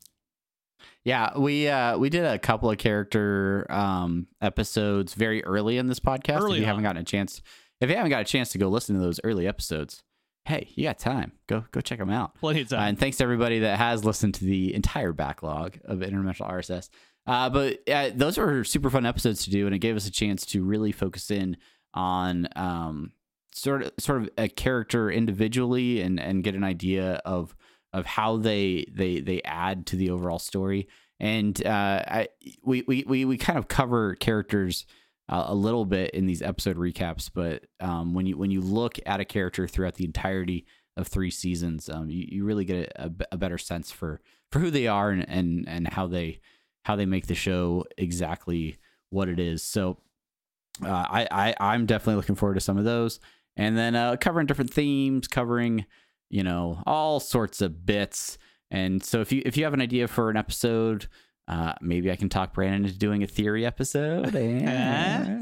Yeah, 1.05 1.37
we 1.37 1.67
uh 1.67 1.97
we 1.97 2.09
did 2.09 2.25
a 2.25 2.39
couple 2.39 2.69
of 2.71 2.77
character 2.77 3.65
um 3.69 4.27
episodes 4.41 5.13
very 5.13 5.43
early 5.43 5.77
in 5.77 5.87
this 5.87 5.99
podcast. 5.99 6.39
Early 6.41 6.57
if 6.59 6.61
you 6.61 6.63
on. 6.63 6.67
haven't 6.69 6.83
gotten 6.83 7.01
a 7.01 7.05
chance, 7.05 7.41
if 7.81 7.89
you 7.89 7.95
haven't 7.95 8.09
got 8.09 8.21
a 8.21 8.25
chance 8.25 8.49
to 8.51 8.57
go 8.57 8.69
listen 8.69 8.95
to 8.95 9.01
those 9.01 9.19
early 9.23 9.47
episodes, 9.47 10.03
hey, 10.45 10.69
you 10.75 10.83
got 10.85 10.99
time. 10.99 11.33
Go 11.47 11.65
go 11.71 11.81
check 11.81 11.99
them 11.99 12.09
out. 12.09 12.35
Plenty 12.35 12.61
of 12.61 12.71
Uh, 12.71 12.77
time. 12.77 12.87
and 12.89 12.99
thanks 12.99 13.17
to 13.17 13.23
everybody 13.23 13.59
that 13.59 13.77
has 13.77 14.03
listened 14.05 14.33
to 14.35 14.45
the 14.45 14.73
entire 14.73 15.11
backlog 15.13 15.77
of 15.85 15.99
Interdimensional 15.99 16.49
RSS. 16.49 16.89
Uh, 17.25 17.49
but 17.49 17.79
uh, 17.89 18.11
those 18.13 18.37
were 18.37 18.63
super 18.63 18.89
fun 18.89 19.05
episodes 19.05 19.43
to 19.45 19.49
do, 19.49 19.65
and 19.65 19.73
it 19.73 19.79
gave 19.79 19.95
us 19.95 20.07
a 20.07 20.11
chance 20.11 20.45
to 20.45 20.63
really 20.63 20.91
focus 20.91 21.31
in 21.31 21.57
on 21.93 22.47
um, 22.55 23.11
sort 23.53 23.83
of 23.83 23.91
sort 23.99 24.21
of 24.21 24.29
a 24.37 24.49
character 24.49 25.09
individually 25.09 26.01
and 26.01 26.19
and 26.19 26.43
get 26.43 26.55
an 26.55 26.63
idea 26.63 27.21
of 27.25 27.55
of 27.93 28.05
how 28.05 28.37
they 28.37 28.85
they 28.91 29.19
they 29.21 29.41
add 29.43 29.85
to 29.87 29.95
the 29.95 30.09
overall 30.09 30.39
story. 30.39 30.87
And 31.19 31.65
uh, 31.65 32.03
I 32.05 32.27
we, 32.63 32.83
we 32.87 33.05
we 33.07 33.25
we 33.25 33.37
kind 33.37 33.57
of 33.57 33.67
cover 33.67 34.15
characters 34.15 34.85
uh, 35.29 35.45
a 35.47 35.55
little 35.55 35.85
bit 35.85 36.11
in 36.11 36.25
these 36.25 36.41
episode 36.41 36.75
recaps, 36.75 37.29
but 37.33 37.65
um, 37.79 38.13
when 38.13 38.25
you 38.25 38.37
when 38.37 38.51
you 38.51 38.59
look 38.59 38.99
at 39.05 39.21
a 39.21 39.25
character 39.25 39.67
throughout 39.67 39.95
the 39.95 40.05
entirety 40.05 40.65
of 40.97 41.07
three 41.07 41.31
seasons, 41.31 41.89
um, 41.89 42.09
you, 42.09 42.25
you 42.29 42.45
really 42.45 42.65
get 42.65 42.91
a, 42.95 43.11
a 43.31 43.37
better 43.37 43.57
sense 43.57 43.91
for 43.91 44.19
for 44.51 44.59
who 44.59 44.69
they 44.69 44.87
are 44.87 45.11
and, 45.11 45.27
and 45.29 45.69
and 45.69 45.87
how 45.87 46.07
they 46.07 46.39
how 46.83 46.95
they 46.95 47.05
make 47.05 47.27
the 47.27 47.35
show 47.35 47.85
exactly 47.97 48.77
what 49.09 49.29
it 49.29 49.39
is. 49.39 49.63
So 49.63 49.97
uh, 50.83 50.87
I, 50.89 51.27
I 51.31 51.55
I'm 51.59 51.85
definitely 51.85 52.15
looking 52.15 52.35
forward 52.35 52.55
to 52.55 52.61
some 52.61 52.77
of 52.77 52.85
those, 52.85 53.19
and 53.55 53.77
then 53.77 53.95
uh, 53.95 54.15
covering 54.17 54.47
different 54.47 54.73
themes, 54.73 55.27
covering 55.27 55.85
you 56.29 56.43
know 56.43 56.81
all 56.85 57.19
sorts 57.19 57.61
of 57.61 57.85
bits. 57.85 58.37
And 58.71 59.03
so 59.03 59.21
if 59.21 59.31
you 59.31 59.41
if 59.45 59.55
you 59.57 59.65
have 59.65 59.73
an 59.73 59.81
idea 59.81 60.07
for 60.07 60.29
an 60.29 60.37
episode 60.37 61.07
Uh, 61.47 61.73
maybe 61.81 62.09
I 62.09 62.15
can 62.15 62.29
talk 62.29 62.53
Brandon 62.53 62.85
into 62.85 62.97
doing 62.97 63.21
a 63.21 63.27
theory 63.27 63.65
episode. 63.65 64.33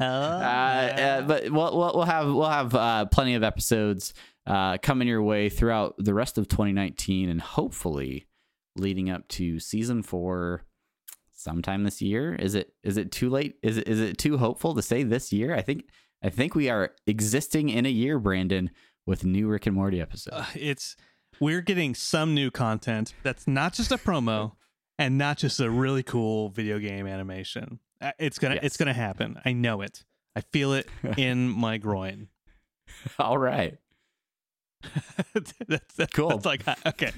uh, 0.02 0.04
uh, 0.04 1.22
but 1.22 1.44
we'll, 1.50 1.78
we'll, 1.78 1.92
we'll 1.94 2.04
have 2.04 2.26
we'll 2.26 2.48
have 2.50 2.74
uh, 2.74 3.04
plenty 3.06 3.34
of 3.34 3.42
episodes 3.44 4.12
uh, 4.46 4.78
coming 4.78 5.06
your 5.06 5.22
way 5.22 5.48
throughout 5.48 5.94
the 5.98 6.12
rest 6.12 6.38
of 6.38 6.48
2019, 6.48 7.28
and 7.28 7.40
hopefully 7.40 8.26
leading 8.76 9.10
up 9.10 9.28
to 9.28 9.60
season 9.60 10.02
four 10.02 10.64
sometime 11.42 11.84
this 11.84 12.00
year. 12.00 12.34
Is 12.34 12.54
it 12.54 12.72
is 12.82 12.96
it 12.96 13.10
too 13.12 13.28
late? 13.30 13.56
Is 13.62 13.76
it 13.78 13.88
is 13.88 14.00
it 14.00 14.18
too 14.18 14.38
hopeful 14.38 14.74
to 14.74 14.82
say 14.82 15.02
this 15.02 15.32
year? 15.32 15.54
I 15.54 15.62
think 15.62 15.84
I 16.22 16.28
think 16.30 16.54
we 16.54 16.68
are 16.70 16.92
existing 17.06 17.68
in 17.68 17.84
a 17.86 17.90
year, 17.90 18.18
Brandon, 18.18 18.70
with 19.06 19.24
new 19.24 19.48
Rick 19.48 19.66
and 19.66 19.74
Morty 19.76 20.00
episodes. 20.00 20.36
Uh, 20.36 20.46
it's 20.54 20.96
we're 21.40 21.60
getting 21.62 21.94
some 21.94 22.34
new 22.34 22.50
content 22.50 23.14
that's 23.22 23.46
not 23.48 23.72
just 23.72 23.90
a 23.90 23.98
promo 23.98 24.52
and 24.98 25.18
not 25.18 25.38
just 25.38 25.58
a 25.60 25.68
really 25.70 26.02
cool 26.02 26.50
video 26.50 26.78
game 26.78 27.06
animation. 27.06 27.80
Uh, 28.00 28.12
It's 28.18 28.38
gonna 28.38 28.54
Yes. 28.56 28.64
it's 28.64 28.76
gonna 28.76 28.92
happen. 28.92 29.40
I 29.44 29.52
know 29.52 29.80
it. 29.82 30.04
I 30.36 30.40
feel 30.40 30.72
it 30.74 30.88
in 31.16 31.48
my 31.48 31.78
groin. 31.78 32.28
All 33.18 33.38
right. 33.38 33.78
that's, 35.34 35.52
that's 35.96 36.12
Cool. 36.12 36.28
That's 36.30 36.46
like 36.46 36.62
okay. 36.86 37.10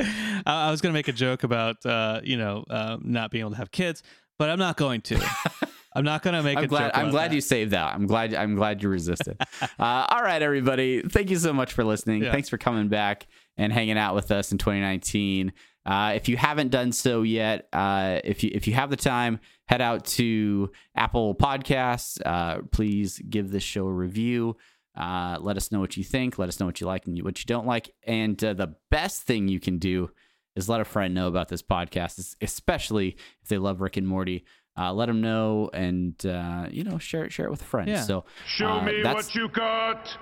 I, 0.46 0.68
I 0.68 0.70
was 0.70 0.80
gonna 0.80 0.94
make 0.94 1.08
a 1.08 1.12
joke 1.12 1.42
about 1.44 1.84
uh, 1.86 2.20
you 2.22 2.36
know 2.36 2.64
uh, 2.68 2.98
not 3.02 3.30
being 3.30 3.42
able 3.42 3.52
to 3.52 3.56
have 3.56 3.70
kids, 3.70 4.02
but 4.38 4.50
I'm 4.50 4.58
not 4.58 4.76
going 4.76 5.00
to. 5.02 5.20
I'm 5.96 6.04
not 6.04 6.22
gonna 6.22 6.42
make 6.42 6.58
I'm 6.58 6.64
a 6.64 6.66
glad. 6.66 6.86
joke. 6.92 6.98
I'm 6.98 7.10
glad 7.10 7.30
that. 7.30 7.34
you 7.36 7.40
saved 7.40 7.70
that. 7.70 7.94
I'm 7.94 8.06
glad. 8.06 8.34
I'm 8.34 8.56
glad 8.56 8.82
you 8.82 8.88
resisted. 8.88 9.40
uh, 9.62 9.66
all 9.78 10.22
right, 10.22 10.42
everybody. 10.42 11.02
Thank 11.02 11.30
you 11.30 11.36
so 11.36 11.52
much 11.52 11.72
for 11.72 11.84
listening. 11.84 12.24
Yeah. 12.24 12.32
Thanks 12.32 12.48
for 12.48 12.58
coming 12.58 12.88
back 12.88 13.26
and 13.56 13.72
hanging 13.72 13.96
out 13.96 14.14
with 14.14 14.30
us 14.32 14.50
in 14.50 14.58
2019. 14.58 15.52
Uh, 15.86 16.12
if 16.16 16.28
you 16.28 16.36
haven't 16.36 16.70
done 16.70 16.92
so 16.92 17.22
yet, 17.22 17.68
uh, 17.72 18.20
if 18.24 18.42
you 18.42 18.50
if 18.52 18.66
you 18.66 18.74
have 18.74 18.90
the 18.90 18.96
time, 18.96 19.38
head 19.68 19.80
out 19.80 20.04
to 20.04 20.70
Apple 20.96 21.34
Podcasts. 21.34 22.18
Uh, 22.24 22.62
please 22.72 23.18
give 23.18 23.50
this 23.50 23.62
show 23.62 23.86
a 23.86 23.92
review. 23.92 24.56
Uh, 24.96 25.38
let 25.40 25.56
us 25.56 25.72
know 25.72 25.80
what 25.80 25.96
you 25.96 26.04
think. 26.04 26.38
Let 26.38 26.48
us 26.48 26.60
know 26.60 26.66
what 26.66 26.80
you 26.80 26.86
like 26.86 27.06
and 27.06 27.20
what 27.22 27.38
you 27.40 27.46
don't 27.46 27.66
like. 27.66 27.90
And 28.06 28.42
uh, 28.44 28.54
the 28.54 28.74
best 28.90 29.22
thing 29.22 29.48
you 29.48 29.58
can 29.60 29.78
do 29.78 30.10
is 30.54 30.68
let 30.68 30.80
a 30.80 30.84
friend 30.84 31.14
know 31.14 31.26
about 31.26 31.48
this 31.48 31.62
podcast, 31.62 32.36
especially 32.40 33.16
if 33.42 33.48
they 33.48 33.58
love 33.58 33.80
Rick 33.80 33.96
and 33.96 34.06
Morty. 34.06 34.44
Uh, 34.76 34.92
let 34.92 35.06
them 35.06 35.20
know 35.20 35.70
and 35.72 36.24
uh, 36.26 36.66
you 36.70 36.82
know 36.82 36.98
share 36.98 37.24
it 37.24 37.32
share 37.32 37.46
it 37.46 37.50
with 37.50 37.62
a 37.62 37.64
friend. 37.64 37.88
Yeah. 37.88 38.02
So 38.02 38.24
Show 38.46 38.66
uh, 38.68 38.82
me 38.82 39.02
that's- 39.02 39.26
what 39.26 39.34
you 39.34 39.48
got. 39.48 40.16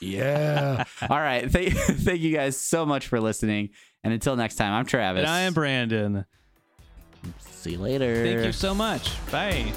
yeah. 0.00 0.84
All 1.08 1.20
right. 1.20 1.50
Thank, 1.50 1.72
thank 1.76 2.20
you 2.20 2.34
guys 2.34 2.58
so 2.58 2.84
much 2.84 3.06
for 3.08 3.20
listening. 3.20 3.70
And 4.02 4.12
until 4.12 4.36
next 4.36 4.56
time, 4.56 4.72
I'm 4.74 4.84
Travis. 4.84 5.20
And 5.20 5.28
I 5.30 5.40
am 5.40 5.54
Brandon. 5.54 6.26
See 7.38 7.72
you 7.72 7.78
later. 7.78 8.22
Thank 8.22 8.44
you 8.44 8.52
so 8.52 8.74
much. 8.74 9.10
Bye. 9.30 9.72